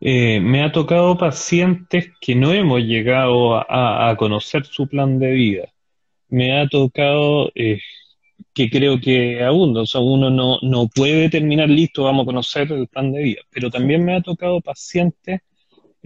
Eh, 0.00 0.38
me 0.40 0.62
ha 0.62 0.70
tocado 0.70 1.16
pacientes 1.16 2.10
que 2.20 2.34
no 2.34 2.52
hemos 2.52 2.80
llegado 2.82 3.56
a, 3.56 4.14
conocer 4.18 4.64
su 4.66 4.86
plan 4.86 5.18
de 5.18 5.30
vida. 5.32 5.72
Me 6.28 6.60
ha 6.60 6.68
tocado 6.68 7.50
eh, 7.54 7.80
que 8.52 8.70
creo 8.70 9.00
que 9.00 9.42
aún, 9.42 9.76
o 9.76 9.86
sea, 9.86 10.00
uno 10.00 10.30
no, 10.30 10.58
no 10.62 10.88
puede 10.88 11.30
terminar 11.30 11.68
listo, 11.70 12.04
vamos 12.04 12.24
a 12.24 12.26
conocer 12.26 12.70
el 12.72 12.86
plan 12.86 13.12
de 13.12 13.22
vida, 13.22 13.40
pero 13.50 13.70
también 13.70 14.04
me 14.04 14.14
ha 14.14 14.20
tocado 14.20 14.60
pacientes 14.60 15.40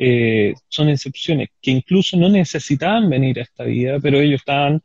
eh, 0.01 0.55
son 0.68 0.90
excepciones, 0.90 1.49
que 1.61 1.72
incluso 1.72 2.16
no 2.16 2.28
necesitaban 2.28 3.11
venir 3.11 3.40
a 3.40 3.42
esta 3.42 3.64
vida, 3.64 3.99
pero 4.01 4.20
ellos 4.20 4.40
estaban 4.40 4.80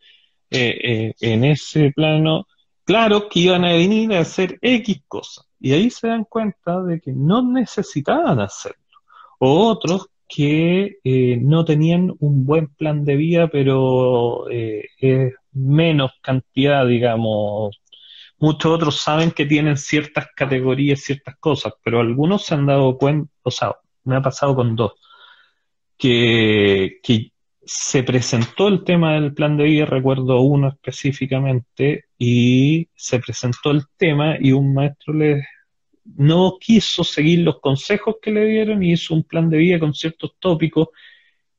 eh, 0.49 0.79
eh, 0.83 1.13
en 1.21 1.43
ese 1.43 1.91
plano, 1.91 2.47
claro 2.83 3.29
que 3.29 3.41
iban 3.41 3.63
a 3.63 3.73
venir 3.73 4.11
a 4.13 4.21
hacer 4.21 4.57
X 4.59 5.03
cosas, 5.07 5.45
y 5.59 5.73
ahí 5.73 5.91
se 5.91 6.07
dan 6.07 6.23
cuenta 6.23 6.81
de 6.81 6.99
que 6.99 7.11
no 7.13 7.43
necesitaban 7.43 8.39
hacerlo, 8.39 8.79
o 9.37 9.67
otros 9.67 10.07
que 10.27 10.97
no 11.41 11.63
tenían 11.63 12.11
un 12.19 12.43
buen 12.43 12.67
plan 12.69 13.05
de 13.05 13.15
vida, 13.15 13.49
pero 13.49 14.49
es 14.49 15.33
menos 15.51 16.11
cantidad, 16.23 16.87
digamos, 16.87 17.79
muchos 18.39 18.71
otros 18.71 18.99
saben 18.99 19.29
que 19.29 19.45
tienen 19.45 19.77
ciertas 19.77 20.27
categorías, 20.35 21.01
ciertas 21.01 21.35
cosas, 21.37 21.73
pero 21.83 21.99
algunos 21.99 22.45
se 22.45 22.55
han 22.55 22.65
dado 22.65 22.97
cuenta, 22.97 23.31
o 23.43 23.51
sea, 23.51 23.75
me 24.03 24.15
ha 24.15 24.21
pasado 24.21 24.55
con 24.55 24.75
dos, 24.75 24.93
que, 25.97 26.99
se 27.65 28.03
presentó 28.03 28.67
el 28.67 28.83
tema 28.83 29.13
del 29.13 29.33
plan 29.33 29.55
de 29.55 29.63
vida, 29.63 29.85
recuerdo 29.85 30.41
uno 30.41 30.67
específicamente, 30.67 32.05
y 32.17 32.89
se 32.93 33.19
presentó 33.19 33.71
el 33.71 33.83
tema 33.97 34.35
y 34.37 34.51
un 34.51 34.73
maestro 34.73 35.13
le 35.13 35.45
no 36.17 36.57
quiso 36.59 37.05
seguir 37.05 37.39
los 37.39 37.61
consejos 37.61 38.15
que 38.21 38.31
le 38.31 38.45
dieron 38.45 38.83
y 38.83 38.91
hizo 38.91 39.13
un 39.13 39.23
plan 39.23 39.49
de 39.49 39.57
vida 39.57 39.79
con 39.79 39.93
ciertos 39.93 40.33
tópicos 40.39 40.89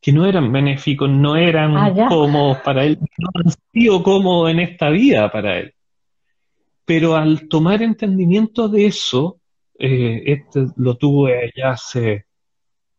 que 0.00 0.12
no 0.12 0.26
eran 0.26 0.52
benéficos, 0.52 1.08
no 1.08 1.34
eran 1.34 1.74
ah, 1.78 2.08
cómodos 2.10 2.58
para 2.58 2.84
él, 2.84 2.98
no 3.16 3.30
han 3.34 3.50
sido 3.72 4.02
cómodos 4.02 4.50
en 4.50 4.60
esta 4.60 4.90
vida 4.90 5.32
para 5.32 5.60
él. 5.60 5.74
Pero 6.84 7.16
al 7.16 7.48
tomar 7.48 7.82
entendimiento 7.82 8.68
de 8.68 8.84
eso, 8.84 9.40
eh, 9.78 10.22
este 10.26 10.66
lo 10.76 10.96
tuve 10.96 11.50
ya 11.56 11.70
hace 11.70 12.26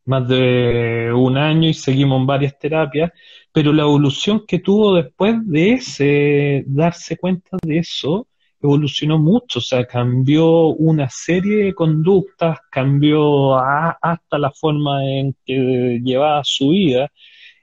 más 0.06 0.28
de 0.28 1.12
un 1.14 1.38
año 1.38 1.70
y 1.70 1.74
seguimos 1.74 2.20
en 2.20 2.28
varias 2.28 2.58
terapias, 2.60 3.12
pero 3.51 3.74
la 3.74 3.84
evolución 3.84 4.43
que 4.47 4.60
tuvo 4.60 4.95
después 4.95 5.36
de 5.47 5.74
ese, 5.74 6.64
darse 6.68 7.18
cuenta 7.18 7.58
de 7.64 7.80
eso, 7.80 8.28
evolucionó 8.62 9.18
mucho, 9.20 9.60
o 9.60 9.62
sea, 9.62 9.86
cambió 9.86 10.68
una 10.68 11.10
serie 11.10 11.66
de 11.66 11.74
conductas, 11.74 12.60
cambió 12.72 13.56
hasta 13.58 14.38
la 14.38 14.51
forma 14.51 15.03
en 15.06 15.36
que 15.45 15.99
llevaba 16.03 16.41
su 16.43 16.70
vida 16.70 17.12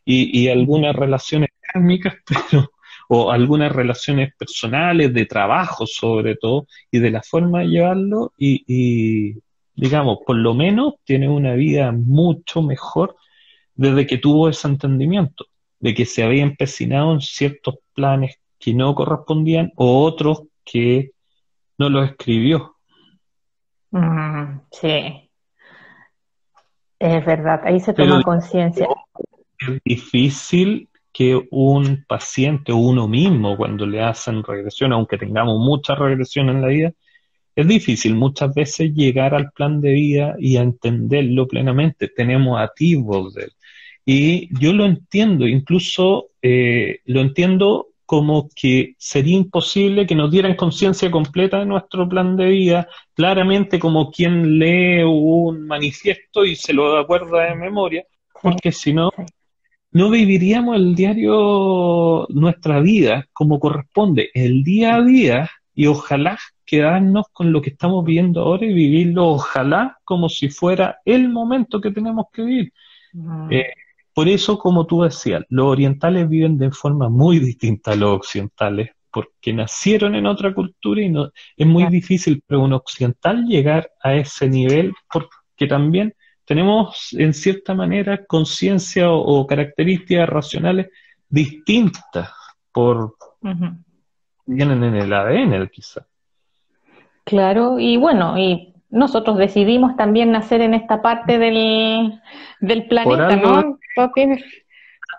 y, 0.05 0.49
algunas 0.49 0.95
relaciones 0.97 1.51
kármicas, 1.61 2.15
pero, 2.51 2.71
o 3.09 3.31
algunas 3.31 3.73
relaciones 3.73 4.35
personales, 4.37 5.13
de 5.15 5.27
trabajo 5.27 5.87
sobre 5.87 6.37
todo, 6.37 6.67
y 6.91 6.99
de 6.99 7.11
la 7.11 7.23
forma 7.23 7.61
de 7.61 7.69
llevarlo, 7.69 8.33
y 8.39 9.35
digamos, 9.75 10.19
por 10.27 10.37
lo 10.37 10.55
menos 10.55 10.95
tiene 11.05 11.29
una 11.29 11.55
vida 11.55 11.93
mucho 11.93 12.63
mejor 12.63 13.17
desde 13.75 14.07
que 14.07 14.19
tuvo 14.19 14.49
ese 14.49 14.69
entendimiento, 14.69 15.47
de 15.81 15.95
que 15.95 16.05
se 16.05 16.23
había 16.23 16.43
empecinado 16.43 17.13
en 17.13 17.21
ciertos 17.21 17.77
planes 17.95 18.39
que 18.59 18.75
no 18.75 18.95
correspondían 18.95 19.73
o 19.77 20.05
otros 20.05 20.43
que 20.65 21.13
no 21.79 21.89
los 21.89 22.11
escribió. 22.11 22.77
Mm, 23.91 24.61
sí, 24.71 25.31
es 26.99 27.27
verdad, 27.27 27.61
ahí 27.65 27.81
se 27.81 27.93
toma 27.93 28.23
conciencia. 28.23 28.87
Es 29.59 29.81
difícil 29.85 30.89
que 31.13 31.41
un 31.51 32.05
paciente 32.07 32.73
o 32.73 32.77
uno 32.77 33.09
mismo 33.09 33.57
cuando 33.57 33.87
le 33.87 34.03
hacen 34.03 34.43
regresión, 34.43 34.93
aunque 34.93 35.19
tengamos 35.19 35.59
mucha 35.59 35.95
regresión 35.95 36.49
en 36.49 36.63
la 36.63 36.69
vida, 36.69 36.93
es 37.55 37.69
difícil 37.69 38.15
muchas 38.15 38.55
veces 38.55 38.95
llegar 38.95 39.35
al 39.35 39.51
plan 39.53 39.81
de 39.81 39.93
vida 39.93 40.37
y 40.39 40.57
a 40.57 40.63
entenderlo 40.63 41.47
plenamente. 41.47 42.09
Tenemos 42.09 42.61
atisbos 42.61 43.35
de 43.35 43.45
él. 43.45 43.53
Y 44.05 44.61
yo 44.61 44.73
lo 44.73 44.85
entiendo, 44.85 45.47
incluso 45.47 46.31
eh, 46.41 47.01
lo 47.05 47.21
entiendo 47.21 47.89
como 48.05 48.49
que 48.55 48.95
sería 48.99 49.37
imposible 49.37 50.07
que 50.07 50.15
nos 50.15 50.31
dieran 50.31 50.57
conciencia 50.57 51.11
completa 51.11 51.61
de 51.61 51.67
nuestro 51.67 52.09
plan 52.09 52.37
de 52.37 52.47
vida, 52.47 52.89
claramente 53.15 53.79
como 53.79 54.11
quien 54.11 54.59
lee 54.59 55.03
un 55.03 55.67
manifiesto 55.67 56.45
y 56.45 56.57
se 56.57 56.73
lo 56.73 56.99
acuerda 56.99 57.49
de 57.49 57.55
memoria, 57.55 58.05
porque 58.43 58.73
si 58.73 58.93
no, 58.93 59.11
no 59.93 60.11
viviríamos 60.11 60.77
el 60.77 60.95
diario, 60.95 62.27
nuestra 62.31 62.81
vida 62.81 63.27
como 63.33 63.61
corresponde, 63.61 64.31
el 64.35 64.63
día 64.63 64.97
a 64.97 65.03
día, 65.03 65.51
y 65.75 65.87
ojalá 65.87 66.39
quedarnos 66.65 67.27
con 67.33 67.53
lo 67.53 67.61
que 67.61 67.71
estamos 67.71 68.05
viviendo 68.05 68.41
ahora 68.41 68.67
y 68.67 68.73
vivirlo, 68.73 69.29
ojalá, 69.29 69.99
como 70.05 70.29
si 70.29 70.49
fuera 70.49 70.99
el 71.05 71.29
momento 71.29 71.81
que 71.81 71.91
tenemos 71.91 72.27
que 72.33 72.43
vivir. 72.43 72.73
Eh, 73.51 73.73
por 74.15 74.29
eso, 74.29 74.59
como 74.59 74.87
tú 74.87 75.03
decías, 75.03 75.45
los 75.49 75.67
orientales 75.67 76.29
viven 76.29 76.59
de 76.59 76.71
forma 76.71 77.09
muy 77.09 77.39
distinta 77.39 77.93
a 77.93 77.97
los 77.97 78.17
occidentales, 78.17 78.91
porque 79.11 79.53
nacieron 79.53 80.15
en 80.15 80.27
otra 80.27 80.55
cultura 80.55 81.03
y 81.03 81.09
no, 81.09 81.31
es 81.57 81.67
muy 81.67 81.87
difícil 81.87 82.43
para 82.47 82.61
un 82.61 82.73
occidental 82.73 83.45
llegar 83.45 83.91
a 84.03 84.15
ese 84.15 84.49
nivel, 84.49 84.95
porque 85.13 85.67
también 85.67 86.15
tenemos 86.45 87.13
en 87.13 87.35
cierta 87.35 87.75
manera 87.75 88.25
conciencia 88.27 89.11
o, 89.11 89.47
características 89.47 90.29
racionales 90.29 90.89
distintas 91.29 92.31
por 92.73 93.17
vienen 94.47 94.83
en 94.85 94.95
el 94.97 95.13
ADN 95.13 95.69
quizá. 95.69 96.07
Claro, 97.25 97.79
y 97.79 97.97
bueno, 97.97 98.37
y 98.37 98.75
nosotros 98.91 99.39
decidimos 99.39 99.97
también 99.97 100.33
nacer 100.33 100.61
en 100.61 100.75
esta 100.75 101.03
parte 101.03 101.39
del, 101.39 102.21
del 102.61 102.87
planeta, 102.87 103.37
¿no? 103.37 103.79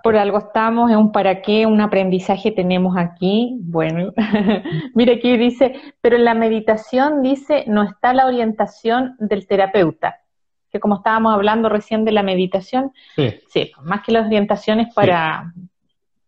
por 0.04 0.18
algo 0.18 0.38
estamos, 0.38 0.92
es 0.92 0.98
un 0.98 1.14
para 1.14 1.42
qué, 1.42 1.66
un 1.66 1.80
aprendizaje 1.80 2.52
tenemos 2.52 2.98
aquí. 2.98 3.58
Bueno, 3.62 4.12
mira 4.96 5.14
aquí 5.14 5.38
dice, 5.38 5.80
pero 6.02 6.18
en 6.18 6.26
la 6.26 6.34
meditación 6.34 7.22
dice, 7.22 7.64
no 7.68 7.84
está 7.84 8.14
la 8.14 8.26
orientación 8.26 9.16
del 9.20 9.48
terapeuta 9.48 10.20
que 10.74 10.80
como 10.80 10.96
estábamos 10.96 11.36
hablando 11.36 11.70
recién 11.70 12.04
de 12.04 12.12
la 12.12 12.24
meditación, 12.24 12.92
sí, 13.16 13.72
más 13.84 14.02
que 14.02 14.12
las 14.12 14.26
orientaciones 14.26 14.92
para, 14.92 15.54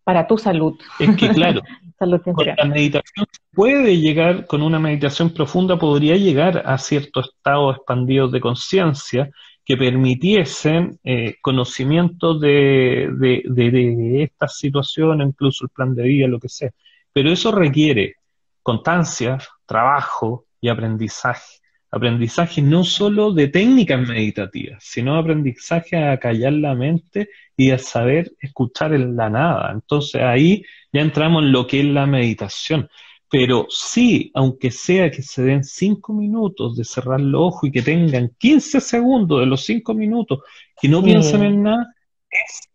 para 0.04 0.28
tu 0.28 0.38
salud. 0.38 0.78
Es 1.00 1.16
que 1.16 1.30
claro, 1.30 1.62
con 1.98 2.46
la 2.46 2.64
meditación 2.64 3.26
puede 3.52 3.96
llegar, 3.98 4.46
con 4.46 4.62
una 4.62 4.78
meditación 4.78 5.30
profunda 5.30 5.78
podría 5.78 6.16
llegar 6.16 6.62
a 6.66 6.78
ciertos 6.78 7.30
estados 7.36 7.76
expandidos 7.76 8.32
de 8.32 8.40
conciencia 8.40 9.30
que 9.64 9.76
permitiesen 9.76 10.98
eh, 11.02 11.36
conocimiento 11.40 12.38
de, 12.38 13.08
de, 13.18 13.42
de, 13.46 13.70
de 13.70 14.22
estas 14.22 14.58
situaciones, 14.58 15.26
incluso 15.26 15.64
el 15.64 15.70
plan 15.70 15.94
de 15.94 16.04
vida, 16.04 16.28
lo 16.28 16.38
que 16.38 16.48
sea. 16.48 16.70
Pero 17.12 17.30
eso 17.30 17.50
requiere 17.50 18.16
constancia, 18.62 19.38
trabajo 19.64 20.44
y 20.60 20.68
aprendizaje 20.68 21.65
aprendizaje 21.90 22.62
no 22.62 22.84
solo 22.84 23.32
de 23.32 23.48
técnicas 23.48 24.06
meditativas, 24.06 24.82
sino 24.84 25.16
aprendizaje 25.16 25.96
a 25.96 26.18
callar 26.18 26.52
la 26.52 26.74
mente 26.74 27.28
y 27.56 27.70
a 27.70 27.78
saber 27.78 28.32
escuchar 28.40 28.92
en 28.94 29.16
la 29.16 29.30
nada. 29.30 29.72
Entonces 29.72 30.22
ahí 30.22 30.64
ya 30.92 31.00
entramos 31.00 31.42
en 31.42 31.52
lo 31.52 31.66
que 31.66 31.80
es 31.80 31.86
la 31.86 32.06
meditación. 32.06 32.88
Pero 33.28 33.66
sí, 33.68 34.30
aunque 34.34 34.70
sea 34.70 35.10
que 35.10 35.22
se 35.22 35.42
den 35.42 35.64
cinco 35.64 36.12
minutos 36.12 36.76
de 36.76 36.84
cerrar 36.84 37.20
los 37.20 37.40
ojos 37.40 37.68
y 37.68 37.72
que 37.72 37.82
tengan 37.82 38.30
15 38.38 38.80
segundos 38.80 39.40
de 39.40 39.46
los 39.46 39.64
cinco 39.64 39.94
minutos, 39.94 40.40
que 40.80 40.88
no 40.88 41.02
piensen 41.02 41.42
en 41.42 41.62
nada, 41.62 41.92
es, 42.30 42.70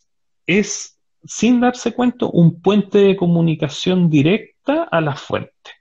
es, 0.46 1.00
sin 1.24 1.62
darse 1.62 1.94
cuenta, 1.94 2.26
un 2.26 2.62
puente 2.62 2.98
de 2.98 3.16
comunicación 3.16 4.10
directa 4.10 4.84
a 4.92 5.00
la 5.00 5.16
fuente. 5.16 5.72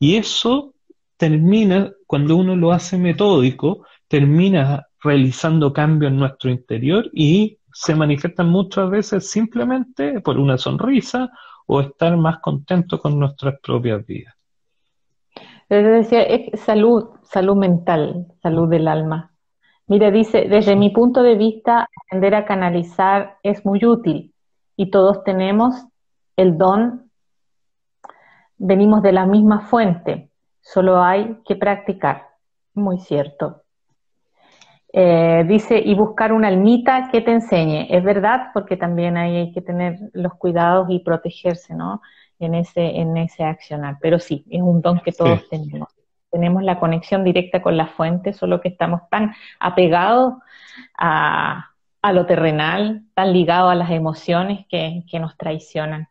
Y 0.00 0.16
eso 0.16 0.74
termina, 1.16 1.92
cuando 2.08 2.36
uno 2.36 2.56
lo 2.56 2.72
hace 2.72 2.96
metódico, 2.96 3.84
termina 4.08 4.88
realizando 5.04 5.74
cambios 5.74 6.10
en 6.10 6.18
nuestro 6.18 6.50
interior 6.50 7.08
y 7.12 7.58
se 7.70 7.94
manifiestan 7.94 8.48
muchas 8.48 8.88
veces 8.88 9.30
simplemente 9.30 10.22
por 10.22 10.38
una 10.38 10.56
sonrisa 10.56 11.30
o 11.66 11.82
estar 11.82 12.16
más 12.16 12.38
contento 12.38 12.98
con 12.98 13.18
nuestras 13.18 13.60
propias 13.60 14.06
vidas. 14.06 14.34
Es 15.68 15.84
decir, 15.84 16.50
salud, 16.54 17.10
salud 17.24 17.56
mental, 17.56 18.26
salud 18.42 18.70
del 18.70 18.88
alma. 18.88 19.34
Mira, 19.86 20.10
dice, 20.10 20.48
desde 20.48 20.76
mi 20.76 20.88
punto 20.88 21.22
de 21.22 21.34
vista, 21.34 21.90
aprender 22.06 22.34
a 22.36 22.46
canalizar 22.46 23.36
es 23.42 23.66
muy 23.66 23.84
útil 23.84 24.32
y 24.76 24.90
todos 24.90 25.24
tenemos 25.24 25.74
el 26.36 26.56
don, 26.56 27.10
venimos 28.56 29.02
de 29.02 29.12
la 29.12 29.26
misma 29.26 29.60
fuente, 29.60 30.27
solo 30.72 31.02
hay 31.02 31.38
que 31.46 31.56
practicar. 31.56 32.28
Muy 32.74 32.98
cierto. 32.98 33.62
Eh, 34.92 35.44
dice, 35.46 35.78
y 35.78 35.94
buscar 35.94 36.32
una 36.32 36.48
almita 36.48 37.08
que 37.10 37.20
te 37.20 37.32
enseñe. 37.32 37.86
Es 37.90 38.04
verdad, 38.04 38.48
porque 38.52 38.76
también 38.76 39.16
ahí 39.16 39.36
hay 39.36 39.52
que 39.52 39.62
tener 39.62 39.98
los 40.12 40.34
cuidados 40.34 40.88
y 40.90 41.00
protegerse, 41.00 41.74
¿no? 41.74 42.02
En 42.38 42.54
ese, 42.54 42.98
en 42.98 43.16
ese 43.16 43.44
accionar. 43.44 43.96
Pero 44.00 44.18
sí, 44.18 44.44
es 44.50 44.62
un 44.62 44.80
don 44.80 45.00
que 45.00 45.12
todos 45.12 45.48
tenemos. 45.48 45.88
Tenemos 46.30 46.62
la 46.62 46.78
conexión 46.78 47.24
directa 47.24 47.62
con 47.62 47.76
la 47.76 47.86
fuente, 47.86 48.32
solo 48.34 48.60
que 48.60 48.68
estamos 48.68 49.00
tan 49.10 49.34
apegados 49.60 50.34
a, 50.98 51.70
a 52.02 52.12
lo 52.12 52.26
terrenal, 52.26 53.04
tan 53.14 53.32
ligados 53.32 53.72
a 53.72 53.74
las 53.74 53.90
emociones 53.90 54.66
que, 54.68 55.02
que 55.10 55.18
nos 55.18 55.36
traicionan. 55.38 56.08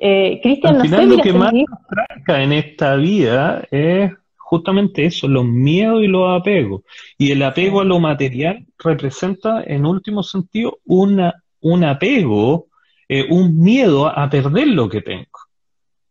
Eh, 0.00 0.40
Cristian, 0.42 0.76
Al 0.76 0.82
final, 0.82 1.08
lo 1.08 1.18
que 1.18 1.32
más 1.32 1.52
nos 1.52 1.86
tranca 1.88 2.42
en 2.42 2.52
esta 2.52 2.94
vida 2.96 3.66
es 3.70 4.12
justamente 4.36 5.04
eso, 5.04 5.28
los 5.28 5.44
miedos 5.44 6.02
y 6.02 6.06
los 6.06 6.40
apegos. 6.40 6.82
Y 7.18 7.32
el 7.32 7.42
apego 7.42 7.80
a 7.80 7.84
lo 7.84 7.98
material 7.98 8.64
representa, 8.78 9.62
en 9.64 9.84
último 9.84 10.22
sentido, 10.22 10.78
una, 10.84 11.34
un 11.60 11.84
apego, 11.84 12.68
eh, 13.08 13.26
un 13.28 13.58
miedo 13.58 14.06
a 14.06 14.30
perder 14.30 14.68
lo 14.68 14.88
que 14.88 15.02
tengo. 15.02 15.26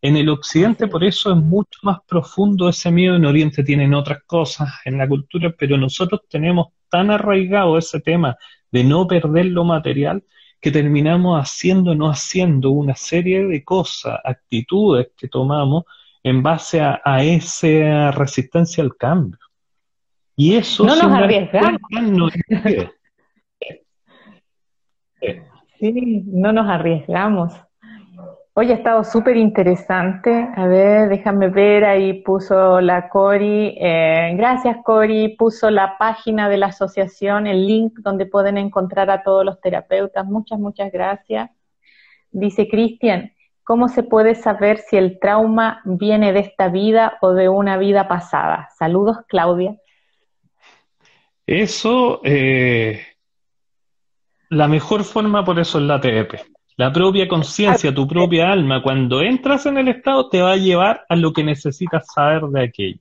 En 0.01 0.15
el 0.17 0.29
occidente, 0.29 0.87
por 0.87 1.03
eso 1.03 1.31
es 1.31 1.37
mucho 1.37 1.79
más 1.81 1.97
profundo 2.07 2.69
ese 2.69 2.91
miedo. 2.91 3.15
En 3.15 3.25
Oriente 3.25 3.63
tienen 3.63 3.93
otras 3.93 4.21
cosas 4.27 4.69
en 4.85 4.97
la 4.97 5.07
cultura, 5.07 5.53
pero 5.57 5.77
nosotros 5.77 6.21
tenemos 6.29 6.67
tan 6.89 7.09
arraigado 7.09 7.77
ese 7.77 7.99
tema 8.01 8.35
de 8.71 8.83
no 8.83 9.07
perder 9.07 9.47
lo 9.47 9.63
material 9.63 10.23
que 10.59 10.71
terminamos 10.71 11.39
haciendo, 11.39 11.93
no 11.95 12.09
haciendo 12.09 12.71
una 12.71 12.95
serie 12.95 13.45
de 13.45 13.63
cosas, 13.63 14.19
actitudes 14.23 15.09
que 15.15 15.27
tomamos 15.27 15.83
en 16.23 16.41
base 16.43 16.81
a, 16.81 16.99
esa 17.23 18.11
resistencia 18.11 18.83
al 18.83 18.95
cambio. 18.95 19.39
Y 20.35 20.55
eso 20.55 20.85
no 20.85 20.95
nos 20.95 21.11
arriesgamos. 21.11 22.33
sí, 25.79 26.23
no 26.25 26.51
nos 26.51 26.67
arriesgamos. 26.67 27.53
Hoy 28.59 28.71
ha 28.71 28.73
estado 28.73 29.03
súper 29.03 29.37
interesante. 29.37 30.49
A 30.55 30.65
ver, 30.65 31.09
déjame 31.09 31.49
ver, 31.49 31.85
ahí 31.85 32.23
puso 32.23 32.81
la 32.81 33.07
Cori. 33.07 33.77
Eh, 33.79 34.33
gracias, 34.35 34.77
Cori. 34.83 35.35
Puso 35.37 35.69
la 35.69 35.95
página 35.99 36.49
de 36.49 36.57
la 36.57 36.65
asociación, 36.65 37.45
el 37.45 37.67
link 37.67 37.99
donde 37.99 38.25
pueden 38.25 38.57
encontrar 38.57 39.11
a 39.11 39.21
todos 39.21 39.45
los 39.45 39.61
terapeutas. 39.61 40.25
Muchas, 40.25 40.57
muchas 40.57 40.91
gracias. 40.91 41.51
Dice 42.31 42.67
Cristian, 42.67 43.31
¿cómo 43.63 43.89
se 43.89 44.01
puede 44.01 44.33
saber 44.33 44.79
si 44.79 44.97
el 44.97 45.19
trauma 45.19 45.83
viene 45.85 46.33
de 46.33 46.39
esta 46.39 46.69
vida 46.69 47.19
o 47.21 47.33
de 47.33 47.49
una 47.49 47.77
vida 47.77 48.07
pasada? 48.07 48.69
Saludos, 48.75 49.17
Claudia. 49.27 49.77
Eso, 51.45 52.21
eh, 52.23 53.05
la 54.49 54.67
mejor 54.67 55.03
forma 55.03 55.45
por 55.45 55.59
eso 55.59 55.77
es 55.77 55.83
la 55.83 56.01
TEP. 56.01 56.56
La 56.77 56.93
propia 56.93 57.27
conciencia, 57.27 57.91
tu 57.91 58.07
propia 58.07 58.51
alma, 58.51 58.83
cuando 58.83 59.19
entras 59.23 59.65
en 59.65 59.79
el 59.79 59.87
estado, 59.87 60.29
te 60.29 60.43
va 60.43 60.51
a 60.51 60.57
llevar 60.57 61.05
a 61.09 61.15
lo 61.15 61.33
que 61.33 61.43
necesitas 61.43 62.05
saber 62.13 62.43
de 62.43 62.63
aquello. 62.65 62.99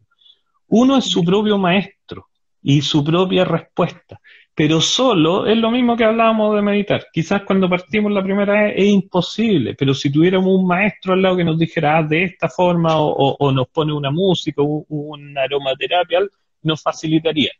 Uno 0.68 0.96
es 0.96 1.04
su 1.04 1.22
propio 1.22 1.58
maestro 1.58 2.26
y 2.62 2.80
su 2.80 3.04
propia 3.04 3.44
respuesta, 3.44 4.18
pero 4.54 4.80
solo 4.80 5.46
es 5.46 5.58
lo 5.58 5.70
mismo 5.70 5.94
que 5.94 6.04
hablábamos 6.04 6.56
de 6.56 6.62
meditar. 6.62 7.06
Quizás 7.12 7.42
cuando 7.42 7.68
partimos 7.68 8.10
la 8.12 8.22
primera 8.22 8.62
vez 8.62 8.74
es 8.78 8.86
imposible, 8.86 9.74
pero 9.74 9.92
si 9.92 10.10
tuviéramos 10.10 10.48
un 10.48 10.66
maestro 10.66 11.12
al 11.12 11.20
lado 11.20 11.36
que 11.36 11.44
nos 11.44 11.58
dijera 11.58 12.02
de 12.02 12.24
esta 12.24 12.48
forma 12.48 12.96
o, 12.98 13.52
nos 13.52 13.68
pone 13.68 13.92
una 13.92 14.10
música 14.10 14.62
o 14.62 14.86
una 14.88 15.42
aromaterapia, 15.42 16.20
nos 16.62 16.82
facilitaría. 16.82 17.50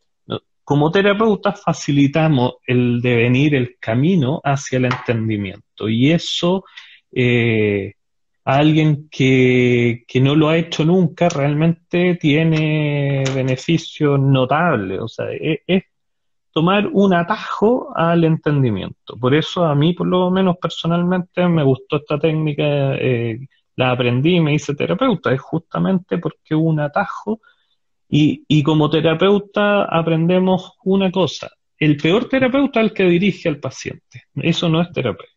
Como 0.66 0.90
terapeutas 0.90 1.62
facilitamos 1.62 2.54
el 2.66 3.00
devenir, 3.00 3.54
el 3.54 3.76
camino 3.78 4.40
hacia 4.42 4.78
el 4.78 4.86
entendimiento. 4.86 5.88
Y 5.88 6.10
eso, 6.10 6.64
eh, 7.12 7.94
alguien 8.44 9.08
que, 9.08 10.02
que, 10.08 10.20
no 10.20 10.34
lo 10.34 10.48
ha 10.48 10.56
hecho 10.56 10.84
nunca 10.84 11.28
realmente 11.28 12.16
tiene 12.16 13.22
beneficios 13.32 14.18
notables. 14.18 14.98
O 15.00 15.06
sea, 15.06 15.26
e, 15.30 15.62
es, 15.68 15.84
tomar 16.52 16.88
un 16.92 17.14
atajo 17.14 17.92
al 17.94 18.24
entendimiento. 18.24 19.16
Por 19.20 19.36
eso 19.36 19.64
a 19.64 19.76
mí, 19.76 19.92
por 19.92 20.08
lo 20.08 20.32
menos 20.32 20.56
personalmente, 20.60 21.46
me 21.46 21.62
gustó 21.62 21.98
esta 21.98 22.18
técnica, 22.18 22.96
eh, 22.96 23.38
la 23.76 23.92
aprendí 23.92 24.34
y 24.34 24.40
me 24.40 24.54
hice 24.54 24.74
terapeuta. 24.74 25.32
Es 25.32 25.40
justamente 25.40 26.18
porque 26.18 26.56
un 26.56 26.80
atajo 26.80 27.40
y, 28.08 28.62
como 28.62 28.88
terapeuta 28.88 29.84
aprendemos 29.84 30.72
una 30.84 31.10
cosa, 31.10 31.50
el 31.78 31.96
peor 31.96 32.28
terapeuta 32.28 32.80
es 32.80 32.86
el 32.86 32.94
que 32.94 33.04
dirige 33.04 33.48
al 33.48 33.58
paciente. 33.58 34.24
Eso 34.36 34.68
no 34.68 34.80
es 34.80 34.90
terapeuta. 34.92 35.32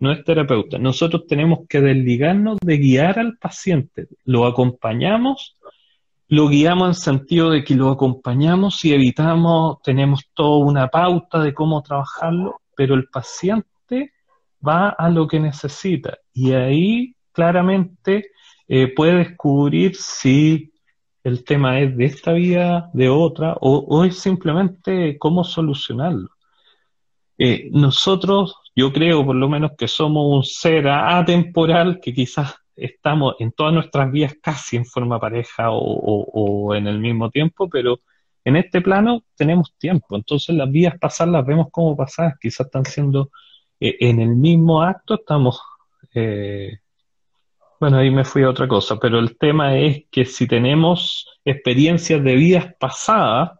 No 0.00 0.12
es 0.12 0.24
terapeuta. 0.24 0.78
Nosotros 0.78 1.26
tenemos 1.26 1.60
que 1.68 1.80
desligarnos 1.80 2.58
de 2.60 2.78
guiar 2.78 3.18
al 3.18 3.36
paciente. 3.36 4.06
Lo 4.24 4.46
acompañamos, 4.46 5.56
lo 6.28 6.48
guiamos 6.48 6.88
en 6.88 6.94
sentido 6.94 7.50
de 7.50 7.64
que 7.64 7.74
lo 7.74 7.90
acompañamos 7.90 8.84
y 8.84 8.94
evitamos, 8.94 9.82
tenemos 9.82 10.28
toda 10.34 10.64
una 10.64 10.88
pauta 10.88 11.40
de 11.40 11.52
cómo 11.52 11.82
trabajarlo, 11.82 12.60
pero 12.76 12.94
el 12.94 13.08
paciente 13.08 14.12
va 14.66 14.90
a 14.90 15.10
lo 15.10 15.26
que 15.26 15.40
necesita. 15.40 16.18
Y 16.32 16.52
ahí 16.52 17.14
claramente 17.32 18.30
eh, 18.66 18.92
puede 18.94 19.16
descubrir 19.16 19.96
si 19.96 20.72
el 21.28 21.44
tema 21.44 21.80
es 21.80 21.96
de 21.96 22.04
esta 22.06 22.32
vía, 22.32 22.90
de 22.92 23.08
otra, 23.08 23.56
o, 23.60 24.04
es 24.04 24.18
simplemente 24.18 25.18
cómo 25.18 25.44
solucionarlo. 25.44 26.30
Eh, 27.38 27.68
nosotros, 27.72 28.56
yo 28.74 28.92
creo 28.92 29.24
por 29.24 29.36
lo 29.36 29.48
menos 29.48 29.72
que 29.78 29.86
somos 29.88 30.24
un 30.36 30.44
ser 30.44 30.88
atemporal 30.88 32.00
que 32.00 32.12
quizás 32.12 32.56
estamos 32.74 33.36
en 33.38 33.52
todas 33.52 33.72
nuestras 33.74 34.10
vías 34.10 34.34
casi 34.42 34.76
en 34.76 34.86
forma 34.86 35.20
pareja 35.20 35.70
o, 35.70 36.74
en 36.74 36.86
el 36.86 36.98
mismo 36.98 37.30
tiempo, 37.30 37.68
pero 37.68 38.00
en 38.44 38.56
este 38.56 38.80
plano 38.80 39.24
tenemos 39.36 39.74
tiempo, 39.78 40.16
entonces 40.16 40.54
las 40.56 40.70
vías 40.70 40.98
pasadas 40.98 41.32
las 41.32 41.46
vemos 41.46 41.68
como 41.70 41.96
pasadas, 41.96 42.34
quizás 42.40 42.66
están 42.66 42.84
siendo 42.84 43.30
eh, 43.80 43.96
en 44.00 44.20
el 44.20 44.36
mismo 44.36 44.82
acto, 44.82 45.14
estamos 45.14 45.60
eh, 46.14 46.78
bueno, 47.80 47.98
ahí 47.98 48.10
me 48.10 48.24
fui 48.24 48.42
a 48.42 48.50
otra 48.50 48.66
cosa, 48.68 48.98
pero 48.98 49.18
el 49.18 49.36
tema 49.38 49.76
es 49.78 50.04
que 50.10 50.24
si 50.24 50.46
tenemos 50.46 51.26
experiencias 51.44 52.22
de 52.22 52.34
vidas 52.34 52.74
pasadas, 52.78 53.52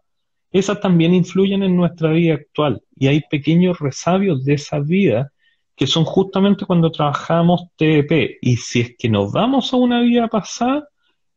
esas 0.51 0.81
también 0.81 1.15
influyen 1.15 1.63
en 1.63 1.77
nuestra 1.77 2.11
vida 2.11 2.35
actual 2.35 2.83
y 2.97 3.07
hay 3.09 3.21
pequeños 3.31 3.79
resabios 3.79 4.45
de 4.45 4.55
esas 4.55 4.87
vidas 4.87 5.31
que 5.77 5.87
son 5.87 6.05
justamente 6.05 6.67
cuando 6.67 6.91
trabajamos 6.91 7.69
TEP. 7.77 8.39
Y 8.43 8.57
si 8.57 8.81
es 8.81 8.97
que 8.99 9.09
nos 9.09 9.33
vamos 9.33 9.73
a 9.73 9.77
una 9.77 10.01
vida 10.01 10.27
pasada, 10.27 10.89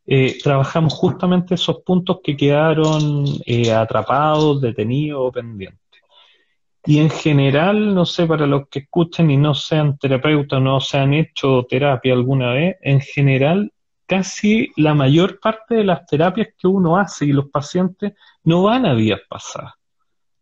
eh, 0.04 0.38
trabajamos 0.42 0.94
justamente 0.94 1.54
esos 1.54 1.82
puntos 1.82 2.18
que 2.24 2.36
quedaron 2.36 3.24
eh, 3.46 3.72
atrapados, 3.72 4.60
detenidos 4.60 5.20
o 5.28 5.32
pendientes. 5.32 5.81
Y 6.84 6.98
en 6.98 7.10
general, 7.10 7.94
no 7.94 8.04
sé, 8.04 8.26
para 8.26 8.46
los 8.46 8.68
que 8.68 8.80
escuchen 8.80 9.30
y 9.30 9.36
no 9.36 9.54
sean 9.54 9.98
terapeutas, 9.98 10.60
no 10.60 10.80
se 10.80 10.98
han 10.98 11.14
hecho 11.14 11.64
terapia 11.68 12.12
alguna 12.12 12.52
vez, 12.52 12.76
en 12.80 13.00
general, 13.00 13.72
casi 14.06 14.72
la 14.76 14.92
mayor 14.92 15.38
parte 15.38 15.76
de 15.76 15.84
las 15.84 16.04
terapias 16.06 16.48
que 16.58 16.66
uno 16.66 16.96
hace 16.96 17.26
y 17.26 17.32
los 17.32 17.48
pacientes 17.50 18.14
no 18.42 18.64
van 18.64 18.84
a 18.84 18.94
vías 18.94 19.20
pasadas, 19.28 19.74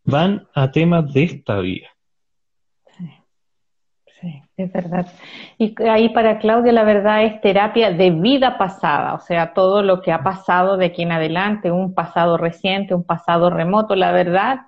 van 0.03 0.49
a 0.55 0.70
temas 0.70 1.12
de 1.12 1.24
esta 1.24 1.61
vía. 1.61 1.91
Sí, 2.97 3.11
sí, 4.18 4.43
es 4.57 4.72
verdad. 4.72 5.12
Y 5.59 5.74
ahí 5.82 6.09
para 6.09 6.38
Claudia 6.38 6.72
la 6.72 6.84
verdad 6.84 7.22
es 7.22 7.38
terapia 7.43 7.91
de 7.91 8.11
vida 8.11 8.57
pasada, 8.57 9.12
o 9.12 9.20
sea, 9.20 9.53
todo 9.53 9.82
lo 9.82 10.01
que 10.01 10.11
ha 10.11 10.22
pasado 10.22 10.78
de 10.78 10.86
aquí 10.86 11.03
en 11.03 11.12
adelante, 11.12 11.70
un 11.70 11.93
pasado 11.93 12.38
reciente, 12.38 12.95
un 12.95 13.05
pasado 13.05 13.51
remoto, 13.51 13.95
la 13.95 14.11
verdad 14.11 14.61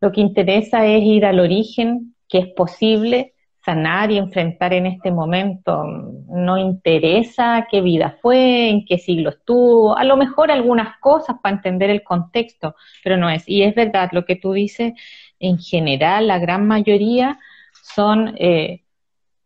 lo 0.00 0.12
que 0.12 0.20
interesa 0.20 0.86
es 0.86 1.02
ir 1.02 1.24
al 1.24 1.40
origen, 1.40 2.14
que 2.28 2.38
es 2.38 2.46
posible 2.48 3.34
sanar 3.66 4.12
y 4.12 4.18
enfrentar 4.18 4.72
en 4.72 4.86
este 4.86 5.10
momento. 5.10 5.84
No 6.28 6.56
interesa 6.56 7.66
qué 7.70 7.80
vida 7.80 8.16
fue, 8.22 8.70
en 8.70 8.84
qué 8.86 8.98
siglo 8.98 9.30
estuvo, 9.30 9.96
a 9.96 10.04
lo 10.04 10.16
mejor 10.16 10.52
algunas 10.52 10.98
cosas 11.00 11.36
para 11.42 11.56
entender 11.56 11.90
el 11.90 12.04
contexto, 12.04 12.76
pero 13.02 13.16
no 13.16 13.28
es. 13.28 13.42
Y 13.48 13.62
es 13.62 13.74
verdad 13.74 14.10
lo 14.12 14.24
que 14.24 14.36
tú 14.36 14.52
dices, 14.52 14.92
en 15.40 15.58
general, 15.58 16.28
la 16.28 16.38
gran 16.38 16.66
mayoría 16.66 17.38
son 17.82 18.34
eh, 18.38 18.84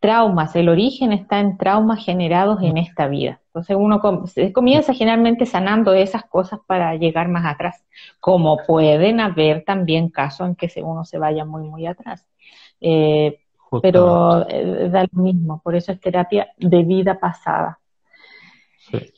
traumas, 0.01 0.55
el 0.55 0.67
origen 0.67 1.13
está 1.13 1.39
en 1.39 1.57
traumas 1.57 2.03
generados 2.03 2.61
en 2.63 2.77
esta 2.77 3.07
vida. 3.07 3.39
Entonces 3.47 3.77
uno 3.79 4.01
comienza 4.53 4.93
generalmente 4.93 5.45
sanando 5.45 5.93
esas 5.93 6.23
cosas 6.25 6.59
para 6.65 6.95
llegar 6.95 7.29
más 7.29 7.45
atrás, 7.45 7.85
como 8.19 8.57
pueden 8.65 9.19
haber 9.19 9.63
también 9.63 10.09
casos 10.09 10.47
en 10.47 10.55
que 10.55 10.69
uno 10.81 11.05
se 11.05 11.19
vaya 11.19 11.45
muy, 11.45 11.63
muy 11.69 11.85
atrás. 11.85 12.27
Eh, 12.81 13.39
pero 13.81 14.45
eh, 14.49 14.89
da 14.89 15.03
lo 15.03 15.23
mismo, 15.23 15.61
por 15.63 15.75
eso 15.75 15.91
es 15.91 15.99
terapia 15.99 16.47
de 16.57 16.83
vida 16.83 17.19
pasada. 17.19 17.79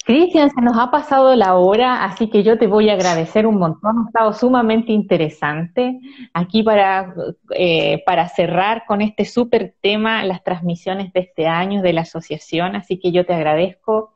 Cristian, 0.06 0.50
se 0.50 0.62
nos 0.62 0.78
ha 0.78 0.92
pasado 0.92 1.36
la 1.36 1.56
hora, 1.56 2.04
así 2.04 2.30
que 2.30 2.44
yo 2.44 2.58
te 2.58 2.68
voy 2.68 2.90
a 2.90 2.94
agradecer 2.94 3.48
un 3.48 3.58
montón. 3.58 3.98
Ha 4.00 4.08
estado 4.08 4.34
sumamente 4.34 4.92
interesante 4.92 6.00
aquí 6.34 6.64
para, 6.64 7.14
eh, 7.56 8.04
para 8.06 8.28
cerrar 8.28 8.84
con 8.86 9.02
este 9.02 9.26
súper 9.26 9.74
tema, 9.82 10.24
las 10.26 10.44
transmisiones 10.44 11.14
de 11.14 11.22
este 11.22 11.48
año 11.48 11.82
de 11.82 11.94
la 11.94 12.02
asociación. 12.02 12.76
Así 12.76 13.00
que 13.00 13.12
yo 13.12 13.26
te 13.26 13.34
agradezco 13.34 14.12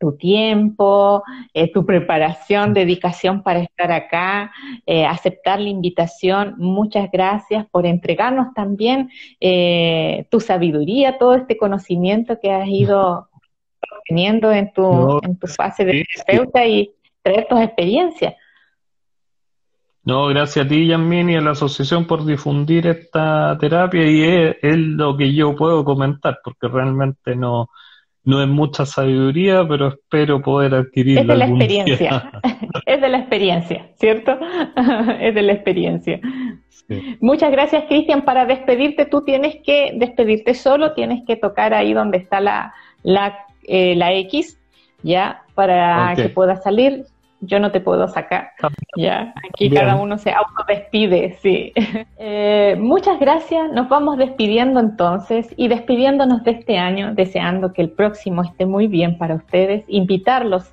tu 0.00 0.16
tiempo, 0.16 1.24
eh, 1.54 1.72
tu 1.72 1.84
preparación, 1.84 2.72
dedicación 2.72 3.42
para 3.42 3.60
estar 3.60 3.90
acá, 3.90 4.52
eh, 4.86 5.06
aceptar 5.06 5.60
la 5.60 5.70
invitación. 5.70 6.54
Muchas 6.58 7.10
gracias 7.10 7.66
por 7.70 7.86
entregarnos 7.86 8.52
también 8.54 9.10
tu 10.30 10.40
sabiduría, 10.40 11.18
todo 11.18 11.34
este 11.34 11.56
conocimiento 11.56 12.38
que 12.40 12.52
has 12.52 12.68
ido 12.68 13.28
teniendo 14.08 14.50
en 14.50 14.72
tu, 14.72 15.20
en 15.22 15.38
tu 15.38 15.46
fase 15.46 15.84
de 15.84 16.04
terapeuta 16.04 16.66
y 16.66 16.90
traer 17.22 17.46
tus 17.48 17.60
experiencias. 17.60 18.34
No, 20.08 20.28
gracias 20.28 20.64
a 20.64 20.68
ti, 20.68 20.86
Yasmin, 20.86 21.28
y 21.28 21.36
a 21.36 21.42
la 21.42 21.50
asociación 21.50 22.06
por 22.06 22.24
difundir 22.24 22.86
esta 22.86 23.58
terapia 23.60 24.06
y 24.06 24.56
es, 24.62 24.78
lo 24.78 25.16
que 25.18 25.34
yo 25.34 25.54
puedo 25.54 25.84
comentar, 25.84 26.38
porque 26.42 26.66
realmente 26.66 27.36
no, 27.36 27.68
no 28.24 28.42
es 28.42 28.48
mucha 28.48 28.86
sabiduría, 28.86 29.68
pero 29.68 29.88
espero 29.88 30.40
poder 30.40 30.74
adquirirla. 30.74 31.20
Es 31.20 31.28
de 31.28 31.36
la 31.36 31.46
experiencia, 31.46 32.32
es 32.86 33.00
de 33.02 33.08
la 33.10 33.18
experiencia, 33.18 33.90
¿cierto? 33.96 34.38
es 35.20 35.34
de 35.34 35.42
la 35.42 35.52
experiencia. 35.52 36.20
Muchas 37.20 37.50
gracias, 37.50 37.84
Cristian. 37.84 38.22
Para 38.22 38.46
despedirte, 38.46 39.04
tú 39.04 39.22
tienes 39.24 39.56
que 39.62 39.92
despedirte 39.96 40.54
solo, 40.54 40.94
tienes 40.94 41.22
que 41.26 41.36
tocar 41.36 41.74
ahí 41.74 41.92
donde 41.92 42.16
está 42.16 42.40
la, 42.40 42.72
la 43.02 43.36
eh, 43.68 43.94
la 43.96 44.12
X, 44.14 44.58
ya, 45.02 45.42
para 45.54 46.14
que 46.16 46.28
pueda 46.28 46.56
salir. 46.56 47.04
Yo 47.40 47.60
no 47.60 47.70
te 47.70 47.80
puedo 47.80 48.08
sacar, 48.08 48.50
ya. 48.96 49.32
Aquí 49.48 49.70
cada 49.70 49.94
uno 49.94 50.18
se 50.18 50.32
autodespide, 50.32 51.38
sí. 51.40 51.72
Eh, 52.20 52.76
muchas 52.78 53.20
gracias. 53.20 53.70
Nos 53.72 53.88
vamos 53.88 54.18
despidiendo 54.18 54.80
entonces 54.80 55.54
y 55.56 55.68
despidiéndonos 55.68 56.42
de 56.42 56.50
este 56.50 56.76
año, 56.78 57.14
deseando 57.14 57.72
que 57.72 57.80
el 57.80 57.90
próximo 57.90 58.42
esté 58.42 58.66
muy 58.66 58.88
bien 58.88 59.16
para 59.18 59.36
ustedes. 59.36 59.84
Invitarlos 59.86 60.72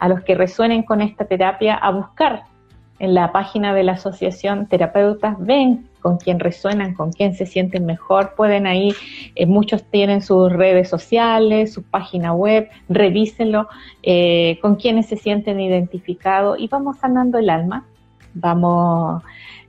a 0.00 0.08
los 0.08 0.22
que 0.22 0.34
resuenen 0.34 0.82
con 0.82 1.00
esta 1.00 1.26
terapia 1.26 1.76
a 1.76 1.90
buscar 1.92 2.42
en 3.00 3.14
la 3.14 3.32
página 3.32 3.74
de 3.74 3.82
la 3.82 3.92
asociación 3.92 4.66
terapeutas, 4.66 5.34
ven 5.38 5.88
con 6.00 6.18
quién 6.18 6.38
resuenan, 6.38 6.94
con 6.94 7.12
quién 7.12 7.34
se 7.34 7.46
sienten 7.46 7.86
mejor, 7.86 8.34
pueden 8.36 8.66
ahí, 8.66 8.92
eh, 9.34 9.46
muchos 9.46 9.82
tienen 9.84 10.22
sus 10.22 10.52
redes 10.52 10.88
sociales, 10.88 11.72
su 11.72 11.82
página 11.82 12.32
web, 12.32 12.68
revísenlo, 12.88 13.68
eh, 14.02 14.58
con 14.62 14.76
quienes 14.76 15.06
se 15.06 15.16
sienten 15.16 15.60
identificados 15.60 16.58
y 16.58 16.68
vamos 16.68 16.98
sanando 16.98 17.38
el 17.38 17.50
alma, 17.50 17.86
vamos, 18.34 19.22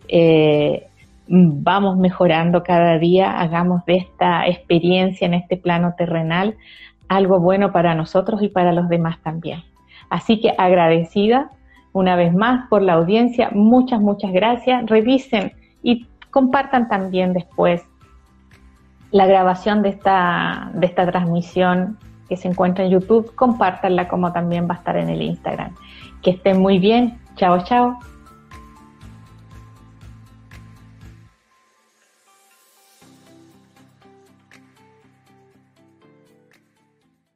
eh, 0.09 0.87
vamos 1.27 1.97
mejorando 1.97 2.63
cada 2.63 2.97
día, 2.97 3.39
hagamos 3.39 3.85
de 3.85 3.95
esta 3.95 4.45
experiencia 4.47 5.25
en 5.25 5.33
este 5.33 5.57
plano 5.57 5.95
terrenal 5.97 6.55
algo 7.07 7.41
bueno 7.41 7.73
para 7.73 7.93
nosotros 7.93 8.41
y 8.41 8.47
para 8.47 8.71
los 8.71 8.87
demás 8.87 9.17
también. 9.21 9.63
Así 10.09 10.39
que 10.39 10.53
agradecida 10.57 11.51
una 11.93 12.15
vez 12.15 12.33
más 12.33 12.67
por 12.69 12.81
la 12.81 12.93
audiencia. 12.93 13.49
Muchas, 13.53 14.01
muchas 14.01 14.31
gracias. 14.31 14.85
Revisen 14.87 15.53
y 15.83 16.07
compartan 16.29 16.87
también 16.87 17.33
después 17.33 17.83
la 19.11 19.25
grabación 19.25 19.81
de 19.81 19.89
esta, 19.89 20.71
de 20.73 20.85
esta 20.85 21.05
transmisión 21.05 21.97
que 22.29 22.37
se 22.37 22.47
encuentra 22.47 22.85
en 22.85 22.91
YouTube. 22.91 23.35
Compártanla 23.35 24.07
como 24.07 24.31
también 24.31 24.69
va 24.69 24.75
a 24.75 24.77
estar 24.77 24.95
en 24.95 25.09
el 25.09 25.21
Instagram. 25.21 25.75
Que 26.21 26.31
estén 26.31 26.61
muy 26.61 26.79
bien. 26.79 27.19
Chao, 27.35 27.63
chao. 27.63 27.99